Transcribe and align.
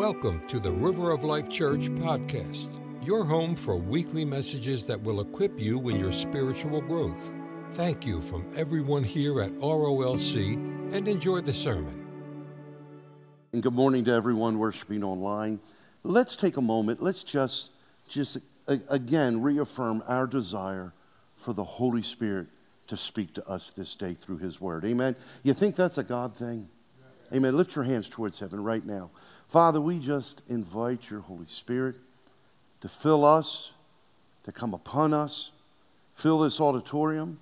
Welcome 0.00 0.40
to 0.48 0.58
the 0.58 0.72
River 0.72 1.10
of 1.10 1.24
Life 1.24 1.50
Church 1.50 1.90
podcast, 1.90 2.70
your 3.04 3.22
home 3.22 3.54
for 3.54 3.76
weekly 3.76 4.24
messages 4.24 4.86
that 4.86 4.98
will 4.98 5.20
equip 5.20 5.60
you 5.60 5.90
in 5.90 5.98
your 5.98 6.10
spiritual 6.10 6.80
growth. 6.80 7.30
Thank 7.72 8.06
you 8.06 8.22
from 8.22 8.50
everyone 8.56 9.04
here 9.04 9.42
at 9.42 9.52
ROLC 9.56 10.54
and 10.94 11.06
enjoy 11.06 11.42
the 11.42 11.52
sermon. 11.52 12.06
And 13.52 13.62
good 13.62 13.74
morning 13.74 14.06
to 14.06 14.10
everyone 14.10 14.58
worshiping 14.58 15.04
online. 15.04 15.60
Let's 16.02 16.34
take 16.34 16.56
a 16.56 16.62
moment. 16.62 17.02
Let's 17.02 17.22
just 17.22 17.68
just 18.08 18.38
again 18.66 19.42
reaffirm 19.42 20.02
our 20.06 20.26
desire 20.26 20.94
for 21.34 21.52
the 21.52 21.64
Holy 21.64 22.02
Spirit 22.02 22.46
to 22.86 22.96
speak 22.96 23.34
to 23.34 23.46
us 23.46 23.70
this 23.76 23.94
day 23.96 24.14
through 24.14 24.38
his 24.38 24.62
word. 24.62 24.86
Amen. 24.86 25.14
You 25.42 25.52
think 25.52 25.76
that's 25.76 25.98
a 25.98 26.02
God 26.02 26.34
thing? 26.34 26.70
Amen. 27.34 27.54
Lift 27.54 27.76
your 27.76 27.84
hands 27.84 28.08
towards 28.08 28.40
heaven 28.40 28.64
right 28.64 28.84
now. 28.84 29.10
Father, 29.50 29.80
we 29.80 29.98
just 29.98 30.42
invite 30.48 31.10
your 31.10 31.22
Holy 31.22 31.46
Spirit 31.48 31.96
to 32.82 32.88
fill 32.88 33.24
us, 33.24 33.72
to 34.44 34.52
come 34.52 34.72
upon 34.72 35.12
us, 35.12 35.50
fill 36.14 36.38
this 36.38 36.60
auditorium. 36.60 37.40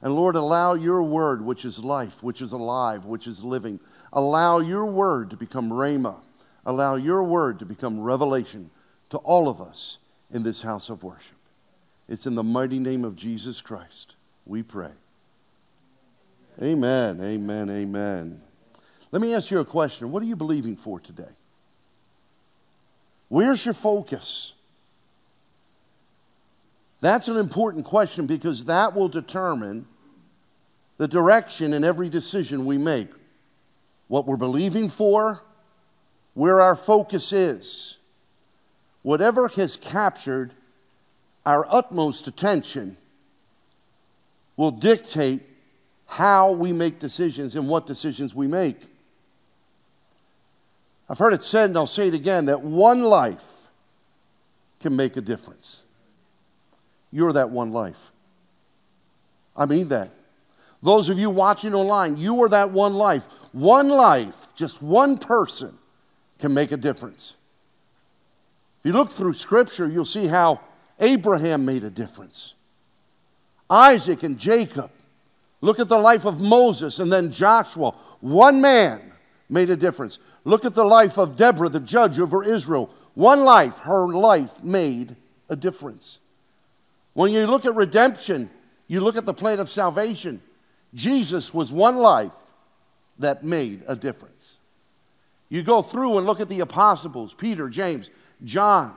And 0.00 0.14
Lord, 0.14 0.34
allow 0.34 0.72
your 0.72 1.02
word, 1.02 1.44
which 1.44 1.66
is 1.66 1.78
life, 1.78 2.22
which 2.22 2.40
is 2.40 2.52
alive, 2.52 3.04
which 3.04 3.26
is 3.26 3.44
living, 3.44 3.80
allow 4.14 4.60
your 4.60 4.86
word 4.86 5.28
to 5.28 5.36
become 5.36 5.68
rhema. 5.68 6.16
Allow 6.64 6.96
your 6.96 7.22
word 7.22 7.58
to 7.58 7.66
become 7.66 8.00
revelation 8.00 8.70
to 9.10 9.18
all 9.18 9.46
of 9.46 9.60
us 9.60 9.98
in 10.32 10.42
this 10.42 10.62
house 10.62 10.88
of 10.88 11.02
worship. 11.02 11.36
It's 12.08 12.24
in 12.24 12.34
the 12.34 12.42
mighty 12.42 12.78
name 12.78 13.04
of 13.04 13.14
Jesus 13.14 13.60
Christ 13.60 14.16
we 14.46 14.62
pray. 14.62 14.92
Amen, 16.62 17.20
amen, 17.20 17.68
amen. 17.68 18.40
Let 19.12 19.22
me 19.22 19.34
ask 19.34 19.50
you 19.50 19.58
a 19.60 19.64
question. 19.64 20.10
What 20.10 20.22
are 20.22 20.26
you 20.26 20.36
believing 20.36 20.76
for 20.76 21.00
today? 21.00 21.24
Where's 23.28 23.64
your 23.64 23.74
focus? 23.74 24.52
That's 27.00 27.28
an 27.28 27.36
important 27.36 27.84
question 27.84 28.26
because 28.26 28.64
that 28.64 28.94
will 28.94 29.08
determine 29.08 29.86
the 30.98 31.08
direction 31.08 31.72
in 31.72 31.84
every 31.84 32.08
decision 32.08 32.66
we 32.66 32.78
make. 32.78 33.08
What 34.08 34.26
we're 34.26 34.36
believing 34.36 34.88
for, 34.88 35.42
where 36.34 36.60
our 36.60 36.76
focus 36.76 37.32
is. 37.32 37.98
Whatever 39.02 39.48
has 39.48 39.76
captured 39.76 40.54
our 41.44 41.66
utmost 41.70 42.26
attention 42.26 42.96
will 44.56 44.70
dictate 44.70 45.42
how 46.06 46.52
we 46.52 46.72
make 46.72 46.98
decisions 46.98 47.56
and 47.56 47.68
what 47.68 47.86
decisions 47.86 48.34
we 48.34 48.46
make. 48.46 48.76
I've 51.08 51.18
heard 51.18 51.32
it 51.32 51.42
said, 51.42 51.70
and 51.70 51.76
I'll 51.76 51.86
say 51.86 52.08
it 52.08 52.14
again, 52.14 52.46
that 52.46 52.62
one 52.62 53.02
life 53.02 53.68
can 54.80 54.96
make 54.96 55.16
a 55.16 55.20
difference. 55.20 55.82
You're 57.12 57.32
that 57.32 57.50
one 57.50 57.72
life. 57.72 58.10
I 59.56 59.66
mean 59.66 59.88
that. 59.88 60.10
Those 60.82 61.08
of 61.08 61.18
you 61.18 61.30
watching 61.30 61.74
online, 61.74 62.16
you 62.16 62.42
are 62.42 62.48
that 62.48 62.70
one 62.70 62.94
life. 62.94 63.26
One 63.52 63.88
life, 63.88 64.54
just 64.54 64.82
one 64.82 65.16
person, 65.16 65.78
can 66.38 66.52
make 66.52 66.72
a 66.72 66.76
difference. 66.76 67.34
If 68.80 68.86
you 68.86 68.92
look 68.92 69.10
through 69.10 69.34
Scripture, 69.34 69.88
you'll 69.88 70.04
see 70.04 70.26
how 70.26 70.60
Abraham 71.00 71.64
made 71.64 71.84
a 71.84 71.90
difference. 71.90 72.54
Isaac 73.70 74.22
and 74.22 74.38
Jacob. 74.38 74.90
Look 75.60 75.80
at 75.80 75.88
the 75.88 75.98
life 75.98 76.24
of 76.24 76.40
Moses 76.40 76.98
and 76.98 77.10
then 77.10 77.32
Joshua. 77.32 77.94
One 78.20 78.60
man 78.60 79.12
made 79.48 79.70
a 79.70 79.76
difference. 79.76 80.18
Look 80.46 80.64
at 80.64 80.74
the 80.74 80.84
life 80.84 81.18
of 81.18 81.36
Deborah, 81.36 81.68
the 81.68 81.80
judge 81.80 82.20
over 82.20 82.44
Israel. 82.44 82.88
One 83.14 83.40
life, 83.44 83.78
her 83.78 84.06
life 84.06 84.62
made 84.62 85.16
a 85.48 85.56
difference. 85.56 86.20
When 87.14 87.32
you 87.32 87.48
look 87.48 87.64
at 87.64 87.74
redemption, 87.74 88.48
you 88.86 89.00
look 89.00 89.16
at 89.16 89.26
the 89.26 89.34
plan 89.34 89.58
of 89.58 89.68
salvation. 89.68 90.40
Jesus 90.94 91.52
was 91.52 91.72
one 91.72 91.96
life 91.96 92.30
that 93.18 93.42
made 93.42 93.82
a 93.88 93.96
difference. 93.96 94.58
You 95.48 95.64
go 95.64 95.82
through 95.82 96.16
and 96.16 96.24
look 96.24 96.38
at 96.38 96.48
the 96.48 96.60
apostles 96.60 97.34
Peter, 97.34 97.68
James, 97.68 98.08
John. 98.44 98.94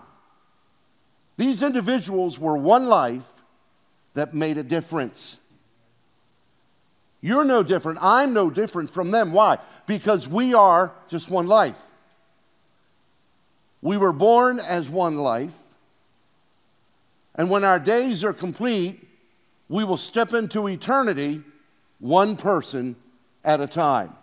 These 1.38 1.64
individuals 1.64 2.38
were 2.38 2.58
one 2.58 2.88
life 2.88 3.42
that 4.14 4.36
made 4.36 4.60
a 4.60 4.64
difference. 4.64 5.39
You're 7.22 7.44
no 7.44 7.64
different. 7.64 8.00
I'm 8.02 8.34
no 8.34 8.50
different 8.50 8.90
from 8.90 9.12
them. 9.12 9.34
Why? 9.34 9.58
Because 9.86 10.28
we 10.28 10.54
are 10.54 10.94
just 11.08 11.30
one 11.30 11.48
life. 11.48 11.82
We 13.82 13.98
were 13.98 14.14
born 14.14 14.60
as 14.60 14.90
one 14.90 15.18
life. 15.18 15.56
And 17.36 17.50
when 17.50 17.64
our 17.64 17.80
days 17.80 18.24
are 18.24 18.34
complete, 18.34 19.08
we 19.68 19.84
will 19.84 19.98
step 19.98 20.34
into 20.34 20.68
eternity 20.68 21.42
one 22.00 22.36
person 22.38 22.96
at 23.44 23.62
a 23.62 23.68
time. 23.68 24.16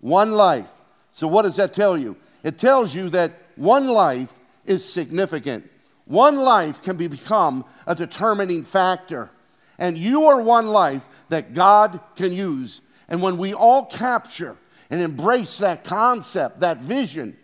One 0.00 0.32
life. 0.32 0.70
So, 1.12 1.26
what 1.28 1.42
does 1.42 1.56
that 1.56 1.72
tell 1.72 1.96
you? 1.96 2.16
It 2.42 2.58
tells 2.58 2.94
you 2.94 3.10
that 3.10 3.32
one 3.56 3.88
life 3.88 4.32
is 4.64 4.84
significant. 4.84 5.68
One 6.04 6.36
life 6.36 6.82
can 6.82 6.96
be 6.96 7.08
become 7.08 7.64
a 7.86 7.94
determining 7.94 8.62
factor. 8.64 9.30
And 9.78 9.98
you 9.98 10.26
are 10.26 10.40
one 10.40 10.68
life 10.68 11.04
that 11.28 11.54
God 11.54 12.00
can 12.16 12.32
use. 12.32 12.80
And 13.08 13.22
when 13.22 13.36
we 13.36 13.54
all 13.54 13.86
capture 13.86 14.56
and 14.90 15.00
embrace 15.00 15.58
that 15.58 15.84
concept, 15.84 16.60
that 16.60 16.78
vision, 16.78 17.36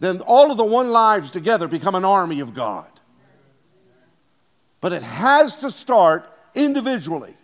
then 0.00 0.20
all 0.20 0.50
of 0.50 0.56
the 0.56 0.64
one 0.64 0.90
lives 0.90 1.30
together 1.30 1.68
become 1.68 1.94
an 1.94 2.04
army 2.04 2.40
of 2.40 2.54
God. 2.54 2.86
But 4.80 4.92
it 4.92 5.02
has 5.02 5.54
to 5.56 5.70
start 5.70 6.28
individually. 6.54 7.36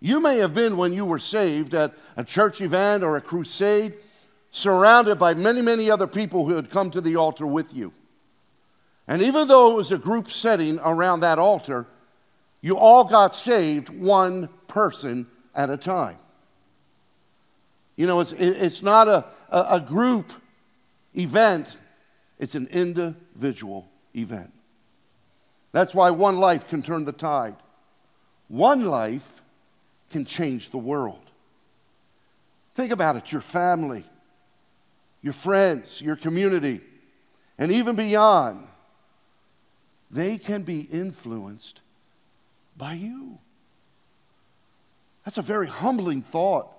You 0.00 0.20
may 0.20 0.38
have 0.38 0.54
been, 0.54 0.76
when 0.76 0.92
you 0.92 1.04
were 1.04 1.18
saved, 1.18 1.74
at 1.74 1.94
a 2.16 2.24
church 2.24 2.60
event 2.60 3.04
or 3.04 3.16
a 3.16 3.20
crusade, 3.20 3.94
surrounded 4.50 5.18
by 5.18 5.34
many, 5.34 5.60
many 5.60 5.90
other 5.90 6.06
people 6.06 6.46
who 6.46 6.54
had 6.54 6.70
come 6.70 6.90
to 6.90 7.00
the 7.00 7.16
altar 7.16 7.46
with 7.46 7.74
you. 7.74 7.92
And 9.06 9.20
even 9.20 9.48
though 9.48 9.70
it 9.70 9.74
was 9.74 9.92
a 9.92 9.98
group 9.98 10.30
setting 10.30 10.78
around 10.78 11.20
that 11.20 11.38
altar, 11.38 11.86
you 12.64 12.78
all 12.78 13.04
got 13.04 13.34
saved 13.34 13.90
one 13.90 14.48
person 14.68 15.26
at 15.54 15.68
a 15.68 15.76
time. 15.76 16.16
You 17.94 18.06
know, 18.06 18.20
it's, 18.20 18.32
it's 18.32 18.80
not 18.80 19.06
a, 19.06 19.26
a, 19.50 19.78
group 19.78 20.32
event, 21.14 21.76
it's 22.38 22.54
an 22.54 22.66
individual 22.68 23.86
event. 24.16 24.50
That's 25.72 25.92
why 25.92 26.08
one 26.08 26.38
life 26.38 26.66
can 26.66 26.82
turn 26.82 27.04
the 27.04 27.12
tide. 27.12 27.56
One 28.48 28.86
life 28.86 29.42
can 30.10 30.24
change 30.24 30.70
the 30.70 30.78
world. 30.78 31.20
Think 32.74 32.92
about 32.92 33.16
it 33.16 33.30
your 33.30 33.42
family, 33.42 34.06
your 35.20 35.34
friends, 35.34 36.00
your 36.00 36.16
community, 36.16 36.80
and 37.58 37.70
even 37.70 37.94
beyond. 37.94 38.66
They 40.10 40.38
can 40.38 40.62
be 40.62 40.80
influenced 40.80 41.82
by 42.76 42.94
you. 42.94 43.38
That's 45.24 45.38
a 45.38 45.42
very 45.42 45.68
humbling 45.68 46.22
thought. 46.22 46.70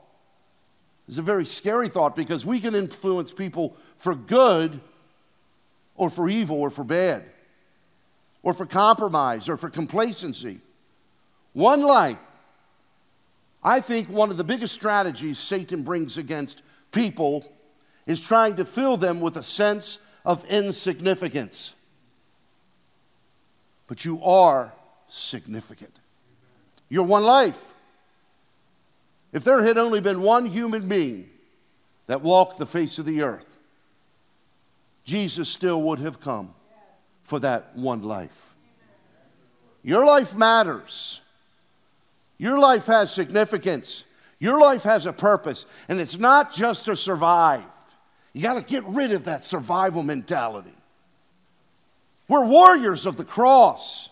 It's 1.07 1.17
a 1.17 1.23
very 1.23 1.45
scary 1.45 1.87
thought 1.87 2.15
because 2.15 2.45
we 2.45 2.59
can 2.59 2.75
influence 2.75 3.31
people 3.31 3.75
for 3.97 4.15
good 4.15 4.81
or 5.95 6.09
for 6.09 6.29
evil 6.29 6.57
or 6.57 6.69
for 6.69 6.83
bad 6.83 7.23
or 8.43 8.53
for 8.53 8.65
compromise 8.65 9.49
or 9.49 9.57
for 9.57 9.69
complacency. 9.69 10.59
One 11.53 11.81
life. 11.81 12.17
I 13.63 13.81
think 13.81 14.09
one 14.09 14.29
of 14.29 14.37
the 14.37 14.43
biggest 14.43 14.73
strategies 14.73 15.39
Satan 15.39 15.81
brings 15.83 16.17
against 16.17 16.61
people 16.91 17.51
is 18.05 18.21
trying 18.21 18.55
to 18.57 18.65
fill 18.65 18.97
them 18.97 19.21
with 19.21 19.37
a 19.37 19.43
sense 19.43 19.97
of 20.23 20.45
insignificance. 20.45 21.73
But 23.87 24.05
you 24.05 24.23
are 24.23 24.73
significant. 25.07 25.95
You're 26.89 27.03
one 27.03 27.23
life. 27.23 27.73
If 29.33 29.43
there 29.43 29.63
had 29.63 29.77
only 29.77 30.01
been 30.01 30.21
one 30.21 30.45
human 30.45 30.87
being 30.87 31.29
that 32.07 32.21
walked 32.21 32.57
the 32.57 32.65
face 32.65 32.99
of 32.99 33.05
the 33.05 33.21
earth, 33.21 33.57
Jesus 35.03 35.49
still 35.49 35.81
would 35.83 35.99
have 35.99 36.19
come 36.19 36.53
for 37.23 37.39
that 37.39 37.75
one 37.75 38.03
life. 38.03 38.53
Your 39.83 40.05
life 40.05 40.35
matters. 40.35 41.21
Your 42.37 42.57
life 42.57 42.85
has 42.87 43.13
significance. 43.13 44.03
Your 44.39 44.59
life 44.59 44.83
has 44.83 45.05
a 45.05 45.13
purpose, 45.13 45.65
and 45.87 45.99
it's 45.99 46.17
not 46.17 46.53
just 46.53 46.85
to 46.85 46.95
survive. 46.95 47.63
You 48.33 48.41
got 48.41 48.55
to 48.55 48.61
get 48.61 48.83
rid 48.85 49.11
of 49.11 49.25
that 49.25 49.45
survival 49.45 50.03
mentality. 50.03 50.73
We're 52.27 52.45
warriors 52.45 53.05
of 53.05 53.15
the 53.15 53.23
cross. 53.23 54.09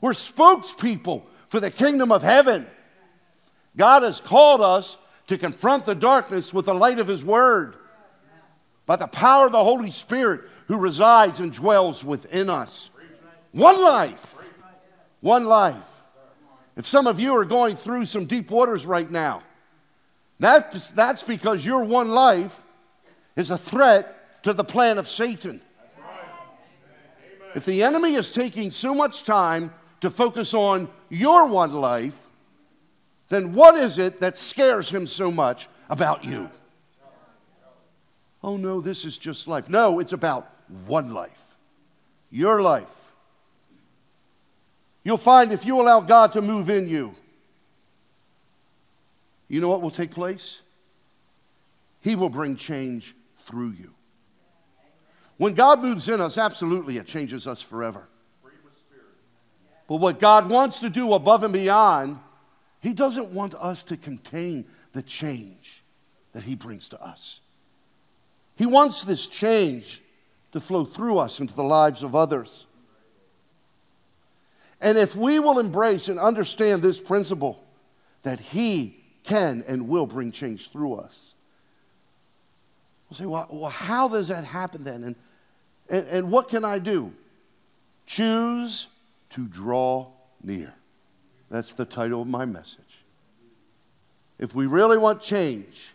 We're 0.00 0.12
spokespeople 0.12 1.22
for 1.48 1.60
the 1.60 1.70
kingdom 1.70 2.12
of 2.12 2.22
heaven. 2.22 2.66
God 3.76 4.02
has 4.02 4.20
called 4.20 4.60
us 4.60 4.98
to 5.28 5.38
confront 5.38 5.86
the 5.86 5.94
darkness 5.94 6.52
with 6.52 6.66
the 6.66 6.74
light 6.74 6.98
of 6.98 7.06
His 7.06 7.24
Word. 7.24 7.76
by 8.86 8.96
the 8.96 9.06
power 9.06 9.46
of 9.46 9.52
the 9.52 9.62
Holy 9.62 9.90
Spirit 9.90 10.42
who 10.66 10.78
resides 10.78 11.40
and 11.40 11.52
dwells 11.52 12.02
within 12.02 12.48
us. 12.48 12.90
One 13.52 13.82
life. 13.82 14.36
One 15.20 15.44
life. 15.44 15.76
If 16.76 16.86
some 16.86 17.06
of 17.06 17.18
you 17.18 17.36
are 17.36 17.44
going 17.44 17.76
through 17.76 18.04
some 18.06 18.24
deep 18.24 18.50
waters 18.50 18.86
right 18.86 19.10
now, 19.10 19.42
that's, 20.38 20.90
that's 20.92 21.22
because 21.22 21.64
your 21.64 21.84
one 21.84 22.08
life 22.08 22.62
is 23.36 23.50
a 23.50 23.58
threat 23.58 24.42
to 24.44 24.52
the 24.52 24.64
plan 24.64 24.96
of 24.98 25.08
Satan. 25.08 25.60
If 27.54 27.64
the 27.64 27.82
enemy 27.82 28.14
is 28.14 28.30
taking 28.30 28.70
so 28.70 28.94
much 28.94 29.24
time 29.24 29.72
to 30.00 30.10
focus 30.10 30.54
on 30.54 30.88
your 31.08 31.46
one 31.46 31.72
life, 31.72 32.16
then 33.28 33.52
what 33.52 33.74
is 33.74 33.98
it 33.98 34.20
that 34.20 34.36
scares 34.38 34.90
him 34.90 35.06
so 35.06 35.30
much 35.30 35.68
about 35.88 36.24
you? 36.24 36.50
Oh 38.42 38.56
no, 38.56 38.80
this 38.80 39.04
is 39.04 39.18
just 39.18 39.48
life. 39.48 39.68
No, 39.68 39.98
it's 39.98 40.12
about 40.12 40.50
one 40.86 41.12
life, 41.12 41.56
your 42.30 42.62
life. 42.62 43.12
You'll 45.02 45.16
find 45.16 45.52
if 45.52 45.64
you 45.64 45.80
allow 45.80 46.00
God 46.00 46.32
to 46.34 46.42
move 46.42 46.70
in 46.70 46.88
you, 46.88 47.14
you 49.48 49.60
know 49.60 49.68
what 49.68 49.80
will 49.80 49.90
take 49.90 50.10
place? 50.10 50.60
He 52.00 52.14
will 52.14 52.28
bring 52.28 52.56
change 52.56 53.14
through 53.46 53.70
you. 53.70 53.94
When 55.38 55.54
God 55.54 55.80
moves 55.80 56.08
in 56.08 56.20
us, 56.20 56.36
absolutely, 56.36 56.98
it 56.98 57.06
changes 57.06 57.46
us 57.46 57.62
forever. 57.62 58.08
But 59.88 59.96
what 59.96 60.20
God 60.20 60.50
wants 60.50 60.80
to 60.80 60.90
do 60.90 61.14
above 61.14 61.42
and 61.42 61.52
beyond, 61.52 62.18
He 62.80 62.92
doesn't 62.92 63.30
want 63.30 63.54
us 63.54 63.82
to 63.84 63.96
contain 63.96 64.66
the 64.92 65.02
change 65.02 65.82
that 66.32 66.44
He 66.44 66.54
brings 66.54 66.88
to 66.90 67.02
us. 67.02 67.40
He 68.54 68.66
wants 68.66 69.02
this 69.02 69.26
change 69.26 70.02
to 70.52 70.60
flow 70.60 70.84
through 70.84 71.18
us 71.18 71.40
into 71.40 71.54
the 71.54 71.64
lives 71.64 72.02
of 72.02 72.14
others. 72.14 72.66
And 74.80 74.98
if 74.98 75.16
we 75.16 75.40
will 75.40 75.58
embrace 75.58 76.08
and 76.08 76.20
understand 76.20 76.82
this 76.82 77.00
principle, 77.00 77.64
that 78.22 78.38
He 78.38 79.02
can 79.24 79.64
and 79.66 79.88
will 79.88 80.06
bring 80.06 80.32
change 80.32 80.70
through 80.70 80.96
us. 80.96 81.34
We'll 83.08 83.18
say, 83.18 83.26
well, 83.26 83.48
well 83.50 83.70
how 83.70 84.08
does 84.08 84.28
that 84.28 84.44
happen 84.44 84.84
then? 84.84 85.02
And, 85.02 85.16
and, 85.88 86.06
and 86.08 86.30
what 86.30 86.50
can 86.50 86.62
I 86.62 86.78
do? 86.78 87.12
Choose 88.04 88.86
to 89.30 89.46
draw 89.46 90.08
near. 90.42 90.74
That's 91.50 91.72
the 91.72 91.84
title 91.84 92.22
of 92.22 92.28
my 92.28 92.44
message. 92.44 93.04
If 94.38 94.54
we 94.54 94.66
really 94.66 94.98
want 94.98 95.22
change 95.22 95.94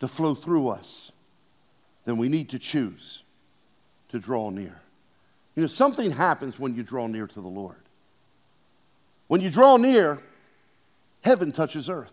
to 0.00 0.08
flow 0.08 0.34
through 0.34 0.68
us, 0.68 1.12
then 2.04 2.16
we 2.16 2.28
need 2.28 2.50
to 2.50 2.58
choose 2.58 3.22
to 4.10 4.18
draw 4.18 4.50
near. 4.50 4.80
You 5.56 5.62
know, 5.62 5.66
something 5.66 6.12
happens 6.12 6.58
when 6.58 6.74
you 6.74 6.82
draw 6.82 7.06
near 7.06 7.26
to 7.26 7.40
the 7.40 7.48
Lord. 7.48 7.76
When 9.26 9.40
you 9.40 9.50
draw 9.50 9.76
near, 9.76 10.20
heaven 11.22 11.52
touches 11.52 11.88
earth. 11.88 12.12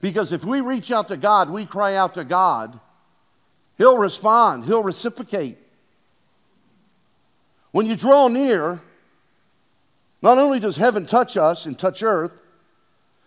Because 0.00 0.32
if 0.32 0.44
we 0.44 0.60
reach 0.60 0.90
out 0.90 1.08
to 1.08 1.16
God, 1.16 1.48
we 1.48 1.64
cry 1.64 1.94
out 1.94 2.14
to 2.14 2.24
God, 2.24 2.78
He'll 3.78 3.96
respond, 3.98 4.64
He'll 4.66 4.82
reciprocate. 4.82 5.58
When 7.74 7.86
you 7.86 7.96
draw 7.96 8.28
near, 8.28 8.80
not 10.22 10.38
only 10.38 10.60
does 10.60 10.76
heaven 10.76 11.06
touch 11.06 11.36
us 11.36 11.66
and 11.66 11.76
touch 11.76 12.04
earth, 12.04 12.30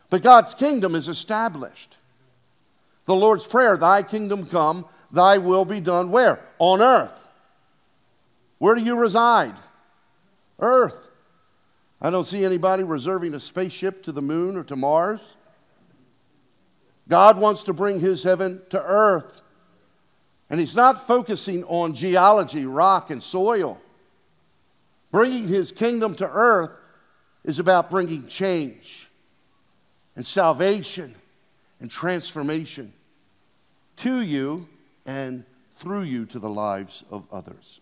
but 0.09 0.23
God's 0.23 0.53
kingdom 0.53 0.95
is 0.95 1.09
established. 1.09 1.97
The 3.07 3.13
Lord's 3.13 3.45
Prayer, 3.45 3.75
Thy 3.75 4.03
kingdom 4.03 4.45
come, 4.45 4.85
Thy 5.11 5.37
will 5.37 5.65
be 5.65 5.81
done 5.81 6.11
where? 6.11 6.39
On 6.59 6.81
earth. 6.81 7.27
Where 8.57 8.73
do 8.73 8.81
you 8.81 8.95
reside? 8.95 9.55
Earth. 10.59 11.09
I 11.99 12.09
don't 12.09 12.23
see 12.23 12.45
anybody 12.45 12.83
reserving 12.83 13.33
a 13.33 13.41
spaceship 13.41 14.01
to 14.03 14.13
the 14.13 14.21
moon 14.21 14.55
or 14.55 14.63
to 14.63 14.77
Mars. 14.77 15.19
God 17.09 17.37
wants 17.37 17.63
to 17.65 17.73
bring 17.73 17.99
His 17.99 18.23
heaven 18.23 18.61
to 18.69 18.81
earth. 18.81 19.41
And 20.49 20.57
He's 20.57 20.73
not 20.73 21.05
focusing 21.05 21.65
on 21.65 21.95
geology, 21.95 22.65
rock, 22.65 23.09
and 23.09 23.21
soil. 23.21 23.81
Bringing 25.11 25.47
his 25.47 25.71
kingdom 25.71 26.15
to 26.15 26.27
earth 26.27 26.73
is 27.43 27.59
about 27.59 27.89
bringing 27.89 28.27
change 28.27 29.07
and 30.15 30.25
salvation 30.25 31.15
and 31.79 31.89
transformation 31.89 32.93
to 33.97 34.21
you 34.21 34.67
and 35.05 35.45
through 35.79 36.03
you 36.03 36.25
to 36.25 36.39
the 36.39 36.49
lives 36.49 37.03
of 37.09 37.23
others. 37.31 37.79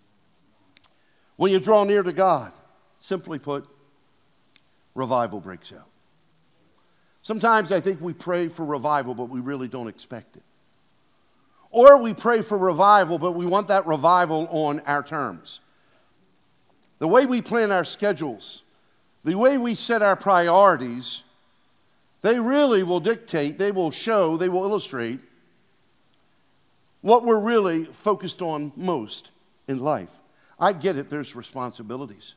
When 1.38 1.52
you 1.52 1.60
draw 1.60 1.84
near 1.84 2.04
to 2.04 2.14
God, 2.14 2.52
simply 3.00 3.40
put, 3.40 3.66
revival 4.94 5.40
breaks 5.40 5.72
out. 5.72 5.90
Sometimes 7.22 7.72
I 7.72 7.80
think 7.80 8.00
we 8.02 8.14
pray 8.14 8.50
for 8.50 8.64
revival, 8.64 9.16
but 9.16 9.30
we 9.30 9.40
really 9.40 9.68
don't 9.68 9.88
expect 9.88 10.38
it. 10.38 10.44
Or 11.72 11.98
we 11.98 12.14
pray 12.14 12.42
for 12.42 12.58
revival, 12.58 13.18
but 13.18 13.32
we 13.32 13.46
want 13.46 13.68
that 13.70 13.88
revival 13.88 14.48
on 14.52 14.80
our 14.82 15.02
terms 15.02 15.60
the 17.00 17.08
way 17.08 17.26
we 17.26 17.42
plan 17.42 17.72
our 17.72 17.84
schedules, 17.84 18.64
the 19.24 19.36
way 19.36 19.58
we 19.58 19.76
set 19.76 20.02
our 20.02 20.16
priorities, 20.16 21.24
they 22.22 22.40
really 22.40 22.84
will 22.84 23.00
dictate, 23.00 23.58
they 23.58 23.72
will 23.72 23.92
show, 23.92 24.38
they 24.38 24.50
will 24.50 24.64
illustrate 24.64 25.20
what 27.02 27.24
we're 27.24 27.40
really 27.40 27.86
focused 27.86 28.42
on 28.42 28.72
most 28.76 29.32
in 29.68 29.80
life. 29.80 30.10
I 30.60 30.74
get 30.74 30.98
it, 30.98 31.10
there's 31.10 31.36
responsibilities. 31.36 32.34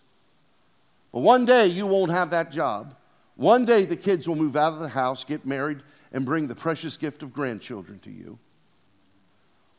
But 1.12 1.20
one 1.20 1.44
day 1.44 1.66
you 1.66 1.86
won't 1.86 2.10
have 2.10 2.30
that 2.30 2.52
job. 2.52 2.94
One 3.36 3.64
day 3.64 3.84
the 3.84 3.96
kids 3.96 4.28
will 4.28 4.36
move 4.36 4.56
out 4.56 4.74
of 4.74 4.80
the 4.80 4.88
house, 4.88 5.24
get 5.24 5.46
married, 5.46 5.80
and 6.12 6.26
bring 6.26 6.48
the 6.48 6.54
precious 6.54 6.96
gift 6.96 7.22
of 7.22 7.32
grandchildren 7.32 7.98
to 8.00 8.10
you. 8.10 8.38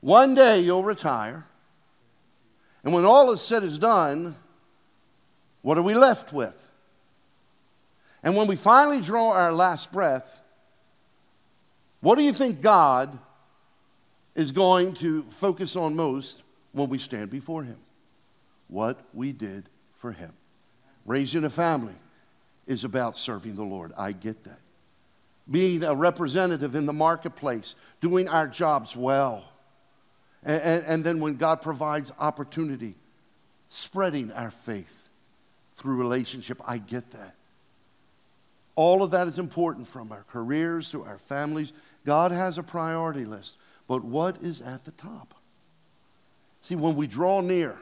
One 0.01 0.33
day 0.33 0.59
you'll 0.59 0.83
retire. 0.83 1.45
And 2.83 2.93
when 2.93 3.05
all 3.05 3.31
is 3.31 3.41
said 3.41 3.63
is 3.63 3.77
done, 3.77 4.37
what 5.61 5.77
are 5.77 5.83
we 5.83 5.93
left 5.93 6.31
with? 6.31 6.69
And 8.23 8.35
when 8.35 8.47
we 8.47 8.55
finally 8.55 9.01
draw 9.01 9.31
our 9.31 9.51
last 9.51 9.91
breath, 9.91 10.39
what 12.01 12.15
do 12.15 12.23
you 12.23 12.33
think 12.33 12.61
God 12.61 13.17
is 14.35 14.51
going 14.51 14.93
to 14.95 15.23
focus 15.23 15.75
on 15.75 15.95
most 15.95 16.43
when 16.71 16.89
we 16.89 16.97
stand 16.97 17.29
before 17.29 17.63
Him? 17.63 17.77
What 18.67 18.99
we 19.13 19.31
did 19.31 19.69
for 19.97 20.11
Him. 20.11 20.31
Raising 21.05 21.43
a 21.43 21.49
family 21.49 21.95
is 22.67 22.83
about 22.83 23.15
serving 23.15 23.55
the 23.55 23.63
Lord. 23.63 23.93
I 23.97 24.11
get 24.11 24.43
that. 24.43 24.59
Being 25.49 25.83
a 25.83 25.95
representative 25.95 26.75
in 26.75 26.85
the 26.85 26.93
marketplace, 26.93 27.73
doing 28.01 28.27
our 28.27 28.47
jobs 28.47 28.95
well. 28.95 29.45
And, 30.43 30.61
and, 30.61 30.85
and 30.85 31.03
then 31.03 31.19
when 31.19 31.35
God 31.35 31.61
provides 31.61 32.11
opportunity, 32.19 32.95
spreading 33.69 34.31
our 34.31 34.51
faith 34.51 34.98
through 35.79 35.95
relationship. 35.95 36.61
I 36.67 36.77
get 36.77 37.11
that. 37.11 37.35
All 38.75 39.01
of 39.01 39.11
that 39.11 39.27
is 39.27 39.39
important 39.39 39.87
from 39.87 40.11
our 40.11 40.25
careers 40.31 40.91
to 40.91 41.03
our 41.03 41.17
families. 41.17 41.73
God 42.05 42.31
has 42.31 42.57
a 42.57 42.63
priority 42.63 43.25
list. 43.25 43.57
But 43.87 44.03
what 44.03 44.37
is 44.41 44.61
at 44.61 44.85
the 44.85 44.91
top? 44.91 45.33
See, 46.61 46.75
when 46.75 46.95
we 46.95 47.07
draw 47.07 47.41
near, 47.41 47.77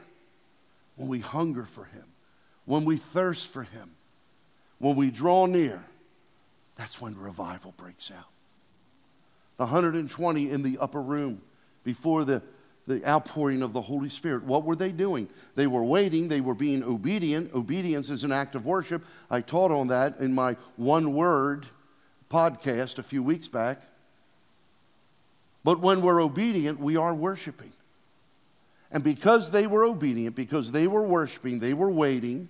when 0.96 1.08
we 1.08 1.20
hunger 1.20 1.64
for 1.64 1.84
Him, 1.84 2.04
when 2.64 2.84
we 2.84 2.96
thirst 2.96 3.48
for 3.48 3.62
Him, 3.62 3.90
when 4.78 4.96
we 4.96 5.10
draw 5.10 5.46
near, 5.46 5.84
that's 6.76 7.00
when 7.00 7.16
revival 7.16 7.74
breaks 7.76 8.10
out. 8.10 8.30
The 9.56 9.64
120 9.64 10.50
in 10.50 10.62
the 10.62 10.78
upper 10.78 11.02
room 11.02 11.42
before 11.82 12.24
the 12.24 12.42
the 12.88 13.06
outpouring 13.06 13.62
of 13.62 13.74
the 13.74 13.82
Holy 13.82 14.08
Spirit. 14.08 14.44
What 14.44 14.64
were 14.64 14.74
they 14.74 14.90
doing? 14.90 15.28
They 15.54 15.66
were 15.66 15.84
waiting, 15.84 16.28
they 16.28 16.40
were 16.40 16.54
being 16.54 16.82
obedient. 16.82 17.54
Obedience 17.54 18.08
is 18.08 18.24
an 18.24 18.32
act 18.32 18.54
of 18.54 18.64
worship. 18.64 19.04
I 19.30 19.42
taught 19.42 19.70
on 19.70 19.88
that 19.88 20.18
in 20.18 20.34
my 20.34 20.56
one 20.76 21.12
word 21.12 21.66
podcast 22.30 22.98
a 22.98 23.02
few 23.02 23.22
weeks 23.22 23.46
back. 23.46 23.82
But 25.62 25.80
when 25.80 26.00
we're 26.00 26.22
obedient, 26.22 26.80
we 26.80 26.96
are 26.96 27.14
worshiping. 27.14 27.72
And 28.90 29.04
because 29.04 29.50
they 29.50 29.66
were 29.66 29.84
obedient, 29.84 30.34
because 30.34 30.72
they 30.72 30.86
were 30.86 31.02
worshiping, 31.02 31.58
they 31.58 31.74
were 31.74 31.90
waiting, 31.90 32.48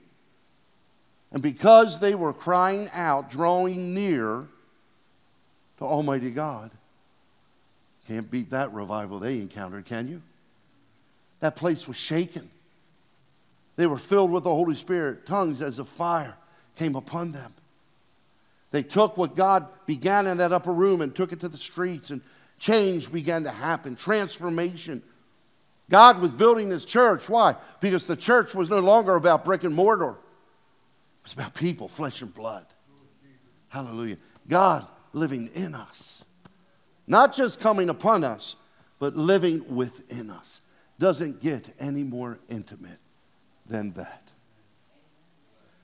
and 1.33 1.43
because 1.43 1.99
they 1.99 2.15
were 2.15 2.33
crying 2.33 2.89
out, 2.93 3.29
drawing 3.29 3.93
near 3.93 4.47
to 5.79 5.85
Almighty 5.85 6.31
God, 6.31 6.71
can't 8.09 8.31
beat 8.31 8.51
that 8.51 8.73
revival 8.73 9.19
they 9.19 9.35
encountered, 9.35 9.85
can 9.85 10.09
you? 10.09 10.23
That 11.41 11.55
place 11.55 11.87
was 11.87 11.97
shaken. 11.97 12.51
They 13.77 13.87
were 13.87 13.99
filled 13.99 14.31
with 14.31 14.45
the 14.45 14.51
Holy 14.51 14.75
Spirit. 14.75 15.27
Tongues 15.27 15.63
as 15.63 15.79
of 15.79 15.89
fire 15.89 16.35
came 16.77 16.97
upon 16.97 17.33
them. 17.33 17.55
They 18.71 18.83
took 18.83 19.17
what 19.17 19.37
God 19.37 19.67
began 19.87 20.27
in 20.27 20.39
that 20.39 20.53
upper 20.53 20.73
room 20.73 21.01
and 21.01 21.15
took 21.15 21.33
it 21.33 21.41
to 21.41 21.49
the 21.49 21.59
streets 21.59 22.11
and 22.11 22.23
change 22.59 23.13
began 23.13 23.45
to 23.45 23.51
happen, 23.51 23.95
transformation. 23.95 25.03
God 25.91 26.21
was 26.21 26.33
building 26.33 26.71
his 26.71 26.85
church. 26.85 27.29
Why? 27.29 27.57
Because 27.81 28.07
the 28.07 28.17
church 28.17 28.55
was 28.55 28.69
no 28.69 28.79
longer 28.79 29.15
about 29.15 29.45
brick 29.45 29.65
and 29.65 29.75
mortar, 29.75 30.11
it 30.11 30.17
was 31.25 31.33
about 31.35 31.55
people, 31.55 31.89
flesh 31.89 32.23
and 32.23 32.35
blood. 32.35 32.67
Hallelujah. 33.69 34.17
God 34.49 34.87
living 35.13 35.51
in 35.55 35.75
us, 35.75 36.18
not 37.09 37.35
just 37.35 37.59
coming 37.59 37.89
upon 37.89 38.23
us, 38.23 38.55
but 38.99 39.17
living 39.17 39.75
within 39.75 40.31
us. 40.31 40.61
Doesn't 40.99 41.41
get 41.41 41.75
any 41.81 42.03
more 42.03 42.39
intimate 42.49 42.99
than 43.67 43.93
that. 43.93 44.23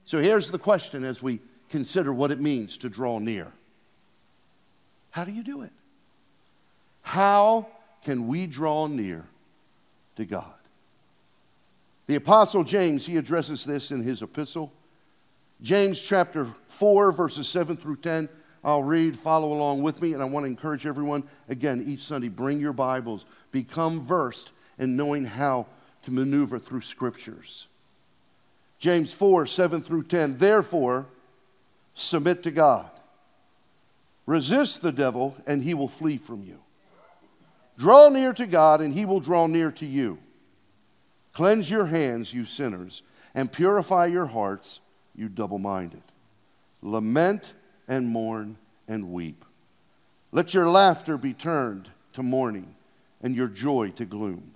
So 0.05 0.19
here's 0.19 0.51
the 0.51 0.59
question 0.59 1.05
as 1.05 1.23
we 1.23 1.41
consider 1.71 2.13
what 2.13 2.31
it 2.31 2.41
means 2.41 2.77
to 2.79 2.89
draw 2.89 3.19
near. 3.19 3.51
How 5.11 5.25
do 5.25 5.33
you 5.33 5.43
do 5.43 5.63
it? 5.63 5.73
How 7.03 7.69
can 8.05 8.27
we 8.27 8.47
draw 8.47 8.87
near 8.87 9.25
to 10.17 10.25
God? 10.25 10.53
The 12.07 12.17
Apostle 12.17 12.65
James, 12.65 13.07
he 13.07 13.17
addresses 13.17 13.65
this 13.65 13.91
in 13.91 14.03
his 14.03 14.21
epistle. 14.21 14.73
James 15.63 16.01
chapter 16.01 16.49
4, 16.69 17.13
verses 17.13 17.49
7 17.49 17.77
through 17.77 17.97
10. 17.97 18.29
I'll 18.65 18.83
read, 18.83 19.19
follow 19.19 19.53
along 19.53 19.83
with 19.83 20.01
me, 20.01 20.15
and 20.15 20.23
I 20.23 20.25
want 20.25 20.45
to 20.45 20.49
encourage 20.49 20.87
everyone, 20.87 21.25
again, 21.49 21.85
each 21.87 22.03
Sunday, 22.03 22.29
bring 22.29 22.59
your 22.61 22.73
Bibles, 22.73 23.27
become 23.53 24.01
versed 24.01 24.53
in 24.79 24.97
knowing 24.97 25.27
how 25.27 25.67
to 26.05 26.11
maneuver 26.11 26.59
through 26.59 26.81
scriptures. 26.81 27.67
James 28.79 29.13
4, 29.13 29.47
7 29.47 29.83
through 29.83 30.05
10. 30.05 30.39
Therefore, 30.39 31.07
submit 31.95 32.43
to 32.45 32.51
God. 32.51 32.91
Resist 34.27 34.81
the 34.81 34.93
devil, 34.93 35.37
and 35.47 35.63
he 35.63 35.75
will 35.75 35.89
flee 35.89 36.17
from 36.17 36.43
you. 36.43 36.59
Draw 37.79 38.09
near 38.11 38.33
to 38.33 38.47
God, 38.47 38.81
and 38.81 38.95
he 38.95 39.05
will 39.05 39.21
draw 39.21 39.47
near 39.47 39.71
to 39.73 39.85
you. 39.87 40.19
Cleanse 41.35 41.69
your 41.69 41.87
hands, 41.87 42.33
you 42.33 42.47
sinners, 42.47 43.03
and 43.35 43.53
purify 43.53 44.07
your 44.07 44.27
hearts, 44.27 44.81
you 45.15 45.29
double 45.29 45.59
minded. 45.59 46.03
Lament 46.81 47.53
and 47.89 48.09
mourn 48.09 48.57
and 48.89 49.13
weep. 49.13 49.45
Let 50.33 50.55
your 50.55 50.69
laughter 50.69 51.17
be 51.17 51.33
turned 51.33 51.91
to 52.15 52.23
mourning, 52.23 52.75
and 53.23 53.35
your 53.35 53.49
joy 53.49 53.91
to 53.97 54.05
gloom. 54.05 54.53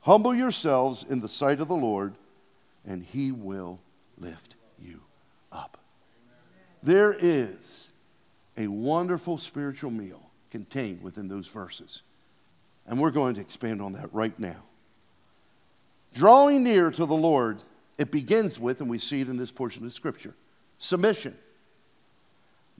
Humble 0.00 0.34
yourselves 0.34 1.04
in 1.08 1.20
the 1.20 1.28
sight 1.28 1.60
of 1.60 1.68
the 1.68 1.74
Lord, 1.74 2.14
and 2.86 3.02
he 3.02 3.32
will 3.32 3.80
lift 4.18 4.54
you 4.78 5.00
up. 5.52 5.78
There 6.82 7.12
is 7.12 7.88
a 8.56 8.66
wonderful 8.66 9.38
spiritual 9.38 9.90
meal 9.90 10.30
contained 10.50 11.02
within 11.02 11.28
those 11.28 11.46
verses. 11.46 12.02
And 12.86 13.00
we're 13.00 13.10
going 13.10 13.34
to 13.36 13.40
expand 13.40 13.80
on 13.80 13.92
that 13.92 14.12
right 14.12 14.38
now. 14.38 14.62
Drawing 16.14 16.64
near 16.64 16.90
to 16.90 17.06
the 17.06 17.14
Lord, 17.14 17.62
it 17.98 18.10
begins 18.10 18.58
with, 18.58 18.80
and 18.80 18.90
we 18.90 18.98
see 18.98 19.20
it 19.20 19.28
in 19.28 19.36
this 19.36 19.52
portion 19.52 19.86
of 19.86 19.92
Scripture, 19.92 20.34
submission. 20.78 21.36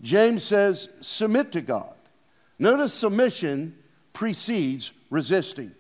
James 0.03 0.45
says, 0.45 0.89
submit 1.01 1.53
to 1.53 1.61
God. 1.61 1.95
Notice 2.59 2.95
submission 2.95 3.77
precedes 4.13 4.93
resisting. 5.11 5.73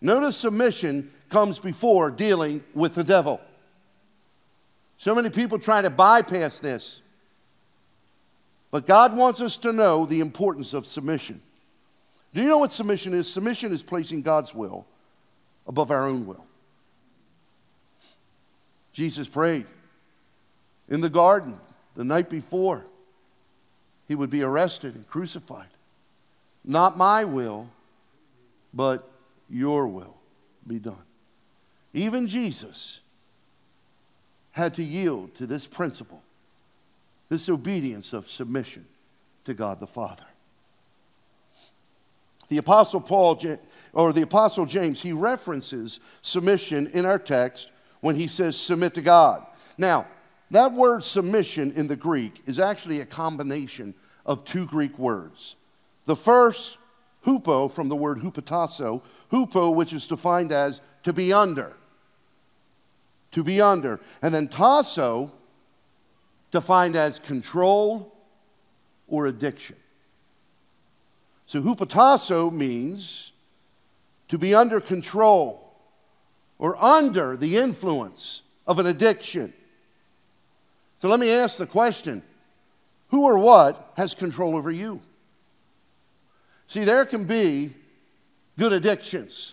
Notice 0.00 0.36
submission 0.36 1.10
comes 1.30 1.58
before 1.58 2.10
dealing 2.10 2.62
with 2.74 2.94
the 2.94 3.04
devil. 3.04 3.40
So 4.98 5.14
many 5.14 5.30
people 5.30 5.58
try 5.58 5.82
to 5.82 5.90
bypass 5.90 6.58
this. 6.58 7.00
But 8.70 8.86
God 8.86 9.16
wants 9.16 9.40
us 9.40 9.56
to 9.58 9.72
know 9.72 10.04
the 10.04 10.20
importance 10.20 10.74
of 10.74 10.86
submission. 10.86 11.40
Do 12.32 12.40
you 12.40 12.48
know 12.48 12.58
what 12.58 12.72
submission 12.72 13.14
is? 13.14 13.32
Submission 13.32 13.72
is 13.72 13.82
placing 13.82 14.22
God's 14.22 14.54
will 14.54 14.86
above 15.66 15.90
our 15.90 16.06
own 16.06 16.26
will. 16.26 16.44
Jesus 18.92 19.28
prayed 19.28 19.66
in 20.88 21.00
the 21.00 21.08
garden 21.08 21.58
the 21.94 22.04
night 22.04 22.28
before 22.28 22.84
he 24.06 24.14
would 24.14 24.30
be 24.30 24.42
arrested 24.42 24.94
and 24.94 25.08
crucified. 25.08 25.68
Not 26.64 26.96
my 26.96 27.24
will, 27.24 27.68
but 28.72 29.10
your 29.48 29.86
will 29.86 30.16
be 30.66 30.78
done. 30.78 31.02
Even 31.92 32.26
Jesus 32.26 33.00
had 34.52 34.74
to 34.74 34.82
yield 34.82 35.34
to 35.36 35.46
this 35.46 35.66
principle 35.66 36.22
this 37.28 37.48
obedience 37.48 38.12
of 38.12 38.28
submission 38.28 38.86
to 39.44 39.54
God 39.54 39.80
the 39.80 39.86
Father. 39.86 40.24
The 42.48 42.58
Apostle 42.58 43.00
Paul, 43.00 43.40
or 43.92 44.12
the 44.12 44.22
Apostle 44.22 44.66
James, 44.66 45.02
he 45.02 45.12
references 45.12 45.98
submission 46.22 46.86
in 46.88 47.06
our 47.06 47.18
text 47.18 47.70
when 48.00 48.16
he 48.16 48.28
says 48.28 48.56
submit 48.56 48.94
to 48.94 49.02
God. 49.02 49.44
Now, 49.78 50.06
that 50.54 50.72
word 50.72 51.02
submission 51.02 51.72
in 51.72 51.88
the 51.88 51.96
Greek 51.96 52.42
is 52.46 52.60
actually 52.60 53.00
a 53.00 53.06
combination 53.06 53.94
of 54.24 54.44
two 54.44 54.66
Greek 54.66 54.98
words. 54.98 55.56
The 56.06 56.16
first, 56.16 56.76
hupo, 57.26 57.70
from 57.70 57.88
the 57.88 57.96
word 57.96 58.18
hupotasso, 58.18 59.02
hupo, 59.32 59.74
which 59.74 59.92
is 59.92 60.06
defined 60.06 60.52
as 60.52 60.80
to 61.02 61.12
be 61.12 61.32
under. 61.32 61.74
To 63.32 63.42
be 63.42 63.60
under. 63.60 64.00
And 64.22 64.34
then 64.34 64.48
tasso, 64.48 65.32
defined 66.50 66.94
as 66.94 67.18
control 67.18 68.14
or 69.08 69.26
addiction. 69.26 69.76
So, 71.46 71.60
hupotasso 71.60 72.52
means 72.52 73.32
to 74.28 74.38
be 74.38 74.54
under 74.54 74.80
control 74.80 75.74
or 76.58 76.82
under 76.82 77.36
the 77.36 77.56
influence 77.56 78.42
of 78.66 78.78
an 78.78 78.86
addiction. 78.86 79.52
So, 81.04 81.10
let 81.10 81.20
me 81.20 81.30
ask 81.30 81.58
the 81.58 81.66
question 81.66 82.22
who 83.08 83.24
or 83.24 83.38
what 83.38 83.92
has 83.98 84.14
control 84.14 84.56
over 84.56 84.70
you? 84.70 85.02
See, 86.66 86.82
there 86.82 87.04
can 87.04 87.26
be 87.26 87.74
good 88.58 88.72
addictions. 88.72 89.52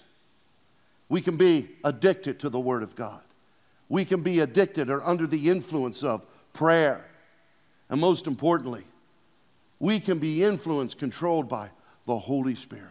We 1.09 1.19
can 1.19 1.35
be 1.35 1.71
addicted 1.83 2.39
to 2.39 2.49
the 2.49 2.57
Word 2.57 2.83
of 2.83 2.95
God. 2.95 3.19
We 3.89 4.05
can 4.05 4.21
be 4.21 4.39
addicted 4.39 4.89
or 4.89 5.05
under 5.05 5.27
the 5.27 5.49
influence 5.49 6.03
of 6.03 6.25
prayer. 6.53 7.03
And 7.89 7.99
most 7.99 8.27
importantly, 8.27 8.85
we 9.77 9.99
can 9.99 10.19
be 10.19 10.45
influenced, 10.45 10.99
controlled 10.99 11.49
by 11.49 11.71
the 12.05 12.17
Holy 12.17 12.55
Spirit. 12.55 12.87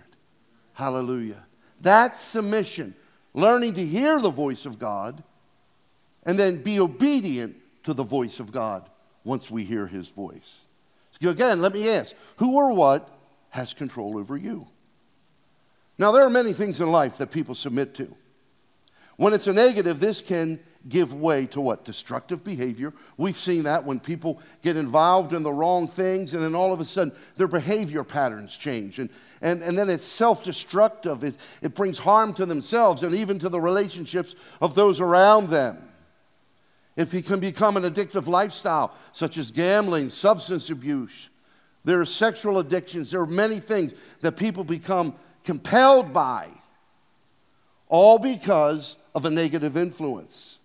Hallelujah. 0.74 1.46
That's 1.80 2.20
submission, 2.20 2.94
learning 3.32 3.72
to 3.76 3.86
hear 3.86 4.20
the 4.20 4.28
voice 4.28 4.66
of 4.66 4.78
God 4.78 5.22
and 6.24 6.38
then 6.38 6.62
be 6.62 6.78
obedient 6.78 7.56
to 7.84 7.94
the 7.94 8.04
voice 8.04 8.40
of 8.40 8.52
God 8.52 8.88
once 9.24 9.50
we 9.50 9.64
hear 9.64 9.86
his 9.86 10.08
voice. 10.08 10.60
So 11.20 11.28
again, 11.28 11.60
let 11.60 11.72
me 11.72 11.88
ask 11.88 12.14
who 12.36 12.54
or 12.56 12.72
what 12.72 13.08
has 13.50 13.72
control 13.72 14.16
over 14.16 14.36
you? 14.36 14.66
Now, 15.98 16.12
there 16.12 16.24
are 16.24 16.30
many 16.30 16.54
things 16.54 16.80
in 16.80 16.90
life 16.90 17.18
that 17.18 17.30
people 17.30 17.54
submit 17.54 17.94
to. 17.96 18.14
When 19.16 19.34
it's 19.34 19.46
a 19.46 19.52
negative, 19.52 20.00
this 20.00 20.22
can 20.22 20.58
give 20.88 21.12
way 21.12 21.44
to 21.48 21.60
what? 21.60 21.84
Destructive 21.84 22.42
behavior. 22.42 22.94
We've 23.18 23.36
seen 23.36 23.64
that 23.64 23.84
when 23.84 24.00
people 24.00 24.40
get 24.62 24.78
involved 24.78 25.34
in 25.34 25.42
the 25.42 25.52
wrong 25.52 25.88
things, 25.88 26.32
and 26.32 26.42
then 26.42 26.54
all 26.54 26.72
of 26.72 26.80
a 26.80 26.86
sudden 26.86 27.12
their 27.36 27.48
behavior 27.48 28.02
patterns 28.02 28.56
change. 28.56 28.98
And, 28.98 29.10
and, 29.42 29.62
and 29.62 29.76
then 29.76 29.90
it's 29.90 30.06
self 30.06 30.42
destructive. 30.42 31.22
It, 31.22 31.36
it 31.60 31.74
brings 31.74 31.98
harm 31.98 32.32
to 32.34 32.46
themselves 32.46 33.02
and 33.02 33.14
even 33.14 33.38
to 33.40 33.50
the 33.50 33.60
relationships 33.60 34.34
of 34.62 34.74
those 34.74 35.00
around 35.00 35.50
them. 35.50 35.89
It 37.00 37.24
can 37.24 37.40
become 37.40 37.78
an 37.78 37.84
addictive 37.84 38.26
lifestyle, 38.26 38.92
such 39.12 39.38
as 39.38 39.50
gambling, 39.50 40.10
substance 40.10 40.68
abuse. 40.68 41.30
There 41.82 41.98
are 41.98 42.04
sexual 42.04 42.58
addictions. 42.58 43.10
There 43.10 43.22
are 43.22 43.26
many 43.26 43.58
things 43.58 43.94
that 44.20 44.36
people 44.36 44.64
become 44.64 45.14
compelled 45.42 46.12
by, 46.12 46.48
all 47.88 48.18
because 48.18 48.96
of 49.14 49.24
a 49.24 49.30
negative 49.30 49.78
influence. 49.78 50.58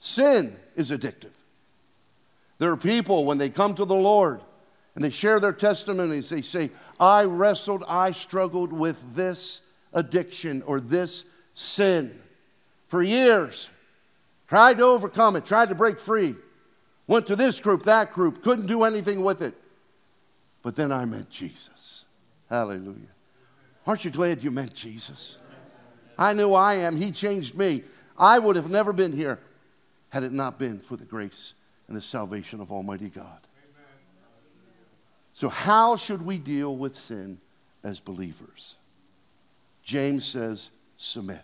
Sin 0.00 0.56
is 0.74 0.90
addictive. 0.90 1.30
There 2.58 2.72
are 2.72 2.76
people, 2.76 3.24
when 3.24 3.38
they 3.38 3.50
come 3.50 3.74
to 3.76 3.84
the 3.84 3.94
Lord 3.94 4.40
and 4.96 5.04
they 5.04 5.10
share 5.10 5.38
their 5.38 5.52
testimonies, 5.52 6.28
they 6.28 6.42
say, 6.42 6.70
I 6.98 7.22
wrestled, 7.24 7.84
I 7.86 8.10
struggled 8.10 8.72
with 8.72 9.14
this 9.14 9.60
addiction 9.92 10.62
or 10.62 10.80
this 10.80 11.24
sin 11.54 12.18
for 12.88 13.02
years. 13.02 13.70
Tried 14.54 14.78
to 14.78 14.84
overcome 14.84 15.34
it, 15.34 15.44
tried 15.44 15.70
to 15.70 15.74
break 15.74 15.98
free. 15.98 16.36
Went 17.08 17.26
to 17.26 17.34
this 17.34 17.58
group, 17.58 17.86
that 17.86 18.12
group, 18.12 18.44
couldn't 18.44 18.68
do 18.68 18.84
anything 18.84 19.24
with 19.24 19.42
it. 19.42 19.52
But 20.62 20.76
then 20.76 20.92
I 20.92 21.04
met 21.06 21.28
Jesus. 21.28 22.04
Hallelujah. 22.48 23.08
Aren't 23.84 24.04
you 24.04 24.12
glad 24.12 24.44
you 24.44 24.52
met 24.52 24.72
Jesus? 24.72 25.38
I 26.16 26.34
knew 26.34 26.54
I 26.54 26.74
am. 26.74 26.96
He 26.96 27.10
changed 27.10 27.56
me. 27.56 27.82
I 28.16 28.38
would 28.38 28.54
have 28.54 28.70
never 28.70 28.92
been 28.92 29.10
here 29.10 29.40
had 30.10 30.22
it 30.22 30.30
not 30.30 30.56
been 30.56 30.78
for 30.78 30.96
the 30.96 31.04
grace 31.04 31.54
and 31.88 31.96
the 31.96 32.00
salvation 32.00 32.60
of 32.60 32.70
Almighty 32.70 33.08
God. 33.08 33.40
So, 35.32 35.48
how 35.48 35.96
should 35.96 36.22
we 36.22 36.38
deal 36.38 36.76
with 36.76 36.94
sin 36.96 37.40
as 37.82 37.98
believers. 37.98 38.76
James 39.82 40.24
says, 40.24 40.70
submit. 40.96 41.42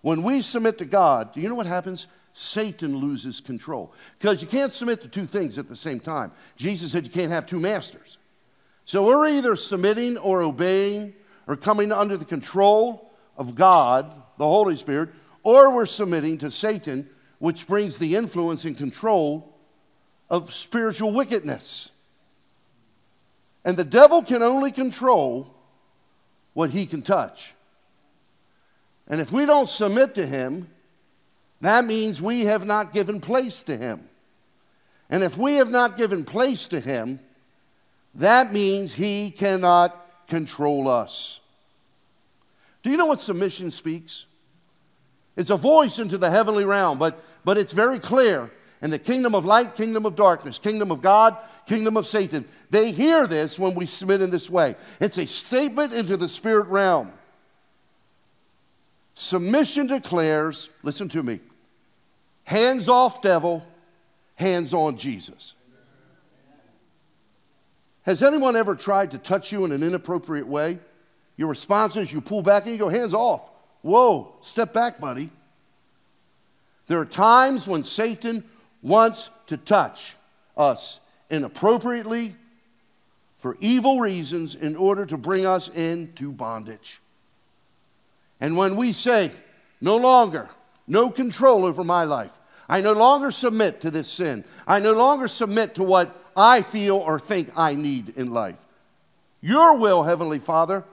When 0.00 0.24
we 0.24 0.42
submit 0.42 0.78
to 0.78 0.84
God, 0.84 1.34
do 1.34 1.42
you 1.42 1.48
know 1.50 1.54
what 1.54 1.66
happens? 1.66 2.08
Satan 2.32 2.96
loses 2.96 3.40
control. 3.40 3.92
Because 4.18 4.40
you 4.40 4.48
can't 4.48 4.72
submit 4.72 5.02
to 5.02 5.08
two 5.08 5.26
things 5.26 5.58
at 5.58 5.68
the 5.68 5.76
same 5.76 6.00
time. 6.00 6.32
Jesus 6.56 6.92
said 6.92 7.04
you 7.04 7.10
can't 7.10 7.32
have 7.32 7.46
two 7.46 7.60
masters. 7.60 8.18
So 8.84 9.04
we're 9.04 9.28
either 9.28 9.54
submitting 9.56 10.16
or 10.16 10.42
obeying 10.42 11.14
or 11.46 11.56
coming 11.56 11.92
under 11.92 12.16
the 12.16 12.24
control 12.24 13.12
of 13.36 13.54
God, 13.54 14.14
the 14.38 14.46
Holy 14.46 14.76
Spirit, 14.76 15.10
or 15.42 15.70
we're 15.70 15.86
submitting 15.86 16.38
to 16.38 16.50
Satan, 16.50 17.08
which 17.38 17.66
brings 17.66 17.98
the 17.98 18.16
influence 18.16 18.64
and 18.64 18.76
control 18.76 19.54
of 20.30 20.54
spiritual 20.54 21.12
wickedness. 21.12 21.90
And 23.64 23.76
the 23.76 23.84
devil 23.84 24.22
can 24.22 24.42
only 24.42 24.72
control 24.72 25.54
what 26.54 26.70
he 26.70 26.86
can 26.86 27.02
touch. 27.02 27.54
And 29.06 29.20
if 29.20 29.30
we 29.30 29.46
don't 29.46 29.68
submit 29.68 30.14
to 30.14 30.26
him, 30.26 30.68
that 31.62 31.86
means 31.86 32.20
we 32.20 32.42
have 32.42 32.66
not 32.66 32.92
given 32.92 33.20
place 33.20 33.62
to 33.62 33.76
him. 33.76 34.08
And 35.08 35.22
if 35.22 35.38
we 35.38 35.54
have 35.54 35.70
not 35.70 35.96
given 35.96 36.24
place 36.24 36.66
to 36.68 36.80
him, 36.80 37.20
that 38.16 38.52
means 38.52 38.94
he 38.94 39.30
cannot 39.30 40.26
control 40.28 40.88
us. 40.88 41.40
Do 42.82 42.90
you 42.90 42.96
know 42.96 43.06
what 43.06 43.20
submission 43.20 43.70
speaks? 43.70 44.26
It's 45.36 45.50
a 45.50 45.56
voice 45.56 45.98
into 45.98 46.18
the 46.18 46.30
heavenly 46.30 46.64
realm, 46.64 46.98
but, 46.98 47.22
but 47.44 47.56
it's 47.56 47.72
very 47.72 48.00
clear. 48.00 48.50
In 48.82 48.90
the 48.90 48.98
kingdom 48.98 49.34
of 49.36 49.44
light, 49.44 49.76
kingdom 49.76 50.04
of 50.04 50.16
darkness, 50.16 50.58
kingdom 50.58 50.90
of 50.90 51.00
God, 51.00 51.36
kingdom 51.66 51.96
of 51.96 52.08
Satan, 52.08 52.44
they 52.70 52.90
hear 52.90 53.28
this 53.28 53.56
when 53.56 53.76
we 53.76 53.86
submit 53.86 54.20
in 54.20 54.30
this 54.30 54.50
way. 54.50 54.74
It's 54.98 55.16
a 55.16 55.26
statement 55.26 55.92
into 55.92 56.16
the 56.16 56.28
spirit 56.28 56.66
realm. 56.66 57.12
Submission 59.14 59.86
declares, 59.86 60.68
listen 60.82 61.08
to 61.10 61.22
me, 61.22 61.38
hands 62.44 62.88
off 62.88 63.22
devil, 63.22 63.66
hands 64.34 64.74
on 64.74 64.96
Jesus. 64.96 65.54
Has 68.02 68.22
anyone 68.22 68.56
ever 68.56 68.74
tried 68.74 69.12
to 69.12 69.18
touch 69.18 69.52
you 69.52 69.64
in 69.64 69.72
an 69.72 69.82
inappropriate 69.82 70.46
way? 70.46 70.78
Your 71.36 71.48
response 71.48 71.96
is 71.96 72.12
you 72.12 72.20
pull 72.20 72.42
back 72.42 72.64
and 72.64 72.72
you 72.72 72.78
go, 72.78 72.88
hands 72.88 73.14
off. 73.14 73.48
Whoa, 73.82 74.34
step 74.42 74.72
back, 74.72 75.00
buddy. 75.00 75.30
There 76.88 76.98
are 76.98 77.06
times 77.06 77.66
when 77.66 77.84
Satan 77.84 78.44
wants 78.82 79.30
to 79.46 79.56
touch 79.56 80.16
us 80.56 80.98
inappropriately 81.30 82.34
for 83.38 83.56
evil 83.60 84.00
reasons 84.00 84.54
in 84.54 84.76
order 84.76 85.06
to 85.06 85.16
bring 85.16 85.46
us 85.46 85.68
into 85.68 86.32
bondage. 86.32 87.00
And 88.40 88.56
when 88.56 88.76
we 88.76 88.92
say, 88.92 89.32
no 89.80 89.96
longer, 89.96 90.48
no 90.92 91.10
control 91.10 91.64
over 91.64 91.82
my 91.82 92.04
life, 92.04 92.38
I 92.68 92.80
no 92.80 92.92
longer 92.92 93.30
submit 93.30 93.80
to 93.80 93.90
this 93.90 94.08
sin, 94.08 94.44
I 94.66 94.78
no 94.78 94.92
longer 94.92 95.26
submit 95.26 95.74
to 95.76 95.82
what 95.82 96.16
I 96.36 96.62
feel 96.62 96.96
or 96.96 97.18
think 97.18 97.50
I 97.56 97.74
need 97.74 98.14
in 98.16 98.32
life. 98.32 98.58
Your 99.40 99.76
will, 99.76 100.04
Heavenly 100.04 100.38
Father, 100.38 100.84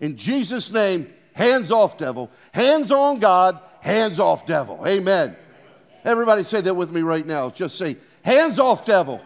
in 0.00 0.16
Jesus' 0.16 0.70
name, 0.70 1.12
hands 1.32 1.70
off, 1.70 1.96
devil. 1.96 2.30
Hands 2.52 2.90
on 2.90 3.18
God, 3.18 3.58
hands 3.80 4.20
off, 4.20 4.46
devil. 4.46 4.82
Amen. 4.86 5.34
Everybody 6.04 6.44
say 6.44 6.60
that 6.60 6.74
with 6.74 6.90
me 6.90 7.00
right 7.00 7.26
now. 7.26 7.50
Just 7.50 7.78
say, 7.78 7.96
hands 8.22 8.58
off, 8.58 8.84
devil. 8.84 9.20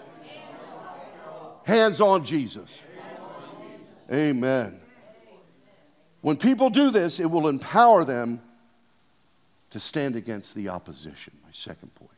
Hands 1.65 2.01
on 2.01 2.25
Jesus. 2.25 2.81
Amen. 4.11 4.81
When 6.21 6.37
people 6.37 6.71
do 6.71 6.91
this, 6.91 7.21
it 7.21 7.31
will 7.31 7.49
empower 7.49 8.05
them 8.05 8.41
to 9.71 9.81
stand 9.81 10.17
against 10.17 10.55
the 10.55 10.69
opposition. 10.69 11.33
My 11.45 11.53
second 11.53 11.95
point. 11.95 12.11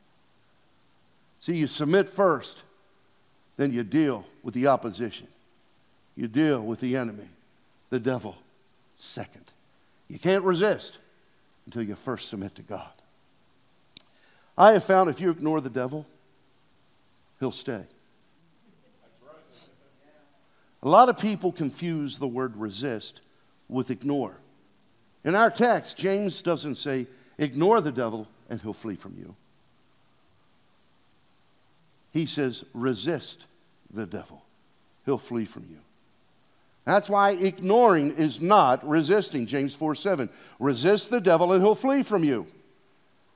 See, 1.40 1.56
you 1.56 1.66
submit 1.66 2.08
first, 2.08 2.62
then 3.56 3.72
you 3.72 3.82
deal 3.82 4.24
with 4.42 4.54
the 4.54 4.68
opposition. 4.68 5.26
You 6.14 6.28
deal 6.28 6.60
with 6.60 6.80
the 6.80 6.96
enemy, 6.96 7.28
the 7.90 7.98
devil, 7.98 8.36
second. 8.96 9.44
You 10.08 10.18
can't 10.18 10.44
resist 10.44 10.98
until 11.66 11.82
you 11.82 11.94
first 11.94 12.28
submit 12.28 12.54
to 12.56 12.62
God. 12.62 12.92
I 14.56 14.72
have 14.72 14.84
found 14.84 15.08
if 15.10 15.20
you 15.20 15.30
ignore 15.30 15.60
the 15.60 15.70
devil, 15.70 16.06
he'll 17.40 17.50
stay. 17.50 17.84
A 20.82 20.88
lot 20.88 21.08
of 21.08 21.16
people 21.16 21.52
confuse 21.52 22.18
the 22.18 22.26
word 22.26 22.56
resist 22.56 23.20
with 23.68 23.90
ignore. 23.90 24.36
In 25.24 25.34
our 25.34 25.50
text, 25.50 25.96
James 25.96 26.42
doesn't 26.42 26.74
say, 26.74 27.06
ignore 27.38 27.80
the 27.80 27.92
devil 27.92 28.28
and 28.48 28.60
he'll 28.60 28.72
flee 28.72 28.96
from 28.96 29.16
you. 29.18 29.34
He 32.12 32.26
says, 32.26 32.64
resist 32.74 33.46
the 33.92 34.06
devil, 34.06 34.42
he'll 35.04 35.18
flee 35.18 35.44
from 35.44 35.66
you. 35.70 35.78
That's 36.84 37.08
why 37.08 37.30
ignoring 37.30 38.16
is 38.16 38.40
not 38.40 38.86
resisting. 38.86 39.46
James 39.46 39.74
4 39.74 39.94
7. 39.94 40.28
Resist 40.58 41.10
the 41.10 41.20
devil 41.20 41.52
and 41.52 41.62
he'll 41.62 41.76
flee 41.76 42.02
from 42.02 42.24
you. 42.24 42.46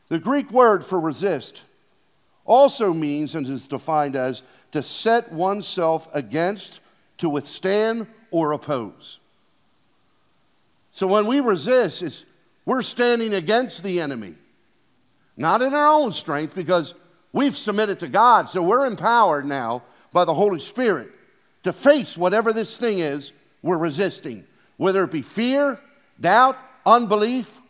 The 0.08 0.18
Greek 0.18 0.50
word 0.50 0.84
for 0.84 0.98
resist 0.98 1.62
also 2.44 2.92
means 2.92 3.34
and 3.34 3.46
is 3.46 3.68
defined 3.68 4.16
as 4.16 4.42
to 4.72 4.82
set 4.82 5.32
oneself 5.32 6.08
against, 6.12 6.80
to 7.18 7.28
withstand, 7.28 8.06
or 8.30 8.52
oppose. 8.52 9.18
So 10.92 11.06
when 11.06 11.26
we 11.26 11.40
resist, 11.40 12.02
it's, 12.02 12.24
we're 12.66 12.82
standing 12.82 13.32
against 13.32 13.82
the 13.82 14.00
enemy, 14.00 14.34
not 15.36 15.62
in 15.62 15.72
our 15.72 15.86
own 15.86 16.12
strength 16.12 16.54
because 16.54 16.92
we've 17.32 17.56
submitted 17.56 18.00
to 18.00 18.08
God. 18.08 18.48
So 18.48 18.62
we're 18.62 18.86
empowered 18.86 19.46
now 19.46 19.84
by 20.12 20.24
the 20.24 20.34
Holy 20.34 20.58
Spirit 20.58 21.10
to 21.62 21.72
face 21.72 22.16
whatever 22.16 22.52
this 22.52 22.76
thing 22.76 22.98
is 22.98 23.32
we're 23.62 23.78
resisting, 23.78 24.44
whether 24.76 25.04
it 25.04 25.10
be 25.12 25.22
fear, 25.22 25.80
doubt, 26.20 26.58
unbelief, 26.84 27.60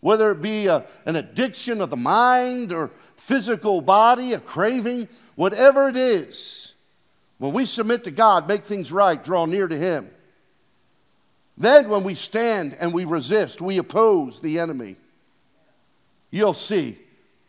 whether 0.00 0.30
it 0.30 0.40
be 0.40 0.66
a, 0.66 0.86
an 1.06 1.16
addiction 1.16 1.80
of 1.80 1.90
the 1.90 1.96
mind 1.96 2.72
or 2.72 2.90
physical 3.16 3.80
body, 3.80 4.32
a 4.32 4.40
craving, 4.40 5.08
whatever 5.34 5.88
it 5.88 5.96
is. 5.96 6.72
When 7.38 7.52
we 7.52 7.64
submit 7.64 8.04
to 8.04 8.10
God, 8.10 8.48
make 8.48 8.64
things 8.64 8.90
right, 8.90 9.22
draw 9.22 9.46
near 9.46 9.68
to 9.68 9.76
Him. 9.76 10.10
Then, 11.58 11.88
when 11.88 12.04
we 12.04 12.14
stand 12.14 12.76
and 12.78 12.94
we 12.94 13.04
resist, 13.04 13.60
we 13.60 13.78
oppose 13.78 14.40
the 14.40 14.60
enemy, 14.60 14.96
you'll 16.30 16.54
see 16.54 16.98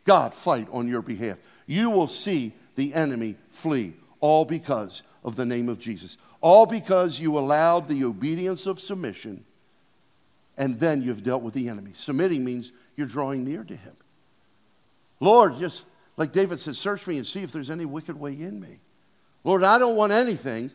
God 0.04 0.34
fight 0.34 0.66
on 0.72 0.88
your 0.88 1.00
behalf. 1.00 1.38
You 1.66 1.90
will 1.90 2.08
see 2.08 2.52
the 2.74 2.92
enemy 2.92 3.36
flee, 3.50 3.94
all 4.18 4.44
because 4.44 5.02
of 5.22 5.36
the 5.36 5.46
name 5.46 5.68
of 5.68 5.78
Jesus. 5.78 6.16
All 6.40 6.66
because 6.66 7.20
you 7.20 7.38
allowed 7.38 7.88
the 7.88 8.04
obedience 8.04 8.66
of 8.66 8.80
submission, 8.80 9.44
and 10.58 10.80
then 10.80 11.02
you've 11.02 11.22
dealt 11.22 11.42
with 11.42 11.54
the 11.54 11.68
enemy. 11.68 11.92
Submitting 11.94 12.44
means 12.44 12.72
you're 12.96 13.06
drawing 13.06 13.44
near 13.44 13.62
to 13.62 13.76
him. 13.76 13.94
Lord, 15.20 15.58
just 15.60 15.84
like 16.16 16.32
David 16.32 16.58
said, 16.58 16.74
search 16.74 17.06
me 17.06 17.16
and 17.16 17.26
see 17.26 17.42
if 17.42 17.52
there's 17.52 17.70
any 17.70 17.84
wicked 17.84 18.18
way 18.18 18.32
in 18.32 18.58
me. 18.58 18.80
Lord, 19.44 19.62
I 19.62 19.78
don't 19.78 19.96
want 19.96 20.12
anything 20.12 20.70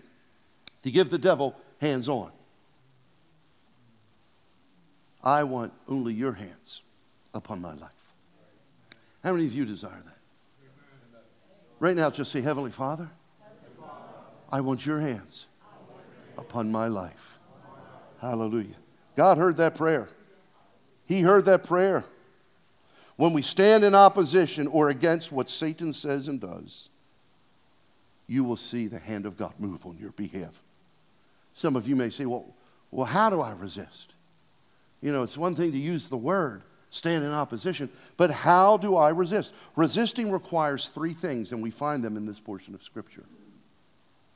to 0.84 0.92
give 0.92 1.10
the 1.10 1.18
devil 1.18 1.56
hands 1.82 2.08
on. 2.08 2.32
I 5.26 5.44
want 5.44 5.74
only 5.88 6.14
your 6.14 6.34
hands 6.34 6.82
upon 7.34 7.60
my 7.60 7.74
life. 7.74 7.92
How 9.24 9.34
many 9.34 9.46
of 9.48 9.54
you 9.54 9.66
desire 9.66 10.02
that? 10.06 10.18
Right 11.80 11.96
now, 11.96 12.12
just 12.12 12.32
say, 12.32 12.42
Heavenly 12.42 12.72
Father, 12.72 13.10
I 14.52 14.62
want 14.62 14.86
your 14.86 15.00
hands 15.00 15.48
upon 16.38 16.72
my 16.72 16.88
life. 16.88 17.40
Hallelujah. 18.22 18.76
God 19.16 19.38
heard 19.38 19.58
that 19.58 19.76
prayer. 19.76 20.10
He 21.06 21.22
heard 21.22 21.46
that 21.46 21.64
prayer. 21.64 22.06
When 23.18 23.34
we 23.34 23.42
stand 23.42 23.84
in 23.84 23.96
opposition 23.96 24.68
or 24.68 24.90
against 24.90 25.32
what 25.32 25.50
Satan 25.50 25.94
says 25.94 26.28
and 26.28 26.40
does, 26.40 26.90
you 28.28 28.44
will 28.44 28.58
see 28.58 28.88
the 28.88 29.00
hand 29.00 29.26
of 29.26 29.38
God 29.38 29.54
move 29.60 29.86
on 29.86 29.98
your 29.98 30.12
behalf. 30.12 30.62
Some 31.54 31.76
of 31.76 31.88
you 31.88 31.96
may 31.96 32.10
say, 32.10 32.26
well, 32.26 32.46
well, 32.92 33.06
how 33.06 33.30
do 33.30 33.42
I 33.42 33.52
resist? 33.52 34.14
You 35.06 35.14
know, 35.14 35.22
it's 35.22 35.38
one 35.38 35.54
thing 35.54 35.72
to 35.72 35.78
use 35.78 36.10
the 36.10 36.18
word, 36.18 36.64
stand 36.90 37.24
in 37.24 37.32
opposition, 37.32 37.92
but 38.18 38.32
how 38.32 38.78
do 38.78 38.96
I 38.96 39.10
resist? 39.10 39.54
Resisting 39.76 40.32
requires 40.32 40.88
three 40.88 41.14
things, 41.14 41.52
and 41.52 41.62
we 41.62 41.70
find 41.70 42.04
them 42.04 42.18
in 42.18 42.26
this 42.26 42.40
portion 42.40 42.74
of 42.74 42.82
Scripture. 42.82 43.24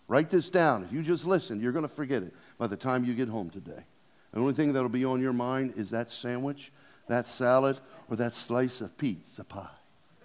Write 0.08 0.30
this 0.30 0.48
down. 0.48 0.84
If 0.84 0.94
you 0.94 1.02
just 1.02 1.26
listen, 1.26 1.60
you're 1.60 1.72
going 1.72 1.88
to 1.88 1.90
forget 1.90 2.22
it 2.22 2.36
by 2.60 2.68
the 2.68 2.76
time 2.76 3.04
you 3.04 3.16
get 3.16 3.30
home 3.30 3.50
today. 3.50 3.84
The 4.32 4.40
only 4.40 4.54
thing 4.54 4.74
that'll 4.74 4.90
be 4.90 5.06
on 5.06 5.20
your 5.20 5.34
mind 5.34 5.74
is 5.76 5.90
that 5.90 6.12
sandwich, 6.12 6.72
that 7.08 7.26
salad, 7.26 7.80
or 8.08 8.18
that 8.18 8.36
slice 8.36 8.80
of 8.80 8.96
pizza 8.96 9.44
pie. 9.44 9.66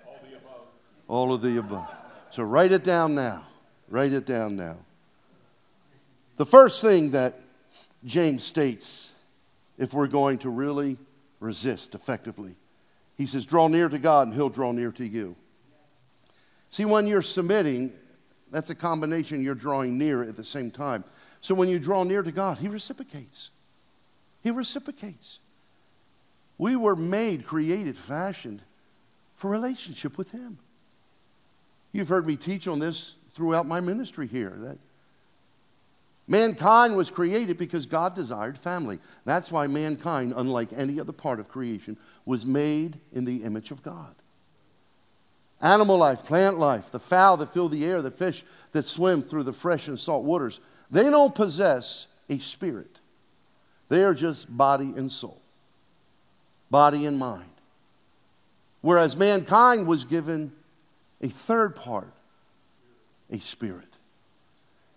All, 0.07 0.20
the 0.28 0.37
above. 0.37 0.61
All 1.09 1.33
of 1.33 1.40
the 1.40 1.57
above. 1.57 1.88
So 2.30 2.42
write 2.42 2.72
it 2.72 2.85
down 2.85 3.14
now. 3.14 3.46
Write 3.88 4.12
it 4.12 4.26
down 4.26 4.57
now. 4.57 4.76
The 6.37 6.44
first 6.44 6.83
thing 6.83 7.12
that 7.12 7.40
James 8.04 8.44
states 8.44 9.09
if 9.78 9.92
we're 9.92 10.06
going 10.06 10.38
to 10.38 10.50
really 10.50 10.96
resist 11.40 11.94
effectively. 11.94 12.54
He 13.16 13.26
says, 13.26 13.44
Draw 13.46 13.68
near 13.68 13.88
to 13.88 13.98
God, 13.98 14.28
and 14.28 14.34
He'll 14.37 14.48
draw 14.48 14.72
near 14.72 14.92
to 14.92 15.06
you. 15.06 15.37
See, 16.70 16.84
when 16.84 17.06
you're 17.06 17.22
submitting, 17.22 17.92
that's 18.50 18.70
a 18.70 18.74
combination, 18.74 19.42
you're 19.42 19.54
drawing 19.54 19.98
near 19.98 20.22
at 20.22 20.37
the 20.37 20.44
same 20.44 20.70
time. 20.70 21.04
So 21.40 21.54
when 21.54 21.68
you 21.68 21.78
draw 21.78 22.04
near 22.04 22.22
to 22.22 22.32
God, 22.32 22.58
He 22.58 22.68
reciprocates. 22.68 23.50
He 24.42 24.50
reciprocates. 24.50 25.38
We 26.58 26.76
were 26.76 26.96
made, 26.96 27.46
created, 27.46 27.96
fashioned 27.96 28.62
for 29.34 29.50
relationship 29.50 30.16
with 30.16 30.30
Him. 30.30 30.58
You've 31.92 32.08
heard 32.08 32.26
me 32.26 32.37
teach 32.37 32.66
on 32.66 32.78
this 32.78 33.14
throughout 33.34 33.66
my 33.66 33.80
ministry 33.80 34.26
here 34.26 34.56
that 34.60 34.78
mankind 36.26 36.96
was 36.96 37.10
created 37.10 37.58
because 37.58 37.87
God 37.87 38.14
desired 38.14 38.58
family. 38.58 38.98
That's 39.24 39.50
why 39.50 39.66
mankind, 39.66 40.32
unlike 40.37 40.72
any 40.72 40.98
other 41.00 41.12
part 41.12 41.40
of 41.40 41.48
creation, 41.48 41.96
was 42.24 42.46
made 42.46 42.98
in 43.12 43.24
the 43.24 43.42
image 43.42 43.70
of 43.70 43.82
God. 43.82 44.14
Animal 45.60 45.98
life, 45.98 46.24
plant 46.24 46.58
life, 46.58 46.90
the 46.90 46.98
fowl 46.98 47.37
that 47.38 47.52
fill 47.52 47.68
the 47.68 47.84
air, 47.84 48.02
the 48.02 48.10
fish 48.10 48.44
that 48.72 48.87
swim 48.87 49.22
through 49.22 49.44
the 49.44 49.52
fresh 49.52 49.88
and 49.88 49.98
salt 49.98 50.24
waters, 50.24 50.60
they 50.90 51.04
don't 51.04 51.34
possess 51.34 52.06
a 52.28 52.38
spirit. 52.38 53.00
They 53.88 54.02
are 54.02 54.14
just 54.14 54.54
body 54.54 54.92
and 54.96 55.10
soul, 55.10 55.40
body 56.70 57.06
and 57.06 57.18
mind. 57.18 57.50
Whereas 58.80 59.16
mankind 59.16 59.87
was 59.87 60.04
given 60.04 60.52
a 61.22 61.28
third 61.28 61.76
part, 61.76 62.12
a 63.30 63.40
spirit. 63.40 63.93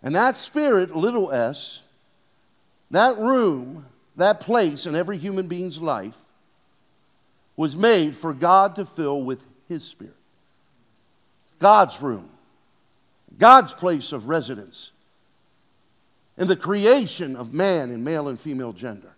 And 0.03 0.15
that 0.15 0.38
spirit, 0.38 0.95
little 0.95 1.31
s, 1.31 1.81
that 2.91 3.17
room, 3.17 3.86
that 4.15 4.39
place 4.39 4.86
in 4.86 4.95
every 4.95 5.17
human 5.17 5.47
being's 5.47 5.81
life, 5.81 6.17
was 7.55 7.75
made 7.75 8.15
for 8.15 8.33
God 8.33 8.75
to 8.75 8.86
fill 8.86 9.21
with 9.23 9.43
His 9.67 9.83
Spirit. 9.83 10.13
God's 11.60 12.01
room, 12.01 12.29
God's 13.38 13.73
place 13.73 14.12
of 14.12 14.27
residence 14.27 14.91
in 16.38 16.47
the 16.47 16.55
creation 16.55 17.36
of 17.36 17.51
man 17.51 17.89
in 17.89 18.03
male 18.03 18.27
and 18.27 18.39
female 18.39 18.73
gender 18.73 19.13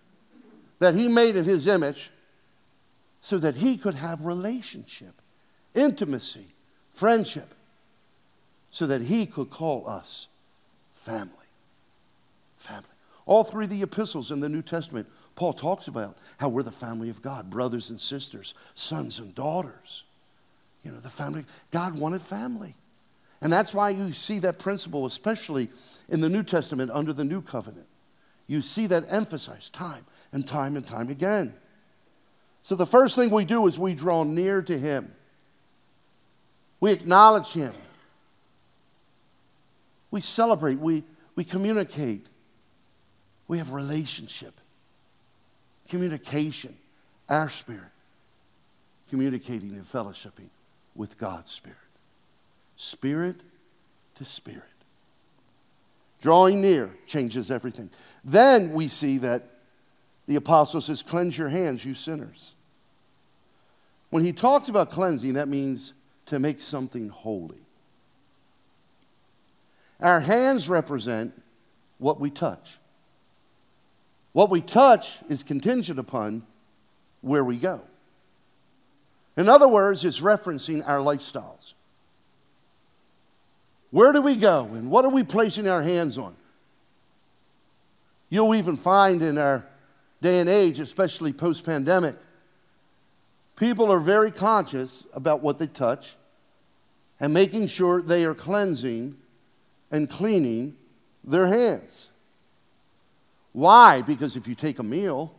that 0.80 0.96
He 0.96 1.10
made 1.10 1.36
in 1.36 1.44
His 1.44 1.68
image 1.68 2.12
so 3.22 3.38
that 3.38 3.58
He 3.58 3.78
could 3.78 3.96
have 3.96 4.26
relationship, 4.26 5.22
intimacy, 5.76 6.48
friendship, 6.92 7.54
so 8.72 8.88
that 8.88 9.04
He 9.04 9.26
could 9.26 9.50
call 9.50 9.88
us 9.88 10.28
family. 11.00 11.34
Family. 12.58 12.86
All 13.26 13.44
three 13.44 13.66
of 13.66 13.70
the 13.70 13.82
epistles 13.82 14.32
in 14.32 14.40
the 14.40 14.50
New 14.50 14.62
Testament 14.62 15.08
Paul 15.40 15.54
talks 15.54 15.88
about 15.88 16.18
how 16.36 16.50
we're 16.50 16.64
the 16.64 16.72
family 16.72 17.10
of 17.10 17.22
God, 17.22 17.50
brothers 17.50 17.90
and 17.90 17.98
sisters, 17.98 18.54
sons 18.76 19.20
and 19.20 19.34
daughters. 19.34 20.04
You 20.84 20.92
know, 20.92 21.00
the 21.00 21.10
family. 21.10 21.46
God 21.72 21.98
wanted 21.98 22.22
family. 22.22 22.76
And 23.40 23.52
that's 23.52 23.74
why 23.74 23.92
you 23.92 24.12
see 24.12 24.40
that 24.40 24.60
principle, 24.60 25.06
especially 25.06 25.70
in 26.10 26.20
the 26.20 26.28
New 26.28 26.44
Testament 26.44 26.92
under 26.94 27.14
the 27.14 27.24
New 27.24 27.42
Covenant. 27.42 27.86
You 28.48 28.62
see 28.62 28.86
that 28.88 29.06
emphasized 29.08 29.72
time 29.72 30.06
and 30.34 30.46
time 30.46 30.76
and 30.76 30.86
time 30.86 31.08
again. 31.10 31.54
So 32.62 32.76
the 32.76 32.86
first 32.86 33.16
thing 33.16 33.30
we 33.30 33.46
do 33.46 33.66
is 33.66 33.80
we 33.80 33.94
draw 33.94 34.26
near 34.26 34.62
to 34.64 34.78
Him, 34.78 35.16
we 36.82 36.92
acknowledge 36.92 37.54
Him, 37.54 37.74
we 40.12 40.22
celebrate, 40.22 40.80
we, 40.80 41.04
we 41.36 41.44
communicate, 41.44 42.26
we 43.48 43.58
have 43.58 43.72
relationship 43.72 44.60
communication, 45.90 46.78
our 47.28 47.50
spirit, 47.50 47.92
communicating 49.10 49.72
and 49.72 49.84
fellowshipping 49.84 50.50
with 50.96 51.18
God's 51.18 51.52
spirit. 51.52 51.78
Spirit 52.78 53.38
to 54.16 54.24
spirit. 54.26 54.64
Drawing 56.22 56.62
near 56.62 56.92
changes 57.08 57.50
everything. 57.50 57.90
Then 58.24 58.72
we 58.72 58.88
see 58.88 59.18
that 59.20 59.50
the 60.28 60.36
apostle 60.36 60.80
says, 60.80 61.02
Cleanse 61.02 61.38
your 61.38 61.50
hands, 61.50 61.84
you 61.84 61.96
sinners. 61.96 62.54
When 64.10 64.24
he 64.24 64.32
talks 64.32 64.70
about 64.70 64.92
cleansing, 64.92 65.34
that 65.34 65.48
means 65.48 65.94
to 66.28 66.40
make 66.40 66.62
something 66.62 67.10
holy. 67.10 67.62
Our 70.00 70.22
hands 70.22 70.70
represent 70.70 71.34
what 71.98 72.20
we 72.20 72.30
touch. 72.30 72.78
What 74.32 74.50
we 74.50 74.62
touch 74.62 75.18
is 75.28 75.44
contingent 75.44 76.00
upon 76.00 76.44
where 77.22 77.44
we 77.44 77.58
go. 77.58 77.82
In 79.36 79.50
other 79.50 79.68
words, 79.68 80.06
it's 80.06 80.22
referencing 80.22 80.88
our 80.88 81.00
lifestyles. 81.00 81.74
Where 83.92 84.12
do 84.12 84.22
we 84.22 84.36
go 84.36 84.66
and 84.66 84.92
what 84.92 85.06
are 85.06 85.10
we 85.10 85.24
placing 85.24 85.68
our 85.68 85.82
hands 85.82 86.18
on? 86.18 86.36
You'll 88.30 88.54
even 88.56 88.78
find 88.78 89.22
in 89.22 89.38
our 89.38 89.66
day 90.22 90.40
and 90.40 90.50
age, 90.50 90.80
especially 90.80 91.34
post 91.34 91.64
pandemic, 91.64 92.16
people 93.56 93.92
are 93.92 94.00
very 94.00 94.32
conscious 94.32 95.04
about 95.14 95.42
what 95.42 95.58
they 95.58 95.68
touch 95.68 96.16
and 97.20 97.34
making 97.34 97.68
sure 97.68 98.02
they 98.02 98.26
are 98.26 98.36
cleansing 98.36 99.18
and 99.92 100.10
cleaning 100.10 100.76
their 101.24 101.48
hands. 101.48 102.10
Why? 103.54 104.02
Because 104.02 104.36
if 104.36 104.48
you 104.48 104.56
take 104.56 104.80
a 104.80 104.84
meal, 104.84 105.34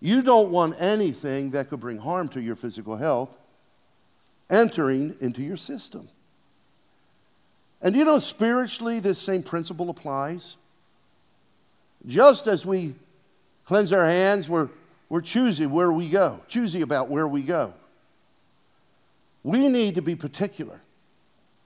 you 0.00 0.22
don't 0.22 0.50
want 0.50 0.76
anything 0.78 1.50
that 1.50 1.68
could 1.68 1.80
bring 1.80 1.98
harm 1.98 2.28
to 2.30 2.40
your 2.40 2.56
physical 2.56 2.96
health 2.96 3.30
entering 4.48 5.16
into 5.20 5.42
your 5.42 5.56
system. 5.56 6.08
And 7.80 7.96
you 7.96 8.04
know, 8.04 8.18
spiritually, 8.18 9.00
this 9.00 9.18
same 9.18 9.42
principle 9.42 9.88
applies. 9.88 10.56
Just 12.06 12.46
as 12.46 12.66
we 12.66 12.94
cleanse 13.64 13.92
our 13.92 14.04
hands, 14.04 14.48
we're, 14.48 14.68
we're 15.08 15.20
choosy 15.20 15.66
where 15.66 15.92
we 15.92 16.08
go, 16.08 16.40
choosy 16.48 16.82
about 16.82 17.08
where 17.08 17.28
we 17.28 17.42
go. 17.42 17.74
We 19.42 19.68
need 19.68 19.94
to 19.94 20.02
be 20.02 20.16
particular 20.16 20.80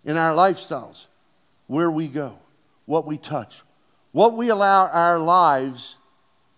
in 0.04 0.16
our 0.16 0.32
lifestyles, 0.34 1.06
where 1.66 1.90
we 1.90 2.08
go, 2.08 2.38
what 2.86 3.06
we 3.06 3.18
touch, 3.18 3.62
what 4.12 4.36
we 4.36 4.48
allow 4.48 4.86
our 4.86 5.18
lives, 5.18 5.96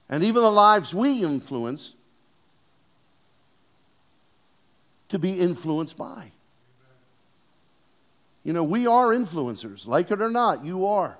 and 0.08 0.22
even 0.24 0.42
the 0.42 0.50
lives 0.50 0.92
we 0.92 1.22
influence, 1.22 1.94
to 5.08 5.18
be 5.18 5.38
influenced 5.38 5.96
by. 5.96 6.32
You 8.42 8.52
know, 8.52 8.64
we 8.64 8.86
are 8.86 9.08
influencers. 9.08 9.86
Like 9.86 10.10
it 10.10 10.20
or 10.20 10.30
not, 10.30 10.64
you 10.64 10.86
are. 10.86 11.18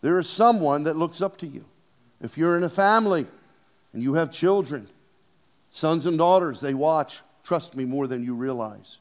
There 0.00 0.18
is 0.18 0.28
someone 0.28 0.84
that 0.84 0.96
looks 0.96 1.20
up 1.20 1.36
to 1.38 1.46
you. 1.46 1.64
If 2.20 2.36
you're 2.36 2.56
in 2.56 2.64
a 2.64 2.70
family 2.70 3.26
and 3.92 4.02
you 4.02 4.14
have 4.14 4.32
children, 4.32 4.88
sons 5.70 6.06
and 6.06 6.18
daughters, 6.18 6.60
they 6.60 6.74
watch, 6.74 7.20
trust 7.44 7.76
me, 7.76 7.84
more 7.84 8.06
than 8.06 8.24
you 8.24 8.34
realize. 8.34 8.98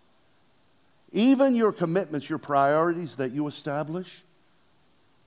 Even 1.12 1.56
your 1.56 1.72
commitments, 1.72 2.30
your 2.30 2.39
priorities 2.39 3.15
that 3.15 3.32
you 3.32 3.48
establish, 3.48 4.24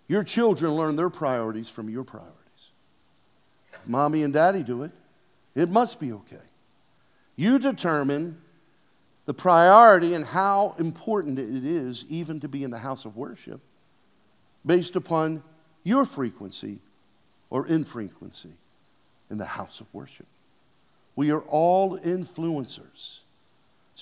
your 0.08 0.22
children 0.22 0.72
learn 0.72 0.96
their 0.96 1.10
priorities 1.10 1.68
from 1.68 1.88
your 1.88 2.04
priorities. 2.04 2.36
If 3.72 3.88
mommy 3.88 4.22
and 4.22 4.32
daddy 4.32 4.62
do 4.62 4.82
it, 4.82 4.92
it 5.54 5.68
must 5.68 5.98
be 5.98 6.12
okay. 6.12 6.36
You 7.36 7.58
determine 7.58 8.38
the 9.26 9.34
priority 9.34 10.14
and 10.14 10.24
how 10.24 10.74
important 10.78 11.38
it 11.38 11.64
is 11.64 12.04
even 12.08 12.40
to 12.40 12.48
be 12.48 12.64
in 12.64 12.70
the 12.70 12.78
house 12.78 13.04
of 13.04 13.16
worship 13.16 13.60
based 14.64 14.96
upon 14.96 15.42
your 15.84 16.04
frequency 16.04 16.78
or 17.50 17.66
infrequency 17.66 18.52
in 19.30 19.38
the 19.38 19.44
house 19.44 19.80
of 19.80 19.86
worship. 19.92 20.26
We 21.16 21.30
are 21.30 21.40
all 21.40 21.98
influencers. 21.98 23.18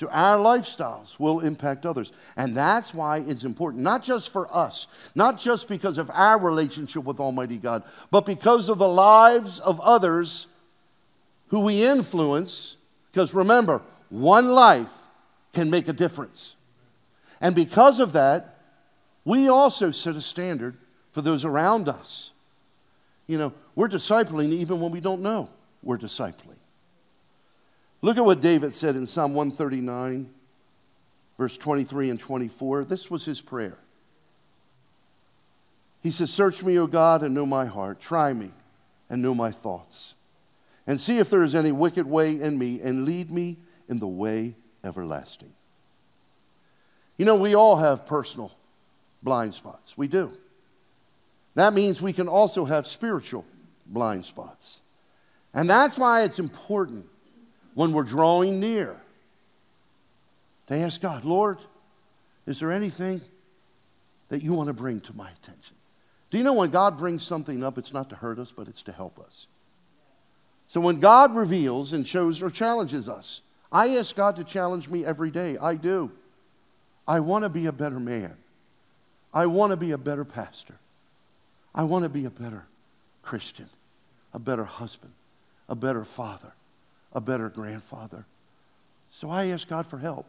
So 0.01 0.09
our 0.09 0.39
lifestyles 0.39 1.19
will 1.19 1.41
impact 1.41 1.85
others. 1.85 2.11
And 2.35 2.57
that's 2.57 2.95
why 2.95 3.19
it's 3.19 3.45
important, 3.45 3.83
not 3.83 4.03
just 4.03 4.33
for 4.33 4.51
us, 4.51 4.87
not 5.15 5.39
just 5.39 5.69
because 5.69 5.99
of 5.99 6.11
our 6.15 6.39
relationship 6.39 7.05
with 7.05 7.21
Almighty 7.21 7.59
God, 7.59 7.83
but 8.11 8.25
because 8.25 8.71
of 8.71 8.79
the 8.79 8.89
lives 8.89 9.61
of 9.61 9.79
others 9.83 10.47
who 11.49 11.61
we 11.61 11.85
influence. 11.85 12.77
Because 13.13 13.35
remember, 13.35 13.83
one 14.09 14.49
life 14.53 14.89
can 15.53 15.69
make 15.69 15.87
a 15.87 15.93
difference. 15.93 16.57
And 17.39 17.55
because 17.55 18.01
of 18.01 18.15
that, 18.15 18.57
we 19.27 19.51
also 19.51 19.91
set 19.91 20.17
a 20.17 20.23
standard 20.23 20.79
for 21.13 21.21
those 21.21 21.45
around 21.45 21.91
us. 21.91 22.31
You 23.27 23.37
know, 23.37 23.53
we're 23.75 23.89
discipling 23.89 24.51
even 24.51 24.81
when 24.81 24.93
we 24.93 25.01
don't 25.01 25.21
know 25.21 25.51
we're 25.83 25.99
discipling. 25.99 26.60
Look 28.03 28.17
at 28.17 28.25
what 28.25 28.41
David 28.41 28.75
said 28.75 28.97
in 28.97 29.07
Psalm 29.07 29.35
139, 29.35 30.31
verse 31.37 31.57
23 31.57 32.11
and 32.11 32.19
24. 32.19 32.85
This 32.85 33.11
was 33.11 33.25
his 33.25 33.41
prayer. 33.41 33.79
He 36.03 36.11
says, 36.11 36.33
Search 36.33 36.63
me, 36.63 36.79
O 36.79 36.87
God, 36.87 37.23
and 37.23 37.35
know 37.35 37.45
my 37.45 37.67
heart. 37.67 38.01
Try 38.01 38.33
me 38.33 38.53
and 39.11 39.21
know 39.21 39.35
my 39.35 39.51
thoughts. 39.51 40.15
And 40.87 40.99
see 40.99 41.19
if 41.19 41.29
there 41.29 41.43
is 41.43 41.55
any 41.55 41.73
wicked 41.73 42.07
way 42.07 42.41
in 42.41 42.59
me, 42.59 42.81
and 42.81 43.05
lead 43.05 43.31
me 43.31 43.59
in 43.87 43.99
the 43.99 44.09
way 44.09 44.55
everlasting. 44.83 45.53
You 47.19 47.27
know, 47.27 47.35
we 47.35 47.55
all 47.55 47.77
have 47.77 48.07
personal 48.07 48.51
blind 49.23 49.55
spots. 49.55 49.99
We 49.99 50.09
do. 50.09 50.33
That 51.55 51.75
means 51.75 52.01
we 52.01 52.15
can 52.15 52.29
also 52.29 52.65
have 52.65 52.87
spiritual 52.87 53.45
blind 53.85 54.25
spots. 54.25 54.81
And 55.53 55.69
that's 55.69 55.99
why 55.99 56.23
it's 56.23 56.39
important 56.39 57.07
when 57.75 57.93
we're 57.93 58.05
drawing 58.05 58.61
near 58.61 58.97
to 60.67 60.77
ask 60.77 61.01
God, 61.01 61.25
Lord, 61.25 61.59
is 62.47 62.61
there 62.61 62.73
anything 62.73 63.21
that 64.29 64.43
you 64.43 64.53
want 64.53 64.69
to 64.69 64.73
bring 64.73 65.01
to 65.01 65.17
my 65.17 65.31
attention? 65.31 65.77
Do 66.31 66.39
you 66.39 66.45
know 66.45 66.53
when 66.53 66.71
God 66.71 66.97
brings 66.97 67.23
something 67.25 67.65
up, 67.65 67.77
it's 67.77 67.93
not 67.93 68.09
to 68.11 68.17
hurt 68.17 68.39
us, 68.39 68.53
but 68.57 68.69
it's 68.69 68.83
to 68.85 68.93
help 68.93 69.19
us? 69.19 69.47
So 70.69 70.81
when 70.81 71.01
God 71.01 71.35
reveals 71.35 71.93
and 71.93 72.07
shows 72.07 72.41
or 72.41 72.51
challenges 72.51 73.09
us, 73.09 73.41
I 73.73 73.97
ask 73.97 74.15
God 74.15 74.37
to 74.37 74.45
challenge 74.45 74.89
me 74.89 75.05
every 75.05 75.31
day. 75.31 75.59
I 75.59 75.75
do. 75.75 76.13
I 77.07 77.19
want 77.21 77.43
to 77.45 77.49
be 77.49 77.67
a 77.67 77.73
better 77.73 77.99
man. 77.99 78.37
I 79.35 79.47
want 79.47 79.71
to 79.71 79.77
be 79.77 79.91
a 79.91 79.99
better 79.99 80.25
pastor. 80.25 80.75
I 81.75 81.83
want 81.83 82.05
to 82.05 82.09
be 82.09 82.25
a 82.25 82.31
better 82.31 82.67
Christian, 83.23 83.69
a 84.33 84.39
better 84.39 84.65
husband, 84.65 85.13
a 85.69 85.75
better 85.75 86.05
father, 86.05 86.53
a 87.13 87.21
better 87.21 87.49
grandfather. 87.49 88.27
So 89.11 89.29
I 89.29 89.47
ask 89.47 89.69
God 89.69 89.87
for 89.87 89.99
help. 89.99 90.29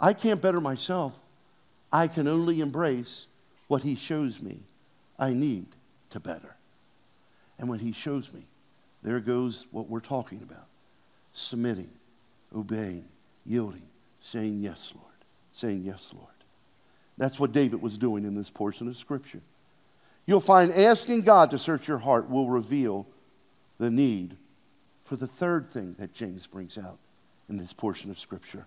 I 0.00 0.12
can't 0.12 0.40
better 0.40 0.60
myself. 0.60 1.18
I 1.92 2.08
can 2.08 2.26
only 2.26 2.60
embrace 2.60 3.26
what 3.68 3.82
He 3.82 3.94
shows 3.94 4.40
me 4.40 4.60
I 5.18 5.30
need 5.30 5.66
to 6.10 6.20
better. 6.20 6.56
And 7.58 7.68
when 7.68 7.78
He 7.78 7.92
shows 7.92 8.32
me, 8.32 8.46
there 9.02 9.20
goes 9.20 9.66
what 9.70 9.88
we're 9.88 10.00
talking 10.00 10.40
about 10.42 10.66
submitting, 11.32 11.90
obeying, 12.54 13.04
yielding, 13.44 13.82
saying 14.20 14.60
yes, 14.62 14.92
Lord, 14.94 15.14
saying 15.52 15.82
yes, 15.84 16.10
Lord. 16.14 16.28
That's 17.18 17.38
what 17.38 17.52
David 17.52 17.82
was 17.82 17.98
doing 17.98 18.24
in 18.24 18.34
this 18.34 18.50
portion 18.50 18.88
of 18.88 18.96
Scripture. 18.96 19.40
You'll 20.26 20.40
find 20.40 20.72
asking 20.72 21.22
God 21.22 21.50
to 21.50 21.58
search 21.58 21.86
your 21.86 21.98
heart 21.98 22.30
will 22.30 22.48
reveal 22.48 23.06
the 23.78 23.90
need 23.90 24.36
for 25.14 25.20
the 25.20 25.32
third 25.32 25.70
thing 25.70 25.94
that 26.00 26.12
James 26.12 26.48
brings 26.48 26.76
out 26.76 26.98
in 27.48 27.56
this 27.56 27.72
portion 27.72 28.10
of 28.10 28.18
Scripture 28.18 28.66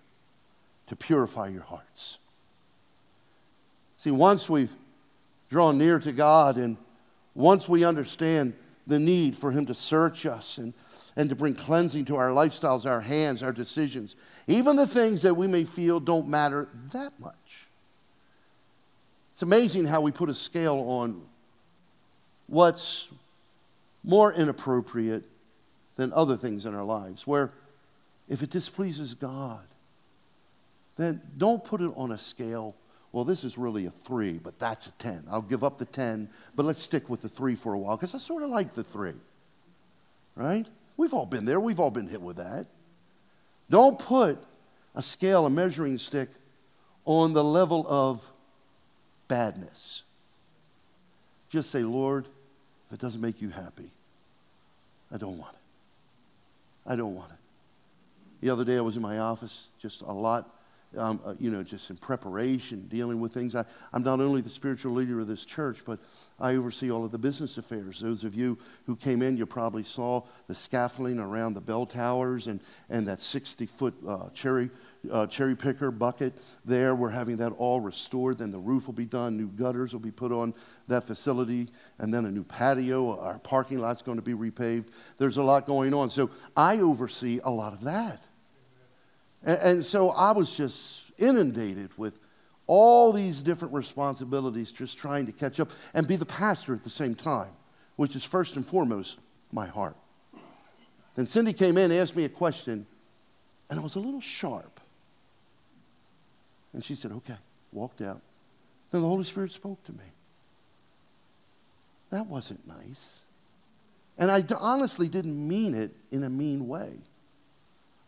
to 0.86 0.96
purify 0.96 1.48
your 1.48 1.62
hearts. 1.62 2.16
See, 3.98 4.10
once 4.10 4.48
we've 4.48 4.72
drawn 5.50 5.76
near 5.76 5.98
to 5.98 6.10
God 6.10 6.56
and 6.56 6.78
once 7.34 7.68
we 7.68 7.84
understand 7.84 8.54
the 8.86 8.98
need 8.98 9.36
for 9.36 9.50
Him 9.50 9.66
to 9.66 9.74
search 9.74 10.24
us 10.24 10.56
and, 10.56 10.72
and 11.16 11.28
to 11.28 11.36
bring 11.36 11.54
cleansing 11.54 12.06
to 12.06 12.16
our 12.16 12.30
lifestyles, 12.30 12.86
our 12.86 13.02
hands, 13.02 13.42
our 13.42 13.52
decisions, 13.52 14.16
even 14.46 14.76
the 14.76 14.86
things 14.86 15.20
that 15.20 15.34
we 15.34 15.46
may 15.46 15.64
feel 15.64 16.00
don't 16.00 16.28
matter 16.28 16.66
that 16.92 17.12
much. 17.20 17.66
It's 19.32 19.42
amazing 19.42 19.84
how 19.84 20.00
we 20.00 20.12
put 20.12 20.30
a 20.30 20.34
scale 20.34 20.82
on 20.88 21.20
what's 22.46 23.08
more 24.02 24.32
inappropriate 24.32 25.24
than 25.98 26.12
other 26.12 26.36
things 26.36 26.64
in 26.64 26.74
our 26.76 26.84
lives, 26.84 27.26
where 27.26 27.50
if 28.28 28.42
it 28.42 28.50
displeases 28.50 29.14
God, 29.14 29.64
then 30.96 31.20
don't 31.36 31.64
put 31.64 31.80
it 31.80 31.90
on 31.96 32.12
a 32.12 32.18
scale. 32.18 32.76
Well, 33.10 33.24
this 33.24 33.42
is 33.42 33.58
really 33.58 33.84
a 33.84 33.90
three, 33.90 34.38
but 34.38 34.60
that's 34.60 34.86
a 34.86 34.92
10. 34.92 35.24
I'll 35.28 35.42
give 35.42 35.64
up 35.64 35.78
the 35.78 35.84
10, 35.84 36.30
but 36.54 36.64
let's 36.64 36.82
stick 36.82 37.10
with 37.10 37.20
the 37.20 37.28
three 37.28 37.56
for 37.56 37.74
a 37.74 37.78
while 37.78 37.96
because 37.96 38.14
I 38.14 38.18
sort 38.18 38.44
of 38.44 38.50
like 38.50 38.74
the 38.74 38.84
three. 38.84 39.14
Right? 40.36 40.66
We've 40.96 41.12
all 41.12 41.26
been 41.26 41.44
there, 41.44 41.58
we've 41.58 41.80
all 41.80 41.90
been 41.90 42.08
hit 42.08 42.22
with 42.22 42.36
that. 42.36 42.66
Don't 43.68 43.98
put 43.98 44.38
a 44.94 45.02
scale, 45.02 45.46
a 45.46 45.50
measuring 45.50 45.98
stick, 45.98 46.28
on 47.04 47.32
the 47.32 47.42
level 47.42 47.84
of 47.88 48.24
badness. 49.26 50.04
Just 51.50 51.70
say, 51.70 51.82
Lord, 51.82 52.26
if 52.86 52.94
it 52.94 53.00
doesn't 53.00 53.20
make 53.20 53.42
you 53.42 53.48
happy, 53.50 53.90
I 55.12 55.16
don't 55.16 55.38
want 55.38 55.54
it. 55.54 55.57
I 56.88 56.96
don't 56.96 57.14
want 57.14 57.30
it. 57.30 57.38
The 58.40 58.50
other 58.50 58.64
day 58.64 58.76
I 58.76 58.80
was 58.80 58.96
in 58.96 59.02
my 59.02 59.18
office, 59.18 59.68
just 59.80 60.00
a 60.00 60.12
lot 60.12 60.58
um, 60.96 61.20
uh, 61.24 61.34
you 61.38 61.50
know, 61.50 61.62
just 61.62 61.90
in 61.90 61.96
preparation, 61.96 62.86
dealing 62.88 63.20
with 63.20 63.34
things. 63.34 63.54
I, 63.54 63.64
am 63.92 64.02
not 64.02 64.20
only 64.20 64.40
the 64.40 64.50
spiritual 64.50 64.94
leader 64.94 65.20
of 65.20 65.26
this 65.26 65.44
church, 65.44 65.80
but 65.84 65.98
I 66.40 66.54
oversee 66.54 66.90
all 66.90 67.04
of 67.04 67.12
the 67.12 67.18
business 67.18 67.58
affairs. 67.58 68.00
Those 68.00 68.24
of 68.24 68.34
you 68.34 68.58
who 68.86 68.96
came 68.96 69.20
in, 69.20 69.36
you 69.36 69.44
probably 69.44 69.84
saw 69.84 70.22
the 70.46 70.54
scaffolding 70.54 71.18
around 71.18 71.54
the 71.54 71.60
bell 71.60 71.84
towers 71.84 72.46
and, 72.46 72.60
and 72.88 73.06
that 73.06 73.20
60 73.20 73.66
foot 73.66 73.94
uh, 74.06 74.30
cherry, 74.30 74.70
uh, 75.10 75.26
cherry 75.26 75.54
picker 75.56 75.90
bucket 75.90 76.36
there. 76.64 76.94
We're 76.94 77.10
having 77.10 77.36
that 77.38 77.52
all 77.52 77.80
restored. 77.80 78.38
Then 78.38 78.50
the 78.50 78.58
roof 78.58 78.86
will 78.86 78.94
be 78.94 79.04
done, 79.04 79.36
new 79.36 79.48
gutters 79.48 79.92
will 79.92 80.00
be 80.00 80.10
put 80.10 80.32
on 80.32 80.54
that 80.88 81.04
facility, 81.04 81.68
and 81.98 82.12
then 82.12 82.24
a 82.24 82.30
new 82.30 82.44
patio. 82.44 83.18
Our 83.20 83.38
parking 83.38 83.78
lot's 83.78 84.02
going 84.02 84.18
to 84.18 84.22
be 84.22 84.34
repaved. 84.34 84.86
There's 85.18 85.36
a 85.36 85.42
lot 85.42 85.66
going 85.66 85.94
on. 85.94 86.10
So 86.10 86.30
I 86.56 86.78
oversee 86.80 87.40
a 87.44 87.50
lot 87.50 87.72
of 87.72 87.82
that. 87.82 88.24
And, 89.42 89.58
and 89.58 89.84
so 89.84 90.10
I 90.10 90.32
was 90.32 90.56
just 90.56 91.04
inundated 91.18 91.90
with 91.96 92.18
all 92.66 93.12
these 93.12 93.42
different 93.42 93.74
responsibilities, 93.74 94.70
just 94.70 94.98
trying 94.98 95.26
to 95.26 95.32
catch 95.32 95.58
up 95.58 95.70
and 95.94 96.06
be 96.06 96.16
the 96.16 96.26
pastor 96.26 96.74
at 96.74 96.84
the 96.84 96.90
same 96.90 97.14
time, 97.14 97.50
which 97.96 98.14
is 98.14 98.24
first 98.24 98.56
and 98.56 98.66
foremost 98.66 99.18
my 99.52 99.66
heart. 99.66 99.96
Then 101.14 101.26
Cindy 101.26 101.52
came 101.52 101.78
in, 101.78 101.90
asked 101.90 102.14
me 102.14 102.24
a 102.24 102.28
question, 102.28 102.86
and 103.70 103.80
I 103.80 103.82
was 103.82 103.96
a 103.96 104.00
little 104.00 104.20
sharp. 104.20 104.77
And 106.78 106.84
she 106.84 106.94
said, 106.94 107.10
Okay, 107.10 107.34
walked 107.72 108.00
out. 108.00 108.20
Then 108.92 109.00
the 109.00 109.08
Holy 109.08 109.24
Spirit 109.24 109.50
spoke 109.50 109.82
to 109.86 109.90
me. 109.90 110.04
That 112.10 112.28
wasn't 112.28 112.68
nice. 112.68 113.18
And 114.16 114.30
I 114.30 114.44
honestly 114.56 115.08
didn't 115.08 115.48
mean 115.48 115.74
it 115.74 115.90
in 116.12 116.22
a 116.22 116.30
mean 116.30 116.68
way. 116.68 116.92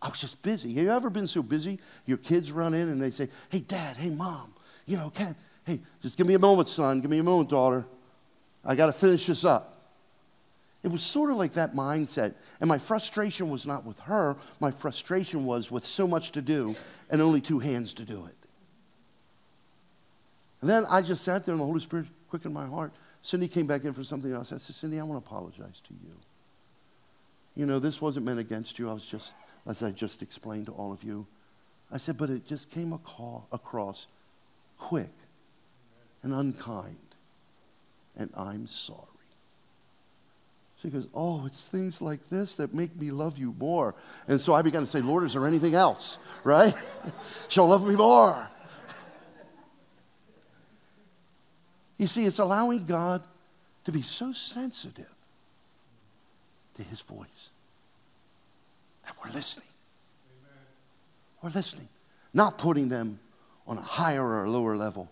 I 0.01 0.09
was 0.09 0.21
just 0.21 0.41
busy. 0.43 0.73
Have 0.75 0.85
you 0.85 0.93
ever 0.93 1.11
been 1.11 1.27
so 1.27 1.43
busy? 1.43 1.81
Your 2.07 2.19
kids 2.19 2.53
run 2.53 2.73
in 2.73 2.89
and 2.89 3.03
they 3.03 3.11
say, 3.11 3.29
Hey, 3.49 3.59
dad, 3.59 3.97
hey, 3.97 4.09
mom, 4.09 4.55
you 4.87 4.97
know, 4.97 5.11
can, 5.11 5.35
hey, 5.65 5.81
just 6.01 6.17
give 6.17 6.29
me 6.29 6.35
a 6.35 6.39
moment, 6.39 6.69
son. 6.69 7.01
Give 7.01 7.11
me 7.11 7.19
a 7.19 7.25
moment, 7.25 7.51
daughter. 7.51 7.85
I 8.65 8.77
got 8.77 8.87
to 8.87 8.93
finish 8.93 9.27
this 9.27 9.45
up. 9.45 9.79
It 10.85 10.93
was 10.93 11.03
sort 11.03 11.33
of 11.33 11.39
like 11.39 11.55
that 11.55 11.75
mindset. 11.75 12.35
And 12.61 12.69
my 12.69 12.79
frustration 12.79 13.51
was 13.51 13.67
not 13.67 13.85
with 13.85 13.99
her, 13.99 14.37
my 14.61 14.71
frustration 14.71 15.45
was 15.45 15.73
with 15.73 15.85
so 15.85 16.07
much 16.07 16.31
to 16.31 16.41
do 16.41 16.77
and 17.11 17.21
only 17.21 17.41
two 17.41 17.59
hands 17.59 17.95
to 17.95 18.05
do 18.05 18.27
it. 18.27 18.37
And 20.61 20.69
then 20.69 20.87
I 20.89 21.03
just 21.03 21.25
sat 21.25 21.45
there 21.47 21.53
and 21.53 21.61
the 21.61 21.67
Holy 21.67 21.81
Spirit 21.81 22.07
quickened 22.29 22.55
my 22.55 22.67
heart. 22.67 22.93
Cindy 23.23 23.49
came 23.49 23.67
back 23.67 23.85
in 23.85 23.93
for 23.93 24.05
something 24.05 24.33
else. 24.33 24.53
I 24.53 24.59
said, 24.59 24.75
Cindy, 24.75 24.99
I 24.99 25.03
want 25.03 25.23
to 25.23 25.27
apologize 25.27 25.81
to 25.89 25.95
you. 25.95 26.17
You 27.57 27.67
know, 27.67 27.79
this 27.79 28.01
wasn't 28.01 28.27
meant 28.27 28.39
against 28.39 28.79
you. 28.79 28.89
I 28.89 28.93
was 28.93 29.05
just 29.05 29.33
as 29.67 29.83
I 29.83 29.91
just 29.91 30.23
explained 30.23 30.67
to 30.67 30.73
all 30.73 30.93
of 30.93 31.03
you. 31.03 31.27
I 31.93 31.99
said, 31.99 32.17
but 32.17 32.31
it 32.31 32.47
just 32.47 32.71
came 32.71 32.93
across 32.93 34.07
quick 34.79 35.13
and 36.23 36.33
unkind, 36.33 36.97
and 38.17 38.31
I'm 38.37 38.67
sorry. 38.67 39.07
She 40.83 40.89
goes, 40.89 41.07
Oh, 41.13 41.45
it's 41.47 41.67
things 41.67 42.01
like 42.01 42.31
this 42.31 42.55
that 42.55 42.73
make 42.73 42.97
me 42.99 43.11
love 43.11 43.37
you 43.37 43.55
more. 43.59 43.95
And 44.29 44.41
so 44.41 44.55
I 44.55 44.63
began 44.63 44.81
to 44.81 44.87
say, 44.87 45.01
Lord, 45.01 45.25
is 45.25 45.35
there 45.35 45.47
anything 45.47 45.75
else? 45.75 46.17
Right? 46.43 46.75
She'll 47.49 47.69
love 47.69 47.87
me 47.87 47.97
more. 47.97 48.49
You 52.01 52.07
see, 52.07 52.25
it's 52.25 52.39
allowing 52.39 52.87
God 52.87 53.23
to 53.85 53.93
be 53.93 54.01
so 54.01 54.33
sensitive 54.33 55.13
to 56.79 56.83
his 56.83 57.03
voice 57.03 57.51
that 59.05 59.15
we're 59.23 59.31
listening. 59.33 59.69
Amen. 60.41 60.63
We're 61.43 61.51
listening, 61.51 61.89
not 62.33 62.57
putting 62.57 62.89
them 62.89 63.21
on 63.67 63.77
a 63.77 63.83
higher 63.83 64.25
or 64.25 64.49
lower 64.49 64.79
level. 64.79 65.11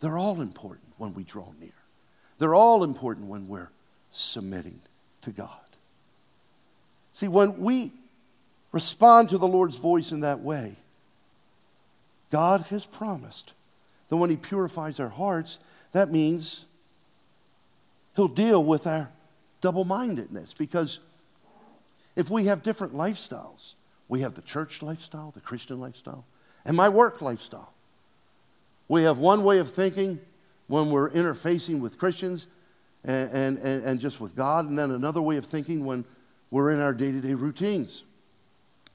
They're 0.00 0.18
all 0.18 0.42
important 0.42 0.92
when 0.98 1.14
we 1.14 1.24
draw 1.24 1.48
near, 1.58 1.70
they're 2.38 2.54
all 2.54 2.84
important 2.84 3.28
when 3.28 3.48
we're 3.48 3.70
submitting 4.12 4.80
to 5.22 5.30
God. 5.30 5.48
See, 7.14 7.28
when 7.28 7.62
we 7.62 7.92
respond 8.72 9.30
to 9.30 9.38
the 9.38 9.48
Lord's 9.48 9.78
voice 9.78 10.12
in 10.12 10.20
that 10.20 10.40
way, 10.40 10.74
God 12.30 12.66
has 12.68 12.84
promised 12.84 13.54
that 14.10 14.16
when 14.16 14.28
He 14.28 14.36
purifies 14.36 15.00
our 15.00 15.08
hearts, 15.08 15.58
that 15.96 16.10
means 16.10 16.66
He'll 18.14 18.28
deal 18.28 18.64
with 18.64 18.86
our 18.86 19.10
double 19.60 19.84
mindedness 19.84 20.54
because 20.56 21.00
if 22.14 22.30
we 22.30 22.46
have 22.46 22.62
different 22.62 22.94
lifestyles, 22.94 23.74
we 24.08 24.22
have 24.22 24.34
the 24.34 24.42
church 24.42 24.80
lifestyle, 24.80 25.32
the 25.32 25.40
Christian 25.40 25.78
lifestyle, 25.80 26.24
and 26.64 26.76
my 26.76 26.88
work 26.88 27.20
lifestyle. 27.20 27.74
We 28.88 29.02
have 29.02 29.18
one 29.18 29.44
way 29.44 29.58
of 29.58 29.74
thinking 29.74 30.20
when 30.66 30.90
we're 30.90 31.10
interfacing 31.10 31.80
with 31.80 31.98
Christians, 31.98 32.46
and, 33.04 33.58
and, 33.58 33.84
and, 33.84 34.00
just 34.00 34.20
with 34.20 34.34
God, 34.34 34.68
and 34.68 34.76
then 34.76 34.90
another 34.90 35.22
way 35.22 35.36
of 35.36 35.46
thinking 35.46 35.84
when 35.84 36.04
we're 36.50 36.72
in 36.72 36.80
our 36.80 36.92
day 36.92 37.12
to 37.12 37.20
day 37.20 37.34
routines. 37.34 38.02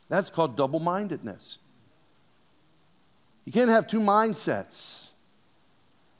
That's 0.09 0.29
called 0.29 0.57
double 0.57 0.79
mindedness. 0.79 1.59
You 3.45 3.53
can't 3.53 3.69
have 3.69 3.87
two 3.87 4.01
mindsets. 4.01 5.10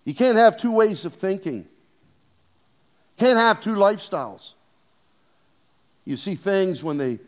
You 0.06 0.16
can't 0.16 0.38
have 0.38 0.58
two 0.58 0.72
ways 0.72 1.06
of 1.06 1.14
thinking. 1.14 1.68
Can't 3.18 3.38
have 3.38 3.62
two 3.62 3.74
lifestyles. 3.74 4.54
You 6.06 6.18
see 6.18 6.36
things 6.36 6.84
when 6.84 6.98
they, 6.98 7.20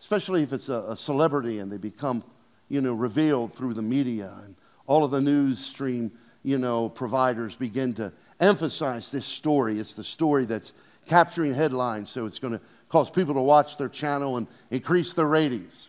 especially 0.00 0.42
if 0.42 0.52
it's 0.52 0.68
a, 0.68 0.84
a 0.88 0.96
celebrity 0.96 1.58
and 1.58 1.72
they 1.72 1.78
become, 1.78 2.22
you 2.68 2.80
know, 2.80 2.92
revealed 2.92 3.54
through 3.54 3.74
the 3.74 3.82
media 3.82 4.34
and 4.44 4.54
all 4.86 5.04
of 5.04 5.10
the 5.10 5.20
news 5.20 5.64
stream, 5.64 6.12
you 6.42 6.58
know, 6.58 6.88
providers 6.88 7.56
begin 7.56 7.94
to 7.94 8.12
emphasize 8.40 9.10
this 9.10 9.26
story. 9.26 9.78
It's 9.78 9.94
the 9.94 10.04
story 10.04 10.44
that's 10.44 10.72
capturing 11.06 11.54
headlines, 11.54 12.10
so 12.10 12.26
it's 12.26 12.38
going 12.38 12.52
to 12.52 12.60
cause 12.88 13.10
people 13.10 13.34
to 13.34 13.40
watch 13.40 13.78
their 13.78 13.88
channel 13.88 14.36
and 14.36 14.46
increase 14.70 15.14
their 15.14 15.26
ratings. 15.26 15.88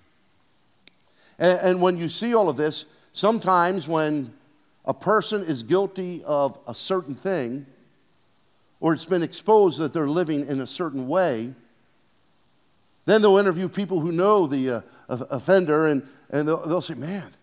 And, 1.37 1.59
and 1.59 1.81
when 1.81 1.97
you 1.97 2.09
see 2.09 2.33
all 2.33 2.49
of 2.49 2.57
this, 2.57 2.85
sometimes 3.13 3.87
when 3.87 4.33
a 4.85 4.93
person 4.93 5.43
is 5.43 5.63
guilty 5.63 6.23
of 6.25 6.57
a 6.67 6.73
certain 6.73 7.15
thing, 7.15 7.65
or 8.79 8.93
it's 8.93 9.05
been 9.05 9.23
exposed 9.23 9.77
that 9.79 9.93
they're 9.93 10.09
living 10.09 10.47
in 10.47 10.61
a 10.61 10.67
certain 10.67 11.07
way, 11.07 11.53
then 13.05 13.21
they'll 13.21 13.37
interview 13.37 13.67
people 13.67 13.99
who 13.99 14.11
know 14.11 14.47
the 14.47 14.69
uh, 14.69 14.81
offender 15.09 15.87
and, 15.87 16.07
and 16.29 16.47
they'll, 16.47 16.65
they'll 16.67 16.81
say, 16.81 16.93
Man, 16.93 17.35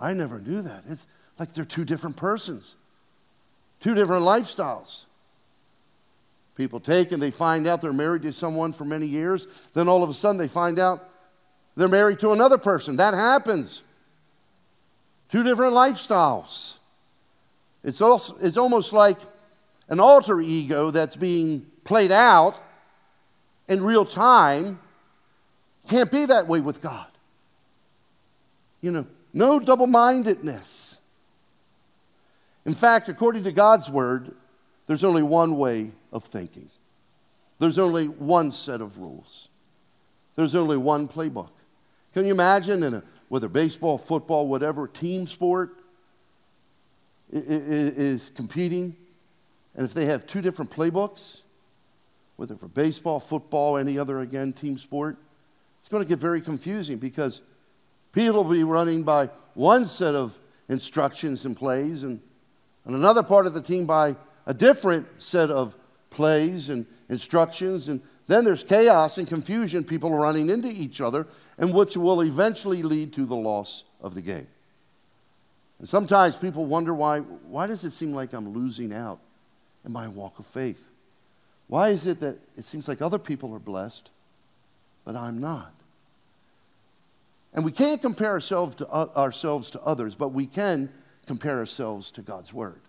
I 0.00 0.14
never 0.14 0.38
knew 0.38 0.62
that. 0.62 0.84
It's 0.88 1.06
like 1.38 1.54
they're 1.54 1.64
two 1.64 1.84
different 1.84 2.16
persons, 2.16 2.74
two 3.80 3.94
different 3.94 4.24
lifestyles. 4.24 5.04
People 6.56 6.80
take 6.80 7.12
and 7.12 7.22
they 7.22 7.30
find 7.30 7.66
out 7.66 7.80
they're 7.80 7.92
married 7.92 8.22
to 8.22 8.32
someone 8.32 8.72
for 8.72 8.84
many 8.84 9.06
years. 9.06 9.46
Then 9.72 9.88
all 9.88 10.02
of 10.02 10.10
a 10.10 10.14
sudden 10.14 10.36
they 10.36 10.48
find 10.48 10.78
out 10.78 11.08
they're 11.76 11.88
married 11.88 12.18
to 12.20 12.32
another 12.32 12.58
person. 12.58 12.96
That 12.96 13.14
happens. 13.14 13.82
Two 15.30 15.42
different 15.42 15.72
lifestyles. 15.72 16.74
It's, 17.82 18.00
also, 18.00 18.36
it's 18.40 18.56
almost 18.56 18.92
like 18.92 19.18
an 19.88 20.00
alter 20.00 20.40
ego 20.40 20.90
that's 20.90 21.16
being 21.16 21.66
played 21.84 22.12
out 22.12 22.62
in 23.68 23.82
real 23.82 24.04
time. 24.04 24.80
Can't 25.88 26.10
be 26.10 26.26
that 26.26 26.46
way 26.46 26.60
with 26.60 26.80
God. 26.80 27.06
You 28.80 28.92
know, 28.92 29.06
no 29.32 29.58
double 29.58 29.86
mindedness. 29.86 30.98
In 32.64 32.74
fact, 32.74 33.08
according 33.08 33.44
to 33.44 33.52
God's 33.52 33.88
word, 33.88 34.34
there's 34.86 35.04
only 35.04 35.22
one 35.22 35.56
way 35.56 35.92
of 36.12 36.24
thinking, 36.24 36.68
there's 37.58 37.78
only 37.78 38.08
one 38.08 38.52
set 38.52 38.80
of 38.80 38.98
rules, 38.98 39.48
there's 40.36 40.54
only 40.54 40.76
one 40.76 41.08
playbook. 41.08 41.50
Can 42.12 42.26
you 42.26 42.32
imagine 42.32 42.82
in 42.82 42.94
a, 42.94 43.02
whether 43.28 43.48
baseball, 43.48 43.98
football, 43.98 44.48
whatever 44.48 44.86
team 44.88 45.26
sport 45.26 45.79
is 47.32 48.30
competing, 48.34 48.96
and 49.74 49.86
if 49.86 49.94
they 49.94 50.06
have 50.06 50.26
two 50.26 50.40
different 50.40 50.70
playbooks, 50.70 51.40
whether 52.36 52.56
for 52.56 52.68
baseball, 52.68 53.20
football, 53.20 53.76
any 53.76 53.98
other 53.98 54.20
again 54.20 54.52
team 54.52 54.78
sport, 54.78 55.16
it's 55.80 55.88
going 55.88 56.02
to 56.02 56.08
get 56.08 56.18
very 56.18 56.40
confusing 56.40 56.98
because 56.98 57.42
people 58.12 58.44
will 58.44 58.52
be 58.52 58.64
running 58.64 59.02
by 59.02 59.30
one 59.54 59.86
set 59.86 60.14
of 60.14 60.38
instructions 60.68 61.44
and 61.44 61.56
plays, 61.56 62.02
and, 62.02 62.20
and 62.84 62.94
another 62.94 63.22
part 63.22 63.46
of 63.46 63.54
the 63.54 63.62
team 63.62 63.86
by 63.86 64.16
a 64.46 64.54
different 64.54 65.06
set 65.18 65.50
of 65.50 65.76
plays 66.10 66.68
and 66.68 66.86
instructions. 67.08 67.88
And 67.88 68.00
then 68.26 68.44
there's 68.44 68.64
chaos 68.64 69.18
and 69.18 69.28
confusion, 69.28 69.84
people 69.84 70.14
running 70.14 70.50
into 70.50 70.68
each 70.68 71.00
other, 71.00 71.26
and 71.58 71.74
which 71.74 71.96
will 71.96 72.22
eventually 72.22 72.82
lead 72.82 73.12
to 73.14 73.26
the 73.26 73.36
loss 73.36 73.84
of 74.00 74.14
the 74.14 74.22
game. 74.22 74.46
And 75.80 75.88
sometimes 75.88 76.36
people 76.36 76.66
wonder 76.66 76.92
why, 76.92 77.20
why 77.20 77.66
does 77.66 77.84
it 77.84 77.92
seem 77.92 78.12
like 78.12 78.34
I'm 78.34 78.52
losing 78.52 78.92
out 78.92 79.18
in 79.84 79.92
my 79.92 80.08
walk 80.08 80.38
of 80.38 80.44
faith? 80.46 80.78
Why 81.68 81.88
is 81.88 82.06
it 82.06 82.20
that 82.20 82.38
it 82.58 82.66
seems 82.66 82.86
like 82.86 83.00
other 83.00 83.18
people 83.18 83.54
are 83.54 83.58
blessed, 83.58 84.10
but 85.06 85.16
I'm 85.16 85.40
not? 85.40 85.72
And 87.54 87.64
we 87.64 87.72
can't 87.72 88.02
compare 88.02 88.30
ourselves 88.30 88.76
to, 88.76 88.88
uh, 88.88 89.08
ourselves 89.16 89.70
to 89.70 89.80
others, 89.80 90.14
but 90.14 90.28
we 90.28 90.46
can 90.46 90.90
compare 91.26 91.58
ourselves 91.58 92.10
to 92.12 92.20
God's 92.20 92.52
Word. 92.52 92.80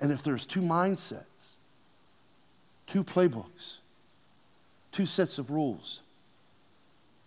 And 0.00 0.10
if 0.10 0.22
there's 0.22 0.46
two 0.46 0.62
mindsets, 0.62 1.56
two 2.86 3.04
playbooks, 3.04 3.78
two 4.92 5.06
sets 5.06 5.38
of 5.38 5.50
rules, 5.50 6.00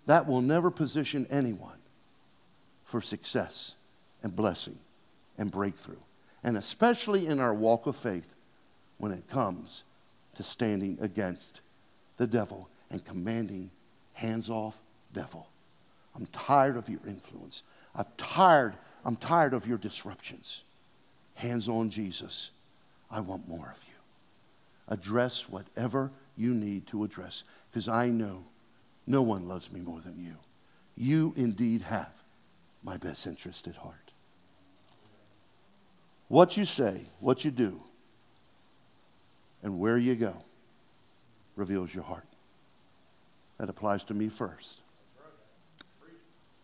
that 0.08 0.28
will 0.28 0.42
never 0.42 0.72
position 0.72 1.28
anyone 1.30 1.79
for 2.90 3.02
success 3.02 3.76
and 4.24 4.36
blessing 4.36 4.80
and 5.38 5.52
breakthrough. 5.52 6.00
And 6.44 6.58
especially 6.58 7.28
in 7.28 7.40
our 7.40 7.54
walk 7.54 7.86
of 7.86 7.96
faith 7.96 8.34
when 8.98 9.12
it 9.12 9.30
comes 9.30 9.84
to 10.36 10.44
standing 10.44 10.98
against 11.00 11.62
the 12.18 12.28
devil 12.28 12.70
and 12.90 13.06
commanding 13.06 13.70
hands 14.14 14.50
off 14.50 14.78
devil. 15.14 15.48
I'm 16.16 16.26
tired 16.28 16.76
of 16.76 16.90
your 16.90 17.02
influence. 17.08 17.64
I'm 17.96 18.08
tired, 18.18 18.76
I'm 19.06 19.16
tired 19.16 19.54
of 19.54 19.68
your 19.68 19.78
disruptions. 19.78 20.64
Hands 21.36 21.68
on 21.68 21.90
Jesus. 21.90 22.50
I 23.12 23.20
want 23.20 23.48
more 23.48 23.74
of 23.74 23.84
you. 23.88 23.94
Address 24.88 25.48
whatever 25.48 26.12
you 26.36 26.54
need 26.54 26.88
to 26.88 27.04
address 27.04 27.44
because 27.70 27.88
I 27.88 28.08
know 28.08 28.44
no 29.06 29.22
one 29.22 29.48
loves 29.48 29.72
me 29.72 29.80
more 29.80 30.02
than 30.02 30.20
you. 30.20 30.36
You 30.96 31.34
indeed 31.38 31.84
have 31.84 32.12
my 32.84 32.98
best 32.98 33.28
interest 33.28 33.68
at 33.68 33.76
heart. 33.76 34.12
What 36.28 36.58
you 36.58 36.66
say, 36.66 37.08
what 37.20 37.44
you 37.44 37.52
do, 37.52 37.82
and 39.64 39.80
where 39.80 39.98
you 39.98 40.16
go 40.16 40.36
reveals 41.56 41.94
your 41.94 42.04
heart. 42.04 42.26
That 43.58 43.70
applies 43.70 44.04
to 44.06 44.14
me 44.14 44.30
first. 44.30 44.82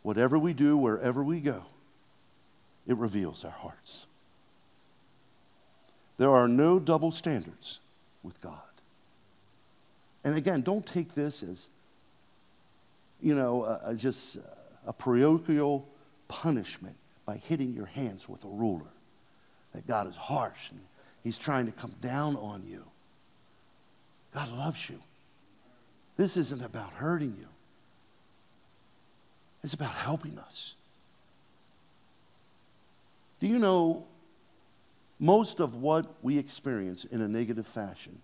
Whatever 0.02 0.38
we 0.38 0.54
do, 0.54 0.78
wherever 0.78 1.24
we 1.24 1.40
go, 1.40 1.66
it 2.88 2.96
reveals 2.96 3.44
our 3.44 3.52
hearts. 3.52 4.06
There 6.18 6.30
are 6.30 6.48
no 6.48 6.80
double 6.80 7.12
standards 7.12 7.80
with 8.24 8.40
God. 8.40 8.60
And 10.24 10.36
again, 10.36 10.62
don't 10.62 10.86
take 10.86 11.14
this 11.16 11.44
as, 11.44 11.68
you 13.20 13.36
know, 13.36 13.64
uh, 13.64 13.94
just 13.96 14.38
a 14.86 14.94
parochial 14.94 15.88
punishment 16.28 16.96
by 17.26 17.38
hitting 17.38 17.74
your 17.74 17.86
hands 17.86 18.28
with 18.30 18.44
a 18.44 18.48
ruler. 18.48 18.92
That 19.74 19.88
God 19.88 20.08
is 20.08 20.16
harsh 20.16 20.70
and 20.72 20.80
He's 21.24 21.38
trying 21.38 21.66
to 21.66 21.72
come 21.72 21.94
down 22.02 22.36
on 22.36 22.64
you. 22.70 22.84
God 24.34 24.52
loves 24.52 24.90
you. 24.90 25.00
This 26.18 26.38
isn't 26.38 26.64
about 26.64 26.94
hurting 26.94 27.36
you. 27.40 27.48
It's 29.64 29.74
about 29.74 29.96
helping 29.96 30.38
us. 30.38 30.76
Do 33.40 33.48
you 33.48 33.58
know 33.60 34.06
most 35.20 35.60
of 35.60 35.76
what 35.76 36.14
we 36.22 36.38
experience 36.38 37.06
in 37.06 37.22
a 37.22 37.28
negative 37.28 37.66
fashion 37.66 38.22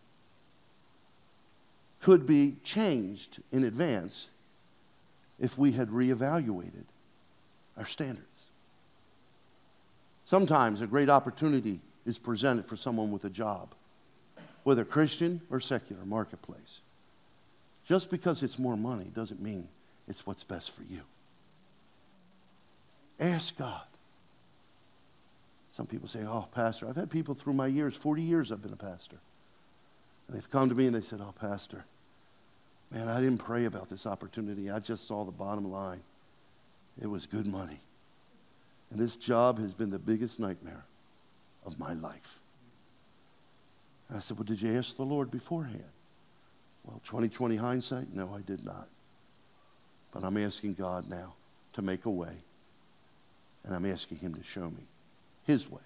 could 2.01 2.25
be 2.25 2.57
changed 2.63 3.41
in 3.51 3.63
advance 3.63 4.27
if 5.39 5.57
we 5.57 5.71
had 5.71 5.89
reevaluated 5.89 6.85
our 7.81 7.87
standards? 7.87 8.27
Sometimes 10.25 10.81
a 10.81 10.87
great 10.87 11.09
opportunity 11.09 11.79
is 12.05 12.19
presented 12.19 12.67
for 12.67 12.75
someone 12.75 13.11
with 13.11 13.25
a 13.25 13.29
job, 13.29 13.69
whether 14.63 14.85
Christian 14.85 15.41
or 15.49 15.59
secular 15.59 16.05
marketplace. 16.05 16.81
Just 17.87 18.11
because 18.11 18.43
it's 18.43 18.59
more 18.59 18.77
money 18.77 19.05
doesn't 19.15 19.41
mean 19.41 19.67
it's 20.07 20.27
what's 20.27 20.43
best 20.43 20.69
for 20.69 20.83
you. 20.83 21.01
Ask 23.19 23.57
God. 23.57 23.81
Some 25.75 25.87
people 25.87 26.07
say, 26.07 26.19
Oh, 26.23 26.47
Pastor, 26.53 26.87
I've 26.87 26.95
had 26.95 27.09
people 27.09 27.33
through 27.33 27.53
my 27.53 27.65
years, 27.65 27.95
40 27.95 28.21
years 28.21 28.51
I've 28.51 28.61
been 28.61 28.73
a 28.73 28.75
pastor. 28.75 29.17
And 30.27 30.37
they've 30.37 30.51
come 30.51 30.69
to 30.69 30.75
me 30.75 30.85
and 30.85 30.95
they 30.95 31.01
said, 31.01 31.19
Oh, 31.19 31.33
Pastor, 31.33 31.85
man, 32.91 33.09
I 33.09 33.19
didn't 33.19 33.39
pray 33.39 33.65
about 33.65 33.89
this 33.89 34.05
opportunity. 34.05 34.69
I 34.69 34.77
just 34.77 35.07
saw 35.07 35.25
the 35.25 35.31
bottom 35.31 35.71
line. 35.71 36.01
It 36.99 37.07
was 37.07 37.25
good 37.25 37.45
money. 37.45 37.79
And 38.89 38.99
this 38.99 39.15
job 39.15 39.59
has 39.59 39.73
been 39.73 39.89
the 39.89 39.99
biggest 39.99 40.39
nightmare 40.39 40.85
of 41.65 41.79
my 41.79 41.93
life. 41.93 42.39
I 44.13 44.19
said, 44.19 44.37
Well, 44.37 44.43
did 44.43 44.61
you 44.61 44.77
ask 44.77 44.95
the 44.95 45.03
Lord 45.03 45.31
beforehand? 45.31 45.83
Well, 46.83 46.99
2020 47.05 47.55
hindsight, 47.55 48.13
no, 48.13 48.33
I 48.35 48.41
did 48.41 48.65
not. 48.65 48.87
But 50.11 50.23
I'm 50.23 50.37
asking 50.37 50.73
God 50.73 51.09
now 51.09 51.33
to 51.73 51.81
make 51.81 52.05
a 52.05 52.09
way 52.09 52.33
and 53.63 53.75
I'm 53.75 53.85
asking 53.85 54.17
Him 54.17 54.33
to 54.35 54.43
show 54.43 54.69
me 54.69 54.83
His 55.45 55.69
way 55.69 55.81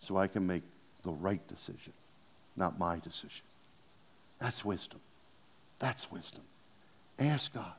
so 0.00 0.16
I 0.16 0.26
can 0.26 0.46
make 0.46 0.62
the 1.02 1.10
right 1.10 1.46
decision, 1.48 1.92
not 2.56 2.78
my 2.78 2.98
decision. 2.98 3.44
That's 4.38 4.64
wisdom. 4.64 5.00
That's 5.78 6.10
wisdom. 6.10 6.42
Ask 7.18 7.52
God. 7.52 7.72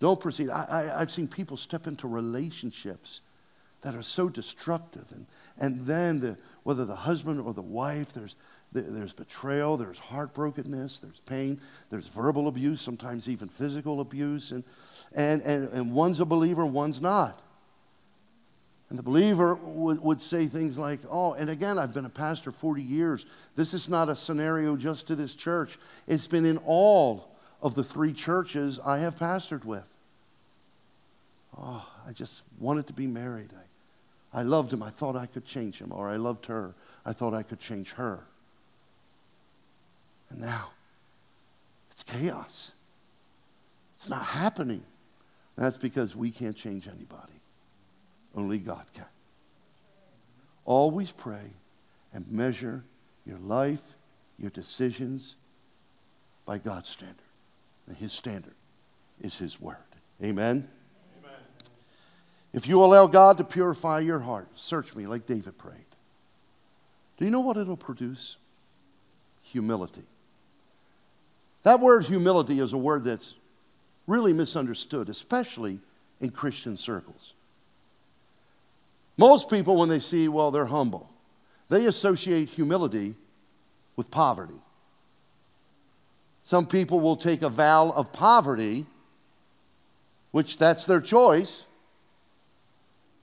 Don't 0.00 0.20
proceed. 0.20 0.50
I, 0.50 0.92
I, 0.94 1.00
have 1.00 1.10
seen 1.10 1.26
people 1.26 1.56
step 1.56 1.86
into 1.86 2.06
relationships 2.06 3.20
that 3.82 3.94
are 3.94 4.02
so 4.02 4.28
destructive. 4.28 5.12
And, 5.12 5.26
and 5.58 5.86
then, 5.86 6.20
the, 6.20 6.36
whether 6.62 6.84
the 6.84 6.96
husband 6.96 7.40
or 7.40 7.52
the 7.52 7.62
wife, 7.62 8.12
there's, 8.12 8.36
there's 8.72 9.12
betrayal, 9.12 9.76
there's 9.76 9.98
heartbrokenness, 9.98 11.00
there's 11.00 11.20
pain, 11.26 11.60
there's 11.90 12.08
verbal 12.08 12.48
abuse, 12.48 12.80
sometimes 12.80 13.28
even 13.28 13.48
physical 13.48 14.00
abuse. 14.00 14.52
And, 14.52 14.64
and, 15.14 15.42
and, 15.42 15.68
and 15.72 15.92
one's 15.92 16.20
a 16.20 16.24
believer, 16.24 16.64
one's 16.64 17.00
not. 17.00 17.42
And 18.90 18.98
the 18.98 19.02
believer 19.02 19.54
would, 19.54 20.00
would 20.00 20.22
say 20.22 20.46
things 20.46 20.78
like, 20.78 21.00
Oh, 21.10 21.34
and 21.34 21.50
again, 21.50 21.78
I've 21.78 21.92
been 21.92 22.06
a 22.06 22.10
pastor 22.10 22.52
40 22.52 22.82
years. 22.82 23.26
This 23.54 23.74
is 23.74 23.88
not 23.88 24.08
a 24.08 24.16
scenario 24.16 24.76
just 24.76 25.08
to 25.08 25.16
this 25.16 25.34
church, 25.34 25.78
it's 26.06 26.26
been 26.26 26.46
in 26.46 26.58
all 26.58 27.34
of 27.60 27.74
the 27.74 27.84
three 27.84 28.12
churches 28.12 28.78
I 28.84 28.98
have 28.98 29.18
pastored 29.18 29.64
with. 29.64 29.86
Oh, 31.56 31.86
I 32.06 32.12
just 32.12 32.42
wanted 32.58 32.86
to 32.86 32.92
be 32.92 33.06
married. 33.06 33.50
I, 34.32 34.40
I 34.40 34.42
loved 34.42 34.72
him. 34.72 34.82
I 34.82 34.90
thought 34.90 35.16
I 35.16 35.26
could 35.26 35.44
change 35.44 35.78
him. 35.78 35.92
Or 35.92 36.08
I 36.08 36.16
loved 36.16 36.46
her. 36.46 36.74
I 37.04 37.12
thought 37.12 37.34
I 37.34 37.42
could 37.42 37.58
change 37.58 37.92
her. 37.92 38.20
And 40.30 40.40
now, 40.40 40.70
it's 41.90 42.02
chaos. 42.02 42.72
It's 43.96 44.08
not 44.08 44.24
happening. 44.24 44.84
That's 45.56 45.78
because 45.78 46.14
we 46.14 46.30
can't 46.30 46.56
change 46.56 46.86
anybody. 46.86 47.40
Only 48.36 48.58
God 48.58 48.84
can. 48.94 49.06
Always 50.64 51.10
pray 51.10 51.54
and 52.12 52.30
measure 52.30 52.84
your 53.26 53.38
life, 53.38 53.96
your 54.38 54.50
decisions 54.50 55.34
by 56.44 56.58
God's 56.58 56.88
standard. 56.88 57.16
And 57.88 57.96
His 57.96 58.12
standard 58.12 58.54
is 59.20 59.36
His 59.36 59.60
Word. 59.60 59.76
Amen? 60.22 60.68
Amen? 61.18 61.38
If 62.52 62.66
you 62.66 62.84
allow 62.84 63.06
God 63.06 63.38
to 63.38 63.44
purify 63.44 64.00
your 64.00 64.20
heart, 64.20 64.48
search 64.56 64.94
me 64.94 65.06
like 65.06 65.26
David 65.26 65.58
prayed. 65.58 65.84
Do 67.16 67.24
you 67.24 67.30
know 67.30 67.40
what 67.40 67.56
it'll 67.56 67.76
produce? 67.76 68.36
Humility. 69.42 70.04
That 71.62 71.80
word 71.80 72.04
humility 72.04 72.60
is 72.60 72.72
a 72.72 72.78
word 72.78 73.04
that's 73.04 73.34
really 74.06 74.32
misunderstood, 74.32 75.08
especially 75.08 75.80
in 76.20 76.30
Christian 76.30 76.76
circles. 76.76 77.32
Most 79.16 79.50
people, 79.50 79.76
when 79.76 79.88
they 79.88 79.98
see, 79.98 80.28
well, 80.28 80.50
they're 80.50 80.66
humble, 80.66 81.10
they 81.68 81.86
associate 81.86 82.50
humility 82.50 83.16
with 83.96 84.10
poverty. 84.10 84.60
Some 86.48 86.64
people 86.64 87.00
will 87.00 87.16
take 87.16 87.42
a 87.42 87.50
vow 87.50 87.90
of 87.90 88.10
poverty, 88.10 88.86
which 90.30 90.56
that's 90.56 90.86
their 90.86 91.02
choice, 91.02 91.64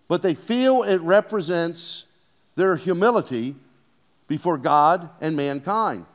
but 0.07 0.21
they 0.21 0.35
feel 0.35 0.83
it 0.83 1.01
represents 1.01 2.03
their 2.53 2.75
humility 2.75 3.55
before 4.27 4.59
God 4.59 5.09
and 5.19 5.35
mankind. 5.35 6.05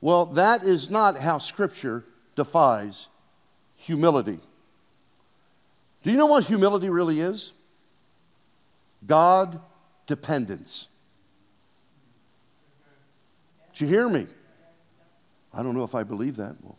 Well, 0.00 0.24
that 0.24 0.64
is 0.64 0.88
not 0.88 1.18
how 1.18 1.36
Scripture 1.36 2.06
defines 2.36 3.08
humility. 3.76 4.40
Do 6.04 6.10
you 6.10 6.16
know 6.16 6.24
what 6.24 6.44
humility 6.44 6.88
really 6.88 7.20
is? 7.20 7.52
God 9.06 9.60
dependence. 10.06 10.88
Did 13.74 13.82
you 13.82 13.88
hear 13.88 14.08
me? 14.08 14.26
I 15.54 15.62
don't 15.62 15.74
know 15.74 15.84
if 15.84 15.94
I 15.94 16.02
believe 16.02 16.36
that. 16.36 16.56
Well, 16.62 16.78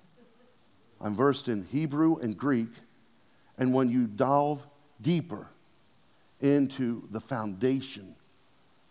I'm 1.02 1.16
versed 1.16 1.48
in 1.48 1.66
Hebrew 1.66 2.18
and 2.18 2.38
Greek, 2.38 2.70
and 3.58 3.74
when 3.74 3.90
you 3.90 4.08
delve 4.08 4.66
deeper 5.02 5.48
into 6.42 7.08
the 7.12 7.22
foundation 7.22 8.16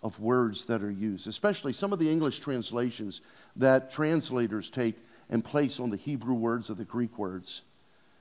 of 0.02 0.20
words 0.20 0.66
that 0.66 0.82
are 0.82 0.90
used, 0.90 1.26
especially 1.26 1.72
some 1.72 1.92
of 1.92 1.98
the 1.98 2.10
English 2.10 2.40
translations 2.40 3.20
that 3.56 3.90
translators 3.90 4.70
take 4.70 4.96
and 5.30 5.44
place 5.44 5.80
on 5.80 5.90
the 5.90 5.96
Hebrew 5.96 6.34
words 6.34 6.70
or 6.70 6.74
the 6.74 6.84
Greek 6.84 7.18
words, 7.18 7.62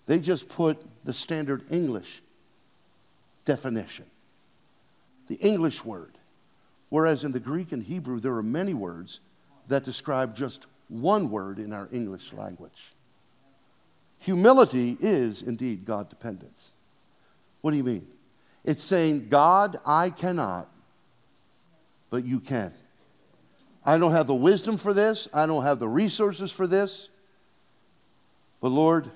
they 0.06 0.20
just 0.20 0.50
put 0.50 0.86
the 1.06 1.14
standard 1.14 1.64
English 1.72 2.22
definition 3.46 4.06
the 5.28 5.36
English 5.36 5.84
word. 5.86 6.18
Whereas 6.90 7.24
in 7.24 7.32
the 7.32 7.40
Greek 7.40 7.72
and 7.72 7.84
Hebrew, 7.84 8.20
there 8.20 8.36
are 8.36 8.44
many 8.44 8.74
words 8.74 9.20
that 9.68 9.84
describe 9.84 10.36
just 10.36 10.66
one 10.94 11.30
word 11.30 11.60
in 11.60 11.74
our 11.74 11.90
English 11.92 12.34
language. 12.34 12.94
Humility 14.20 14.98
is 15.02 15.42
indeed 15.42 15.86
God 15.86 16.10
dependence. 16.10 16.72
What 17.62 17.72
do 17.72 17.78
you 17.78 17.84
mean? 17.84 18.08
It's 18.64 18.84
saying, 18.84 19.28
God, 19.30 19.80
I 19.86 20.10
cannot, 20.10 20.70
but 22.10 22.24
you 22.24 22.40
can. 22.40 22.74
I 23.86 23.98
don't 23.98 24.14
have 24.14 24.28
the 24.28 24.36
wisdom 24.36 24.78
for 24.78 24.94
this, 24.94 25.28
I 25.34 25.46
don't 25.46 25.64
have 25.64 25.80
the 25.80 25.90
resources 25.90 26.52
for 26.52 26.68
this, 26.68 27.10
but 28.62 28.70
Lord, 28.70 29.12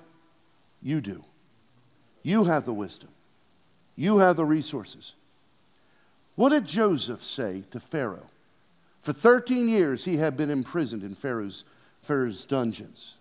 you 0.82 1.00
do. 1.00 1.24
You 2.24 2.44
have 2.46 2.66
the 2.66 2.74
wisdom, 2.74 3.10
you 3.96 4.18
have 4.18 4.36
the 4.36 4.46
resources. 4.46 5.14
What 6.36 6.50
did 6.50 6.68
Joseph 6.68 7.24
say 7.24 7.64
to 7.72 7.80
Pharaoh? 7.80 8.30
For 9.08 9.14
13 9.14 9.70
years, 9.70 10.04
he 10.04 10.18
had 10.18 10.36
been 10.36 10.50
imprisoned 10.50 11.02
in 11.02 11.16
Pharaoh's, 11.16 11.64
Pharaoh's 12.02 12.44
dungeons, 12.44 13.16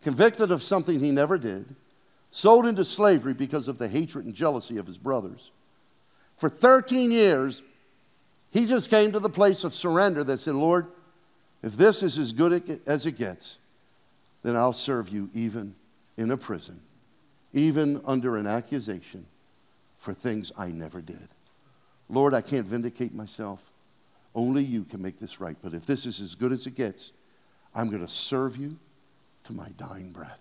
convicted 0.00 0.52
of 0.52 0.62
something 0.62 1.00
he 1.00 1.10
never 1.10 1.38
did, 1.38 1.74
sold 2.30 2.64
into 2.64 2.84
slavery 2.84 3.34
because 3.34 3.66
of 3.66 3.78
the 3.78 3.88
hatred 3.88 4.26
and 4.26 4.32
jealousy 4.32 4.76
of 4.76 4.86
his 4.86 4.96
brothers. 4.96 5.50
For 6.36 6.48
13 6.48 7.10
years, 7.10 7.64
he 8.52 8.64
just 8.64 8.90
came 8.90 9.10
to 9.10 9.18
the 9.18 9.28
place 9.28 9.64
of 9.64 9.74
surrender 9.74 10.22
that 10.22 10.38
said, 10.38 10.54
Lord, 10.54 10.86
if 11.64 11.76
this 11.76 12.04
is 12.04 12.16
as 12.16 12.30
good 12.30 12.80
as 12.86 13.04
it 13.04 13.18
gets, 13.18 13.58
then 14.44 14.54
I'll 14.54 14.72
serve 14.72 15.08
you 15.08 15.30
even 15.34 15.74
in 16.16 16.30
a 16.30 16.36
prison, 16.36 16.78
even 17.52 18.00
under 18.04 18.36
an 18.36 18.46
accusation 18.46 19.26
for 19.98 20.14
things 20.14 20.52
I 20.56 20.68
never 20.68 21.00
did. 21.00 21.28
Lord, 22.08 22.34
I 22.34 22.40
can't 22.40 22.64
vindicate 22.64 23.12
myself. 23.12 23.68
Only 24.34 24.62
you 24.62 24.84
can 24.84 25.02
make 25.02 25.18
this 25.18 25.40
right. 25.40 25.56
But 25.60 25.74
if 25.74 25.86
this 25.86 26.06
is 26.06 26.20
as 26.20 26.34
good 26.34 26.52
as 26.52 26.66
it 26.66 26.74
gets, 26.74 27.12
I'm 27.74 27.88
going 27.88 28.06
to 28.06 28.12
serve 28.12 28.56
you 28.56 28.78
to 29.44 29.52
my 29.52 29.68
dying 29.76 30.10
breath. 30.10 30.40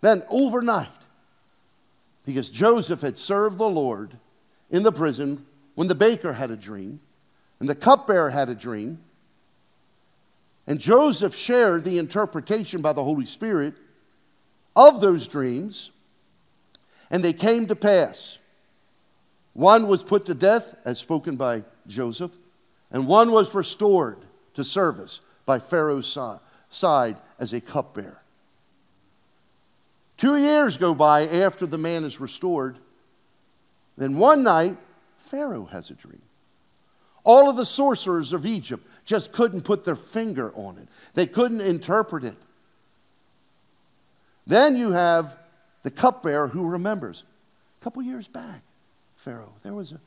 Then, 0.00 0.22
overnight, 0.30 0.88
because 2.24 2.50
Joseph 2.50 3.00
had 3.00 3.18
served 3.18 3.58
the 3.58 3.68
Lord 3.68 4.18
in 4.70 4.82
the 4.82 4.92
prison 4.92 5.46
when 5.74 5.88
the 5.88 5.94
baker 5.94 6.34
had 6.34 6.50
a 6.50 6.56
dream 6.56 7.00
and 7.60 7.68
the 7.68 7.74
cupbearer 7.74 8.30
had 8.30 8.48
a 8.48 8.54
dream, 8.54 9.00
and 10.66 10.78
Joseph 10.78 11.34
shared 11.34 11.84
the 11.84 11.98
interpretation 11.98 12.82
by 12.82 12.92
the 12.92 13.04
Holy 13.04 13.26
Spirit 13.26 13.74
of 14.74 15.00
those 15.00 15.26
dreams, 15.26 15.90
and 17.10 17.24
they 17.24 17.32
came 17.32 17.66
to 17.66 17.76
pass. 17.76 18.38
One 19.56 19.88
was 19.88 20.02
put 20.02 20.26
to 20.26 20.34
death, 20.34 20.74
as 20.84 20.98
spoken 20.98 21.36
by 21.36 21.64
Joseph, 21.86 22.32
and 22.90 23.06
one 23.06 23.32
was 23.32 23.54
restored 23.54 24.18
to 24.52 24.62
service 24.62 25.22
by 25.46 25.60
Pharaoh's 25.60 26.18
side 26.68 27.16
as 27.38 27.54
a 27.54 27.62
cupbearer. 27.62 28.20
Two 30.18 30.36
years 30.36 30.76
go 30.76 30.94
by 30.94 31.26
after 31.26 31.66
the 31.66 31.78
man 31.78 32.04
is 32.04 32.20
restored. 32.20 32.76
Then 33.96 34.18
one 34.18 34.42
night, 34.42 34.76
Pharaoh 35.16 35.64
has 35.72 35.88
a 35.88 35.94
dream. 35.94 36.20
All 37.24 37.48
of 37.48 37.56
the 37.56 37.64
sorcerers 37.64 38.34
of 38.34 38.44
Egypt 38.44 38.86
just 39.06 39.32
couldn't 39.32 39.62
put 39.62 39.84
their 39.86 39.96
finger 39.96 40.52
on 40.54 40.76
it, 40.76 40.88
they 41.14 41.26
couldn't 41.26 41.62
interpret 41.62 42.24
it. 42.24 42.36
Then 44.46 44.76
you 44.76 44.92
have 44.92 45.38
the 45.82 45.90
cupbearer 45.90 46.48
who 46.48 46.66
remembers 46.66 47.24
a 47.80 47.84
couple 47.84 48.02
years 48.02 48.28
back, 48.28 48.60
Pharaoh. 49.26 49.54
There 49.64 49.74
was 49.74 49.90
a, 49.90 50.00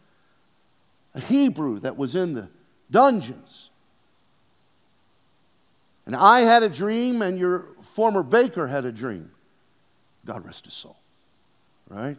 a 1.13 1.19
Hebrew 1.19 1.81
that 1.81 1.97
was 1.97 2.15
in 2.15 2.35
the 2.35 2.47
dungeons. 2.89 3.69
And 6.05 6.15
I 6.15 6.39
had 6.39 6.63
a 6.63 6.69
dream, 6.69 7.21
and 7.21 7.37
your 7.37 7.65
former 7.81 8.23
baker 8.23 8.67
had 8.67 8.85
a 8.85 8.93
dream. 8.93 9.31
God 10.25 10.45
rest 10.45 10.63
his 10.63 10.73
soul. 10.73 10.95
Right? 11.89 12.17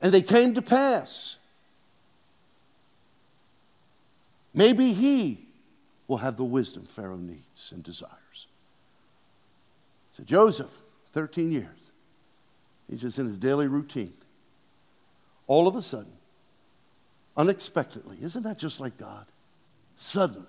And 0.00 0.14
they 0.14 0.22
came 0.22 0.54
to 0.54 0.62
pass. 0.62 1.36
Maybe 4.54 4.92
he 4.92 5.44
will 6.06 6.18
have 6.18 6.36
the 6.36 6.44
wisdom 6.44 6.84
Pharaoh 6.84 7.16
needs 7.16 7.72
and 7.72 7.82
desires. 7.82 8.46
So 10.16 10.22
Joseph, 10.22 10.70
13 11.12 11.50
years. 11.50 11.77
He's 12.88 13.00
just 13.00 13.18
in 13.18 13.26
his 13.26 13.38
daily 13.38 13.66
routine. 13.66 14.14
All 15.46 15.68
of 15.68 15.76
a 15.76 15.82
sudden, 15.82 16.12
unexpectedly. 17.36 18.18
Isn't 18.20 18.42
that 18.42 18.58
just 18.58 18.80
like 18.80 18.96
God? 18.96 19.26
Suddenly, 19.96 20.46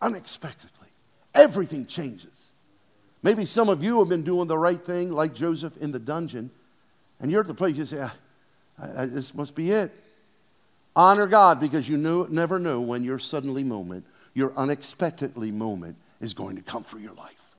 unexpectedly, 0.00 0.88
everything 1.34 1.86
changes. 1.86 2.52
Maybe 3.22 3.44
some 3.44 3.68
of 3.68 3.82
you 3.82 3.98
have 4.00 4.08
been 4.08 4.22
doing 4.22 4.48
the 4.48 4.58
right 4.58 4.84
thing, 4.84 5.10
like 5.10 5.34
Joseph 5.34 5.76
in 5.78 5.92
the 5.92 5.98
dungeon, 5.98 6.50
and 7.20 7.30
you're 7.30 7.40
at 7.40 7.46
the 7.46 7.54
place 7.54 7.76
you 7.76 7.86
say, 7.86 8.00
ah, 8.00 8.14
I, 8.78 9.02
I, 9.02 9.06
This 9.06 9.34
must 9.34 9.54
be 9.54 9.70
it. 9.70 9.92
Honor 10.94 11.26
God 11.26 11.60
because 11.60 11.88
you 11.88 11.96
knew, 11.96 12.26
never 12.30 12.58
know 12.58 12.80
when 12.80 13.04
your 13.04 13.18
suddenly 13.18 13.64
moment, 13.64 14.06
your 14.34 14.52
unexpectedly 14.56 15.50
moment, 15.50 15.96
is 16.20 16.34
going 16.34 16.56
to 16.56 16.62
come 16.62 16.82
for 16.82 16.98
your 16.98 17.12
life. 17.14 17.56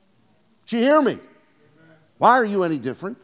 Did 0.65 0.77
you 0.77 0.83
hear 0.83 1.01
me? 1.01 1.19
Why 2.17 2.31
are 2.31 2.45
you 2.45 2.63
any 2.63 2.79
different? 2.79 3.17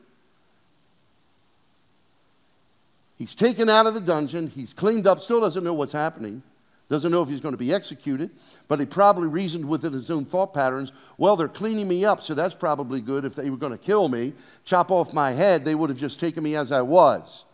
He's 3.24 3.36
taken 3.36 3.70
out 3.70 3.86
of 3.86 3.94
the 3.94 4.02
dungeon. 4.02 4.52
He's 4.54 4.74
cleaned 4.74 5.08
up, 5.08 5.22
still 5.22 5.40
doesn't 5.40 5.64
know 5.64 5.74
what's 5.74 5.94
happening. 5.94 6.44
Doesn't 6.90 7.10
know 7.10 7.22
if 7.22 7.30
he's 7.30 7.40
going 7.40 7.54
to 7.54 7.58
be 7.58 7.74
executed, 7.74 8.32
but 8.68 8.82
he 8.82 8.86
probably 8.86 9.30
reasoned 9.30 9.64
within 9.64 9.94
his 9.94 10.12
own 10.12 10.26
thought 10.26 10.54
patterns. 10.54 10.92
Well, 11.18 11.38
they're 11.38 11.48
cleaning 11.48 11.88
me 11.88 12.04
up, 12.04 12.22
so 12.22 12.34
that's 12.34 12.54
probably 12.54 13.00
good. 13.00 13.24
If 13.24 13.34
they 13.34 13.50
were 13.50 13.56
going 13.56 13.72
to 13.72 13.78
kill 13.78 14.10
me, 14.10 14.34
chop 14.66 14.92
off 14.92 15.14
my 15.14 15.32
head, 15.32 15.64
they 15.64 15.74
would 15.74 15.90
have 15.90 15.98
just 15.98 16.20
taken 16.20 16.44
me 16.44 16.58
as 16.58 16.70
I 16.70 16.82
was. 16.82 17.46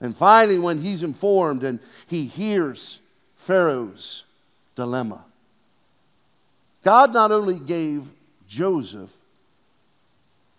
And 0.00 0.16
finally, 0.16 0.58
when 0.58 0.80
he's 0.80 1.02
informed 1.02 1.62
and 1.62 1.78
he 2.06 2.24
hears 2.24 3.00
Pharaoh's 3.34 4.24
dilemma, 4.74 5.22
God 6.82 7.12
not 7.12 7.30
only 7.30 7.58
gave 7.58 8.06
Joseph 8.48 9.12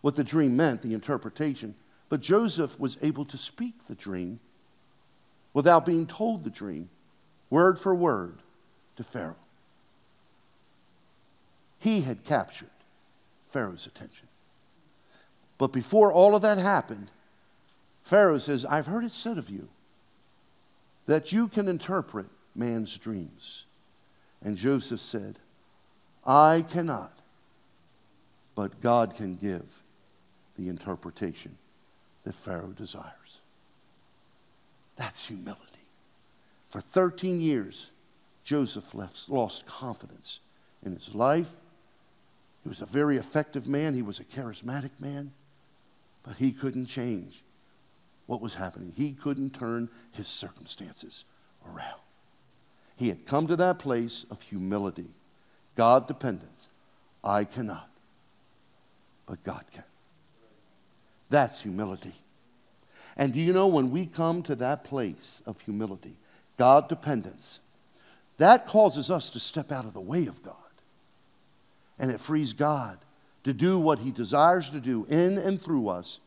what 0.02 0.16
the 0.16 0.24
dream 0.24 0.56
meant, 0.56 0.84
the 0.84 0.94
interpretation, 0.94 1.74
but 2.10 2.22
Joseph 2.22 2.80
was 2.80 2.98
able 3.02 3.26
to 3.26 3.38
speak 3.38 3.74
the 3.88 3.96
dream 3.96 4.40
without 5.54 5.86
being 5.86 6.08
told 6.08 6.44
the 6.44 6.50
dream, 6.50 6.90
word 7.50 7.80
for 7.80 7.94
word, 7.94 8.40
to 8.96 9.04
Pharaoh. 9.04 9.36
He 11.80 12.02
had 12.02 12.24
captured 12.24 12.70
Pharaoh's 13.52 13.86
attention. 13.86 14.28
But 15.58 15.72
before 15.72 16.12
all 16.12 16.36
of 16.36 16.42
that 16.44 16.58
happened, 16.58 17.10
Pharaoh 18.04 18.38
says, 18.38 18.66
I've 18.66 18.88
heard 18.88 19.04
it 19.04 19.12
said 19.12 19.38
of 19.38 19.50
you 19.50 19.68
that 21.08 21.32
you 21.32 21.48
can 21.48 21.68
interpret 21.68 22.28
man's 22.56 22.98
dreams. 22.98 23.66
And 24.42 24.58
Joseph 24.58 25.00
said, 25.00 25.40
I 26.26 26.66
cannot, 26.70 27.18
but 28.56 28.82
God 28.82 29.16
can 29.16 29.36
give 29.36 29.82
the 30.58 30.70
interpretation 30.70 31.58
that 32.28 32.36
Pharaoh 32.36 32.74
desires. 32.76 33.40
That's 34.98 35.28
humility. 35.28 35.64
For 36.70 36.82
13 36.82 37.40
years, 37.40 37.88
Joseph 38.44 38.94
left, 38.94 39.30
lost 39.30 39.66
confidence 39.66 40.40
in 40.86 40.94
his 40.94 41.16
life. 41.16 41.54
He 42.64 42.70
was 42.70 42.82
a 42.82 42.86
very 42.86 43.16
effective 43.16 43.66
man, 43.66 43.94
he 43.94 44.02
was 44.02 44.20
a 44.20 44.26
charismatic 44.26 44.92
man, 45.00 45.32
but 46.24 46.36
he 46.36 46.52
couldn't 46.52 46.88
change 46.88 47.44
what 48.26 48.42
was 48.42 48.56
happening. 48.56 48.92
He 48.94 49.14
couldn't 49.14 49.52
turn 49.52 49.88
his 50.12 50.28
circumstances 50.28 51.24
around. 51.66 52.02
He 52.98 53.08
had 53.08 53.26
come 53.26 53.48
to 53.48 53.56
that 53.56 53.80
place 53.80 54.26
of 54.30 54.42
humility, 54.42 55.12
God 55.76 56.08
dependence. 56.08 56.68
I 57.24 57.46
cannot, 57.46 57.90
but 59.26 59.44
God 59.46 59.64
can. 59.72 59.84
That's 61.30 61.62
humility. 61.62 62.16
And 63.16 63.34
do 63.34 63.40
you 63.40 63.52
know 63.52 63.68
when 63.68 63.92
we 63.92 64.06
come 64.06 64.44
to 64.44 64.56
that 64.56 64.84
place 64.84 65.42
of 65.46 65.60
humility, 65.62 66.18
God 66.58 66.88
dependence, 66.88 67.60
that 68.38 68.68
causes 68.68 69.10
us 69.10 69.30
to 69.32 69.40
step 69.40 69.72
out 69.72 69.86
of 69.86 69.94
the 69.94 70.02
way 70.02 70.28
of 70.28 70.44
God. 70.44 70.54
And 72.00 72.12
it 72.12 72.20
frees 72.20 72.54
God 72.54 73.00
to 73.44 73.54
do 73.54 73.80
what 73.80 74.00
He 74.00 74.12
desires 74.12 74.70
to 74.70 74.80
do 74.80 75.06
in 75.10 75.38
and 75.38 75.62
through 75.62 75.90
us 75.90 76.20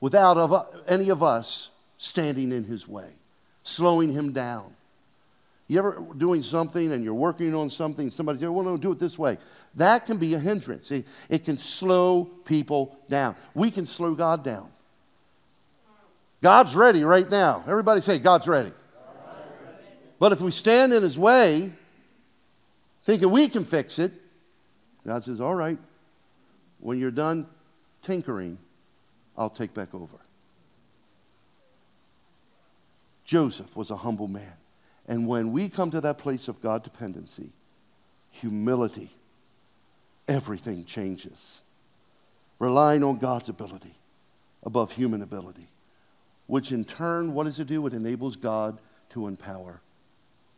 without 0.00 0.36
of, 0.36 0.82
any 0.86 1.08
of 1.08 1.22
us 1.22 1.70
standing 1.96 2.52
in 2.52 2.64
His 2.64 2.86
way, 2.86 3.08
slowing 3.62 4.12
Him 4.12 4.32
down. 4.32 4.74
You 5.68 5.78
ever 5.78 6.06
doing 6.16 6.42
something 6.42 6.92
and 6.92 7.02
you're 7.02 7.14
working 7.14 7.54
on 7.54 7.70
something, 7.70 8.10
somebody 8.10 8.38
says, 8.38 8.48
well, 8.48 8.64
no, 8.64 8.76
do 8.76 8.92
it 8.92 8.98
this 8.98 9.18
way. 9.18 9.38
That 9.76 10.06
can 10.06 10.16
be 10.16 10.34
a 10.34 10.38
hindrance. 10.38 10.90
It, 10.90 11.06
it 11.28 11.44
can 11.44 11.58
slow 11.58 12.24
people 12.44 12.96
down. 13.08 13.36
We 13.54 13.70
can 13.70 13.86
slow 13.86 14.14
God 14.14 14.42
down. 14.42 14.68
God's 16.42 16.74
ready 16.74 17.04
right 17.04 17.28
now. 17.28 17.62
Everybody 17.66 18.00
say, 18.00 18.18
God's 18.18 18.46
ready. 18.46 18.72
But 20.18 20.32
if 20.32 20.40
we 20.40 20.50
stand 20.50 20.94
in 20.94 21.02
His 21.02 21.18
way, 21.18 21.72
thinking 23.04 23.30
we 23.30 23.48
can 23.48 23.64
fix 23.64 23.98
it, 23.98 24.12
God 25.06 25.24
says, 25.24 25.40
all 25.40 25.54
right, 25.54 25.78
when 26.80 26.98
you're 26.98 27.10
done 27.10 27.46
tinkering, 28.02 28.58
I'll 29.36 29.50
take 29.50 29.74
back 29.74 29.94
over. 29.94 30.16
Joseph 33.24 33.74
was 33.76 33.90
a 33.90 33.96
humble 33.96 34.28
man. 34.28 34.52
And 35.06 35.28
when 35.28 35.52
we 35.52 35.68
come 35.68 35.90
to 35.90 36.00
that 36.00 36.18
place 36.18 36.48
of 36.48 36.62
God 36.62 36.82
dependency, 36.82 37.50
humility, 38.30 39.10
everything 40.28 40.84
changes. 40.84 41.60
Relying 42.58 43.04
on 43.04 43.18
God's 43.18 43.48
ability 43.48 43.94
above 44.62 44.92
human 44.92 45.22
ability, 45.22 45.68
which 46.46 46.72
in 46.72 46.84
turn, 46.84 47.34
what 47.34 47.46
does 47.46 47.58
it 47.58 47.66
do? 47.66 47.86
It 47.86 47.92
enables 47.92 48.36
God 48.36 48.78
to 49.10 49.26
empower 49.26 49.80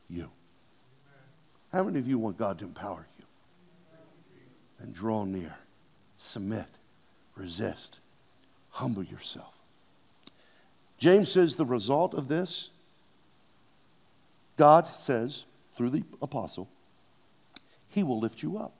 you. 0.08 0.30
How 1.72 1.82
many 1.82 1.98
of 1.98 2.08
you 2.08 2.18
want 2.18 2.38
God 2.38 2.58
to 2.60 2.64
empower 2.64 3.06
you? 3.18 3.24
And 4.80 4.94
draw 4.94 5.24
near, 5.24 5.56
submit, 6.18 6.68
resist, 7.34 7.98
humble 8.70 9.02
yourself. 9.02 9.54
James 10.98 11.30
says 11.30 11.56
the 11.56 11.66
result 11.66 12.14
of 12.14 12.28
this 12.28 12.70
God 14.56 14.88
says, 14.98 15.44
through 15.76 15.90
the 15.90 16.02
apostle, 16.20 16.68
He 17.88 18.02
will 18.02 18.18
lift 18.18 18.42
you 18.42 18.58
up. 18.58 18.74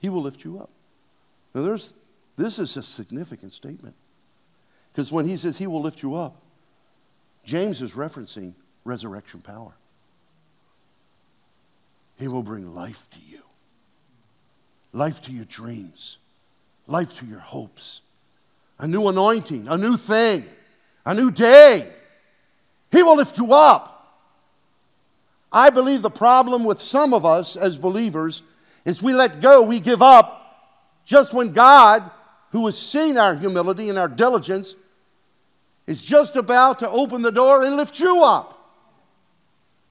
He 0.00 0.08
will 0.08 0.22
lift 0.22 0.44
you 0.44 0.58
up. 0.58 0.70
Now, 1.54 1.62
there's, 1.62 1.94
this 2.36 2.58
is 2.58 2.76
a 2.76 2.82
significant 2.82 3.52
statement. 3.52 3.94
Because 4.92 5.12
when 5.12 5.28
he 5.28 5.36
says 5.36 5.58
he 5.58 5.66
will 5.66 5.82
lift 5.82 6.02
you 6.02 6.14
up, 6.16 6.36
James 7.44 7.80
is 7.80 7.92
referencing 7.92 8.54
resurrection 8.84 9.40
power. 9.40 9.72
He 12.16 12.28
will 12.28 12.42
bring 12.42 12.74
life 12.74 13.08
to 13.12 13.18
you, 13.26 13.40
life 14.92 15.22
to 15.22 15.32
your 15.32 15.46
dreams, 15.46 16.18
life 16.86 17.18
to 17.18 17.26
your 17.26 17.38
hopes, 17.38 18.00
a 18.78 18.86
new 18.86 19.08
anointing, 19.08 19.68
a 19.68 19.76
new 19.76 19.96
thing, 19.96 20.44
a 21.06 21.14
new 21.14 21.30
day. 21.30 21.88
He 22.90 23.02
will 23.02 23.16
lift 23.16 23.38
you 23.38 23.52
up. 23.52 23.96
I 25.52 25.70
believe 25.70 26.02
the 26.02 26.10
problem 26.10 26.64
with 26.64 26.80
some 26.80 27.14
of 27.14 27.24
us 27.24 27.56
as 27.56 27.78
believers 27.78 28.42
is 28.84 29.02
we 29.02 29.12
let 29.12 29.40
go, 29.40 29.62
we 29.62 29.80
give 29.80 30.02
up 30.02 30.36
just 31.04 31.32
when 31.32 31.52
God, 31.52 32.10
who 32.52 32.66
has 32.66 32.78
seen 32.78 33.18
our 33.18 33.34
humility 33.34 33.88
and 33.88 33.98
our 33.98 34.08
diligence, 34.08 34.74
is 35.86 36.02
just 36.02 36.36
about 36.36 36.78
to 36.80 36.88
open 36.88 37.22
the 37.22 37.32
door 37.32 37.64
and 37.64 37.76
lift 37.76 37.98
you 37.98 38.22
up. 38.22 38.56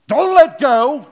Don't 0.08 0.34
let 0.34 0.60
go. 0.60 1.08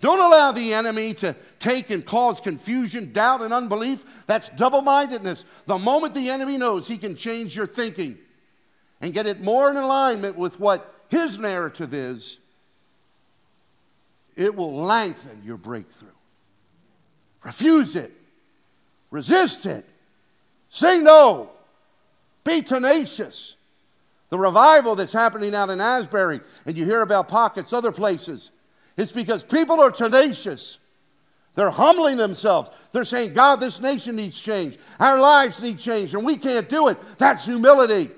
Don't 0.00 0.20
allow 0.20 0.52
the 0.52 0.74
enemy 0.74 1.14
to 1.14 1.34
take 1.58 1.90
and 1.90 2.06
cause 2.06 2.40
confusion, 2.40 3.12
doubt, 3.12 3.42
and 3.42 3.52
unbelief. 3.52 4.04
That's 4.26 4.48
double 4.50 4.82
mindedness. 4.82 5.44
The 5.66 5.78
moment 5.78 6.14
the 6.14 6.30
enemy 6.30 6.56
knows 6.56 6.86
he 6.86 6.98
can 6.98 7.16
change 7.16 7.56
your 7.56 7.66
thinking, 7.66 8.18
and 9.00 9.14
get 9.14 9.26
it 9.26 9.40
more 9.40 9.70
in 9.70 9.76
alignment 9.76 10.36
with 10.36 10.60
what 10.60 10.94
his 11.08 11.38
narrative 11.38 11.94
is, 11.94 12.38
it 14.36 14.54
will 14.54 14.74
lengthen 14.74 15.42
your 15.44 15.56
breakthrough. 15.56 16.08
Refuse 17.44 17.96
it, 17.96 18.12
resist 19.10 19.64
it, 19.64 19.86
say 20.70 20.98
no, 20.98 21.50
be 22.44 22.62
tenacious. 22.62 23.54
The 24.30 24.38
revival 24.38 24.94
that's 24.94 25.12
happening 25.12 25.54
out 25.54 25.70
in 25.70 25.80
Asbury, 25.80 26.40
and 26.66 26.76
you 26.76 26.84
hear 26.84 27.00
about 27.00 27.28
pockets 27.28 27.72
other 27.72 27.92
places, 27.92 28.50
it's 28.96 29.12
because 29.12 29.42
people 29.44 29.80
are 29.80 29.90
tenacious. 29.90 30.78
They're 31.54 31.70
humbling 31.70 32.18
themselves. 32.18 32.70
They're 32.92 33.04
saying, 33.04 33.32
God, 33.34 33.56
this 33.56 33.80
nation 33.80 34.16
needs 34.16 34.38
change. 34.38 34.76
Our 35.00 35.18
lives 35.18 35.62
need 35.62 35.78
change, 35.78 36.14
and 36.14 36.24
we 36.24 36.36
can't 36.36 36.68
do 36.68 36.88
it. 36.88 36.98
That's 37.18 37.44
humility. 37.44 38.10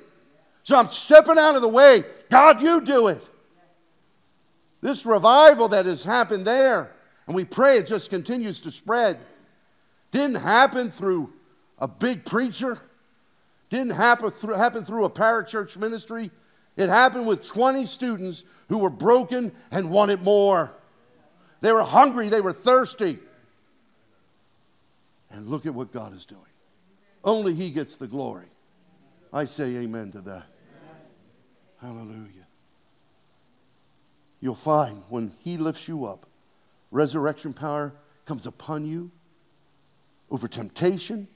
So 0.63 0.77
I'm 0.77 0.89
stepping 0.89 1.39
out 1.39 1.57
of 1.57 1.63
the 1.63 1.69
way. 1.69 2.05
God, 2.29 2.61
you 2.61 2.81
do 2.81 3.09
it. 3.09 3.23
This 4.81 5.05
revival 5.05 5.69
that 5.69 5.87
has 5.87 6.03
happened 6.03 6.47
there, 6.47 6.93
and 7.31 7.37
we 7.37 7.45
pray 7.45 7.79
it 7.79 7.87
just 7.87 8.11
continues 8.11 8.61
to 8.63 8.73
spread, 8.73 9.21
didn't 10.11 10.43
happen 10.43 10.91
through 10.91 11.33
a 11.79 11.87
big 11.87 12.25
preacher, 12.25 12.81
Didn't 13.69 13.93
happen 13.93 14.33
through, 14.33 14.55
happen 14.55 14.85
through 14.85 15.05
a 15.05 15.11
parachurch 15.11 15.77
ministry. 15.77 16.33
It 16.77 16.89
happened 16.89 17.29
with 17.29 17.47
20 17.47 17.87
students 17.87 18.43
who 18.69 18.79
were 18.79 18.91
broken 18.91 19.53
and 19.71 19.93
wanted 19.93 20.25
more. 20.25 20.73
They 21.61 21.73
were 21.73 21.85
hungry, 21.85 22.31
they 22.31 22.41
were 22.41 22.53
thirsty. 22.53 23.21
And 25.31 25.49
look 25.49 25.67
at 25.67 25.73
what 25.73 25.93
God 25.93 26.17
is 26.17 26.27
doing. 26.27 26.41
Only 27.23 27.55
He 27.55 27.71
gets 27.71 27.95
the 27.95 28.09
glory. 28.09 28.49
I 29.33 29.45
say 29.45 29.77
amen 29.77 30.11
to 30.13 30.21
that. 30.23 30.47
Hallelujah. 31.81 32.49
You'll 34.41 34.57
find 34.57 35.05
when 35.09 35.33
He 35.39 35.57
lifts 35.59 35.87
you 35.87 36.07
up, 36.07 36.27
resurrection 36.91 37.53
power 37.53 37.93
comes 38.27 38.47
upon 38.47 38.87
you 38.87 39.11
over 40.31 40.47
temptation, 40.49 41.29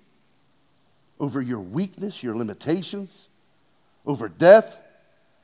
over 1.18 1.40
your 1.40 1.60
weakness, 1.60 2.22
your 2.22 2.36
limitations, 2.36 3.28
over 4.06 4.28
death, 4.28 4.78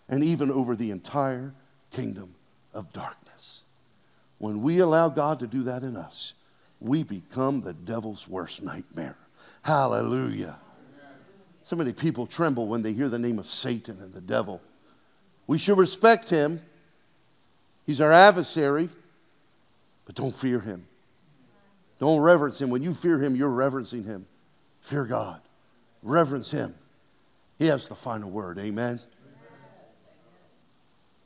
and 0.09 0.23
even 0.23 0.51
over 0.51 0.77
the 0.77 0.91
entire 0.91 1.55
kingdom 1.91 2.35
of 2.73 2.93
darkness. 2.93 3.63
When 4.39 4.63
we 4.63 4.79
allow 4.79 5.09
God 5.09 5.39
to 5.41 5.47
do 5.47 5.63
that 5.65 5.83
in 5.83 5.97
us, 5.97 6.35
we 6.81 7.03
become 7.03 7.61
the 7.61 7.73
devil's 7.73 8.27
worst 8.27 8.63
nightmare. 8.63 9.17
Hallelujah. 9.63 10.57
So 11.63 11.77
many 11.77 11.93
people 11.93 12.27
tremble 12.27 12.67
when 12.67 12.83
they 12.83 12.93
hear 12.93 13.09
the 13.09 13.19
name 13.19 13.39
of 13.39 13.47
Satan 13.47 13.99
and 14.01 14.13
the 14.13 14.21
devil. 14.21 14.61
We 15.47 15.59
should 15.59 15.79
respect 15.79 16.31
him. 16.31 16.63
He's 17.87 18.01
our 18.01 18.13
adversary, 18.13 18.89
but 20.11 20.17
don't 20.17 20.35
fear 20.35 20.59
him. 20.59 20.89
Don't 22.01 22.19
reverence 22.19 22.61
him. 22.61 22.69
When 22.69 22.83
you 22.83 22.95
fear 22.95 23.23
him, 23.23 23.37
you're 23.37 23.49
reverencing 23.49 24.03
him. 24.03 24.27
Fear 24.81 25.05
God. 25.05 25.41
Reverence 26.03 26.51
him. 26.51 26.75
He 27.61 27.67
has 27.67 27.87
the 27.87 27.95
final 27.95 28.29
word. 28.29 28.59
Amen. 28.59 28.99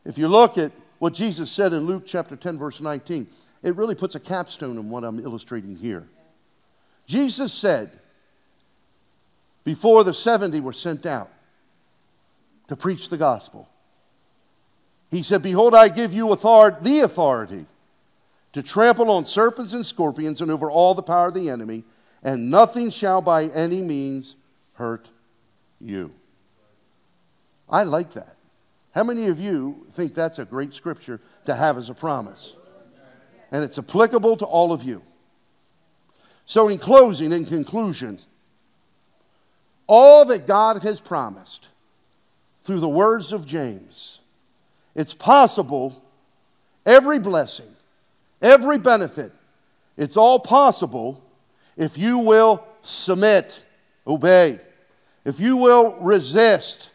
If 0.05 0.19
you 0.19 0.29
look 0.29 0.59
at 0.59 0.71
what 0.99 1.15
Jesus 1.15 1.51
said 1.51 1.73
in 1.73 1.87
Luke 1.87 2.03
chapter 2.07 2.37
10, 2.37 2.59
verse 2.59 2.79
19, 2.79 3.27
it 3.63 3.75
really 3.75 3.95
puts 3.95 4.17
a 4.17 4.21
capstone 4.21 4.77
on 4.77 4.91
what 4.91 5.03
I'm 5.03 5.19
illustrating 5.19 5.77
here. 5.77 6.07
Jesus 7.07 7.55
said, 7.55 7.99
before 9.65 10.05
the 10.05 10.13
70 10.13 10.61
were 10.61 10.75
sent 10.75 11.07
out 11.07 11.31
to 12.69 12.77
preach 12.77 13.09
the 13.09 13.17
gospel, 13.17 13.67
He 15.11 15.23
said, 15.23 15.41
Behold, 15.41 15.75
I 15.75 15.89
give 15.89 16.13
you 16.13 16.33
authority, 16.33 16.77
the 16.83 17.01
authority 17.01 17.65
to 18.55 18.63
trample 18.63 19.11
on 19.11 19.25
serpents 19.25 19.73
and 19.73 19.85
scorpions 19.85 20.41
and 20.41 20.51
over 20.51 20.71
all 20.71 20.95
the 20.95 21.03
power 21.03 21.27
of 21.27 21.35
the 21.35 21.51
enemy, 21.51 21.85
and 22.23 22.51
nothing 22.51 22.89
shall 22.89 23.21
by 23.21 23.47
any 23.47 23.83
means 23.83 24.37
hurt 24.75 25.11
you. 25.81 26.13
I 27.69 27.83
like 27.83 28.15
that. 28.15 28.37
How 28.95 29.03
many 29.03 29.27
of 29.27 29.41
you 29.41 29.87
think 29.93 30.15
that's 30.15 30.39
a 30.39 30.45
great 30.45 30.73
scripture 30.73 31.21
to 31.47 31.55
have 31.57 31.77
as 31.77 31.91
a 31.91 31.95
promise? 31.95 32.55
And 33.51 33.65
it's 33.65 33.77
applicable 33.77 34.37
to 34.37 34.45
all 34.45 34.73
of 34.73 34.85
you. 34.85 35.03
So, 36.47 36.69
in 36.69 36.79
closing, 36.79 37.33
in 37.33 37.47
conclusion, 37.47 38.21
all 39.87 40.25
that 40.27 40.47
God 40.47 40.83
has 40.83 41.01
promised 41.01 41.69
through 42.63 42.81
the 42.81 42.89
words 42.89 43.33
of 43.33 43.47
James, 43.47 44.21
it's 44.95 45.15
possible, 45.15 46.05
every 46.87 47.19
blessing, 47.19 47.74
every 48.45 48.79
benefit, 48.79 49.33
it's 49.97 50.17
all 50.17 50.39
possible 50.39 51.25
if 51.77 51.99
you 51.99 52.19
will 52.19 52.65
submit, 52.83 53.61
obey, 54.07 54.61
if 55.25 55.41
you 55.41 55.57
will 55.57 55.97
resist, 56.01 56.91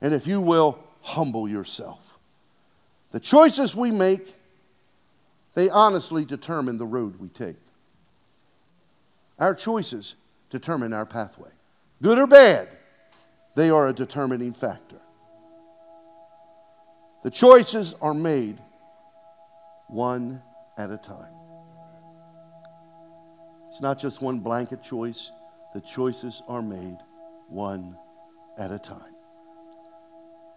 and 0.00 0.12
if 0.12 0.26
you 0.26 0.40
will 0.40 0.78
humble 1.00 1.48
yourself. 1.48 2.18
The 3.10 3.20
choices 3.20 3.74
we 3.74 3.90
make, 3.90 4.34
they 5.54 5.70
honestly 5.70 6.24
determine 6.24 6.78
the 6.78 6.86
road 6.86 7.18
we 7.18 7.28
take. 7.28 7.56
Our 9.38 9.54
choices 9.54 10.14
determine 10.50 10.92
our 10.92 11.06
pathway. 11.06 11.50
Good 12.02 12.18
or 12.18 12.26
bad, 12.26 12.68
they 13.54 13.70
are 13.70 13.88
a 13.88 13.92
determining 13.92 14.52
factor. 14.52 15.00
The 17.22 17.30
choices 17.30 17.94
are 18.02 18.14
made 18.14 18.58
one 19.88 20.42
at 20.76 20.90
a 20.90 20.96
time. 20.96 21.32
It's 23.70 23.80
not 23.80 23.98
just 23.98 24.20
one 24.20 24.40
blanket 24.40 24.82
choice, 24.82 25.30
the 25.74 25.80
choices 25.80 26.42
are 26.46 26.62
made 26.62 26.98
one 27.48 27.96
at 28.58 28.70
a 28.70 28.78
time. 28.78 29.14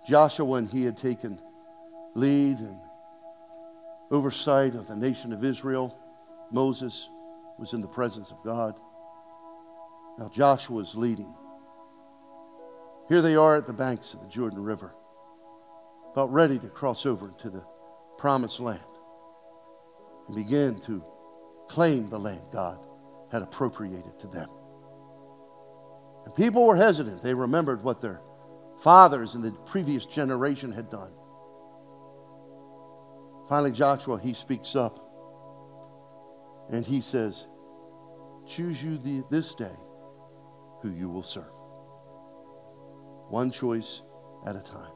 Joshua, 0.08 0.46
when 0.46 0.68
he 0.68 0.84
had 0.84 0.98
taken 0.98 1.40
lead 2.16 2.60
and 2.60 2.78
oversight 4.12 4.76
of 4.76 4.88
the 4.88 4.96
nation 4.96 5.34
of 5.34 5.44
Israel, 5.44 5.98
Moses 6.52 7.10
was 7.58 7.74
in 7.74 7.82
the 7.82 7.88
presence 7.88 8.32
of 8.32 8.38
God. 8.44 8.80
Now 10.18 10.30
Joshua 10.34 10.82
is 10.82 10.96
leading. 10.96 11.34
Here 13.10 13.22
they 13.22 13.36
are 13.36 13.56
at 13.56 13.68
the 13.68 13.74
banks 13.74 14.14
of 14.14 14.22
the 14.22 14.28
Jordan 14.28 14.64
River, 14.64 14.94
about 16.12 16.32
ready 16.32 16.60
to 16.60 16.68
cross 16.68 17.06
over 17.06 17.28
into 17.30 17.50
the 17.50 17.64
promised 18.18 18.60
land 18.60 18.80
and 20.28 20.36
begin 20.36 20.80
to 20.82 21.04
claim 21.70 22.10
the 22.10 22.20
land 22.20 22.42
God 22.52 22.80
had 23.32 23.42
appropriated 23.42 24.20
to 24.20 24.28
them. 24.28 24.50
And 26.26 26.36
people 26.36 26.66
were 26.66 26.76
hesitant. 26.76 27.24
They 27.24 27.34
remembered 27.34 27.84
what 27.84 28.02
their 28.02 28.22
fathers 28.82 29.36
in 29.36 29.42
the 29.42 29.52
previous 29.52 30.06
generation 30.06 30.72
had 30.72 30.90
done. 30.90 31.12
Finally, 33.50 33.72
Joshua, 33.72 34.20
he 34.20 34.34
speaks 34.34 34.76
up 34.76 35.04
and 36.70 36.86
he 36.86 37.02
says, 37.02 37.48
Choose 38.46 38.82
you 38.82 38.98
the, 38.98 39.24
this 39.30 39.56
day 39.56 39.76
who 40.82 40.92
you 40.92 41.10
will 41.10 41.24
serve. 41.24 41.46
One 43.30 43.52
choice 43.52 44.02
at 44.46 44.56
a 44.56 44.62
time. 44.62 44.92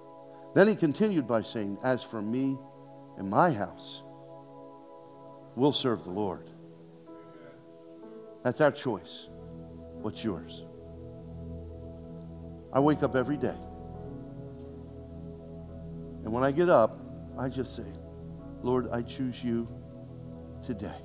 Then 0.53 0.67
he 0.67 0.75
continued 0.75 1.27
by 1.27 1.41
saying, 1.41 1.77
As 1.83 2.03
for 2.03 2.21
me 2.21 2.57
and 3.17 3.29
my 3.29 3.51
house, 3.51 4.03
we'll 5.55 5.73
serve 5.73 6.03
the 6.03 6.09
Lord. 6.09 6.49
That's 8.43 8.61
our 8.61 8.71
choice. 8.71 9.27
What's 10.01 10.23
yours? 10.23 10.63
I 12.73 12.79
wake 12.79 13.03
up 13.03 13.15
every 13.15 13.37
day. 13.37 13.57
And 16.23 16.31
when 16.31 16.43
I 16.43 16.51
get 16.51 16.69
up, 16.69 16.99
I 17.37 17.49
just 17.49 17.75
say, 17.75 17.85
Lord, 18.63 18.89
I 18.91 19.01
choose 19.01 19.43
you 19.43 19.67
today. 20.65 20.97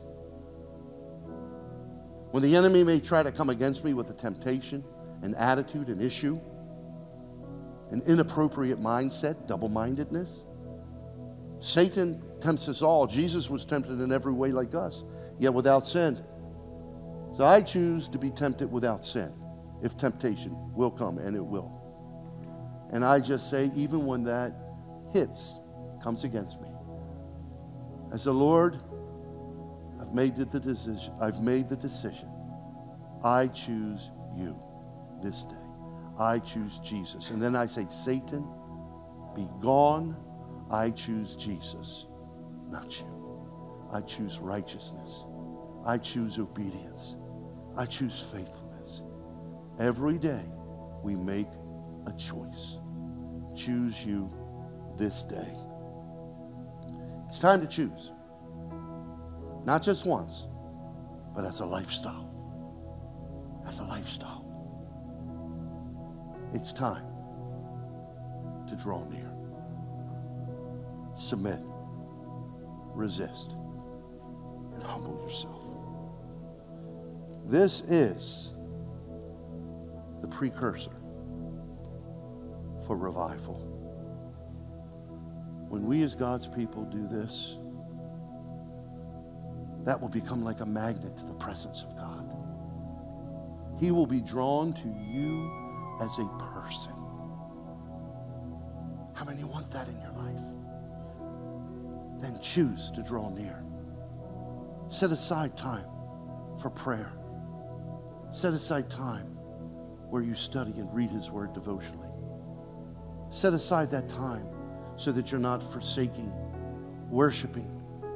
When 2.30 2.42
the 2.42 2.55
enemy 2.57 2.84
may 2.84 3.01
try 3.01 3.22
to 3.22 3.32
come 3.32 3.51
against 3.51 3.82
me 3.84 3.94
with 3.94 4.11
a 4.11 4.12
temptation, 4.12 4.84
an 5.22 5.34
attitude, 5.34 5.88
an 5.88 6.01
issue, 6.01 6.38
an 7.90 8.03
inappropriate 8.07 8.80
mindset, 8.80 9.47
double 9.47 9.68
mindedness, 9.68 10.28
Satan 11.61 12.22
tempts 12.41 12.68
us 12.68 12.82
all. 12.82 13.07
Jesus 13.07 13.49
was 13.51 13.64
tempted 13.64 14.01
in 14.01 14.12
every 14.12 14.32
way 14.32 14.53
like 14.53 14.74
us, 14.74 15.05
yet 15.39 15.53
without 15.55 15.87
sin. 15.87 16.22
So 17.37 17.45
I 17.45 17.61
choose 17.61 18.09
to 18.09 18.18
be 18.18 18.30
tempted 18.30 18.70
without 18.70 19.05
sin, 19.05 19.32
if 19.82 19.97
temptation 19.97 20.57
will 20.74 20.91
come, 20.91 21.18
and 21.18 21.37
it 21.37 21.45
will. 21.45 21.72
And 22.93 23.05
I 23.05 23.20
just 23.20 23.51
say, 23.51 23.70
even 23.74 24.07
when 24.07 24.24
that 24.24 24.55
hits, 25.12 25.59
comes 26.03 26.24
against 26.24 26.61
me, 26.61 26.68
as 28.12 28.24
the 28.24 28.32
Lord, 28.32 28.80
I've 30.01 30.14
made 30.14 30.37
the 30.37 30.45
decision. 30.45 31.12
I've 31.20 31.41
made 31.41 31.68
the 31.68 31.76
decision. 31.76 32.30
I 33.24 33.49
choose 33.49 34.11
you 34.37 34.57
this 35.22 35.45
day. 35.45 35.57
I 36.18 36.39
choose 36.39 36.78
Jesus. 36.78 37.30
And 37.30 37.43
then 37.43 37.57
I 37.57 37.66
say, 37.66 37.87
Satan, 37.91 38.47
be 39.34 39.49
gone. 39.61 40.16
I 40.70 40.91
choose 40.91 41.37
Jesus, 41.37 42.05
you. 42.85 43.89
I 43.93 44.01
choose 44.01 44.39
righteousness. 44.39 45.24
I 45.85 45.99
choose 45.99 46.39
obedience. 46.39 47.16
I 47.77 47.87
choose 47.87 48.20
faithfulness. 48.33 49.03
Every 49.79 50.18
day 50.18 50.45
we 51.03 51.14
make 51.14 51.49
a 52.07 52.12
choice. 52.12 52.79
Choose 53.55 54.03
you 54.05 54.29
this 54.99 55.24
day. 55.24 55.53
It's 57.29 57.39
time 57.39 57.61
to 57.61 57.66
choose. 57.66 58.12
Not 59.64 59.83
just 59.83 60.07
once, 60.07 60.47
but 61.35 61.45
as 61.45 61.61
a 61.61 61.66
lifestyle. 61.66 62.31
As 63.66 63.79
a 63.81 63.85
lifestyle. 63.85 64.45
It's 66.55 66.72
time 66.72 67.05
to 68.68 68.77
draw 68.77 69.05
near. 69.09 69.31
Submit, 71.18 71.61
resist, 72.97 73.53
and 74.74 74.82
humble 74.82 75.22
yourself. 75.22 75.62
This 77.47 77.82
is 77.82 78.55
the 80.22 80.26
precursor 80.26 80.90
for 82.86 82.97
revival. 82.97 83.55
When 85.68 85.86
we 85.86 86.03
as 86.03 86.14
God's 86.14 86.49
people 86.49 86.84
do 86.84 87.07
this, 87.07 87.59
that 89.84 90.01
will 90.01 90.09
become 90.09 90.42
like 90.42 90.61
a 90.61 90.66
magnet 90.66 91.16
to 91.16 91.24
the 91.24 91.34
presence 91.34 91.82
of 91.82 91.97
God. 91.97 92.32
He 93.78 93.90
will 93.90 94.07
be 94.07 94.20
drawn 94.20 94.72
to 94.72 94.88
you 94.88 95.51
as 96.01 96.18
a 96.18 96.26
person. 96.55 96.92
How 99.14 99.24
many 99.24 99.44
want 99.44 99.70
that 99.70 99.86
in 99.88 100.01
your 100.01 100.12
life? 100.12 100.55
Then 102.20 102.38
choose 102.40 102.90
to 102.94 103.02
draw 103.02 103.30
near. 103.30 103.62
Set 104.88 105.10
aside 105.10 105.56
time 105.56 105.86
for 106.60 106.70
prayer. 106.70 107.12
Set 108.32 108.52
aside 108.52 108.90
time 108.90 109.26
where 110.08 110.22
you 110.22 110.34
study 110.34 110.72
and 110.72 110.92
read 110.94 111.10
His 111.10 111.30
Word 111.30 111.52
devotionally. 111.52 112.08
Set 113.30 113.52
aside 113.52 113.90
that 113.90 114.08
time 114.08 114.46
so 114.96 115.12
that 115.12 115.30
you're 115.30 115.40
not 115.40 115.62
forsaking 115.62 116.32
worshiping 117.10 117.70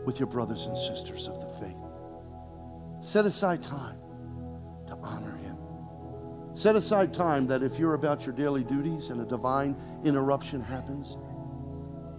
with 0.04 0.18
your 0.18 0.26
brothers 0.26 0.66
and 0.66 0.76
sisters 0.76 1.28
of 1.28 1.40
the 1.40 1.64
faith. 1.64 1.76
Set 3.02 3.24
aside 3.24 3.62
time 3.62 3.98
to 4.86 4.94
honor 4.94 5.36
Him. 5.36 5.56
Set 6.54 6.76
aside 6.76 7.14
time 7.14 7.46
that 7.46 7.62
if 7.62 7.78
you're 7.78 7.94
about 7.94 8.24
your 8.24 8.34
daily 8.34 8.64
duties 8.64 9.10
and 9.10 9.20
a 9.20 9.24
divine 9.24 9.76
interruption 10.04 10.60
happens, 10.60 11.16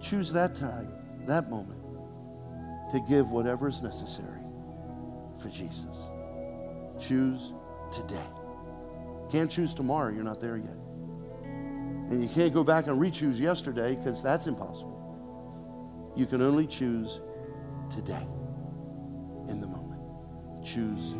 choose 0.00 0.32
that 0.32 0.54
time, 0.54 0.92
that 1.26 1.50
moment, 1.50 1.80
to 2.92 3.00
give 3.08 3.30
whatever 3.30 3.68
is 3.68 3.82
necessary 3.82 4.40
for 5.40 5.48
Jesus. 5.48 5.96
Choose 7.00 7.52
today. 7.92 8.26
Can't 9.30 9.50
choose 9.50 9.74
tomorrow, 9.74 10.12
you're 10.12 10.24
not 10.24 10.40
there 10.40 10.56
yet. 10.56 10.76
And 11.44 12.22
you 12.22 12.28
can't 12.28 12.52
go 12.52 12.62
back 12.62 12.86
and 12.86 13.00
re 13.00 13.10
choose 13.10 13.40
yesterday 13.40 13.96
because 13.96 14.22
that's 14.22 14.46
impossible. 14.46 16.12
You 16.14 16.26
can 16.26 16.42
only 16.42 16.66
choose 16.66 17.20
today, 17.90 18.26
in 19.48 19.60
the 19.60 19.66
moment. 19.66 20.02
Choose 20.62 21.14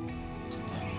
today. 0.51 0.93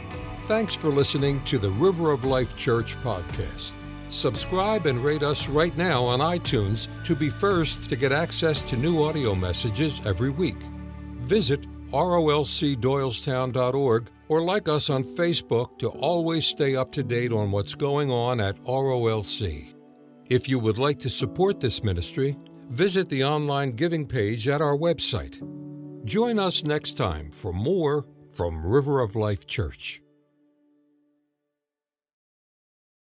Thanks 0.47 0.73
for 0.73 0.89
listening 0.89 1.43
to 1.45 1.59
the 1.59 1.69
River 1.71 2.11
of 2.11 2.25
Life 2.25 2.55
Church 2.55 2.95
podcast. 2.97 3.73
Subscribe 4.13 4.85
and 4.85 5.03
rate 5.03 5.23
us 5.23 5.49
right 5.49 5.75
now 5.75 6.03
on 6.03 6.19
iTunes 6.19 6.87
to 7.03 7.15
be 7.15 7.31
first 7.31 7.89
to 7.89 7.95
get 7.95 8.11
access 8.11 8.61
to 8.61 8.77
new 8.77 9.03
audio 9.03 9.33
messages 9.33 9.99
every 10.05 10.29
week. 10.29 10.59
Visit 11.21 11.65
rolcdoylestown.org 11.91 14.09
or 14.27 14.43
like 14.43 14.69
us 14.69 14.91
on 14.91 15.03
Facebook 15.03 15.79
to 15.79 15.89
always 15.89 16.45
stay 16.45 16.75
up 16.75 16.91
to 16.91 17.01
date 17.01 17.31
on 17.31 17.49
what's 17.49 17.73
going 17.73 18.11
on 18.11 18.39
at 18.39 18.61
ROLC. 18.63 19.73
If 20.29 20.47
you 20.47 20.59
would 20.59 20.77
like 20.77 20.99
to 20.99 21.09
support 21.09 21.59
this 21.59 21.83
ministry, 21.83 22.37
visit 22.69 23.09
the 23.09 23.23
online 23.23 23.71
giving 23.71 24.05
page 24.05 24.47
at 24.47 24.61
our 24.61 24.77
website. 24.77 25.41
Join 26.05 26.37
us 26.37 26.63
next 26.63 26.97
time 26.97 27.31
for 27.31 27.51
more 27.51 28.05
from 28.31 28.63
River 28.63 28.99
of 28.99 29.15
Life 29.15 29.47
Church. 29.47 30.02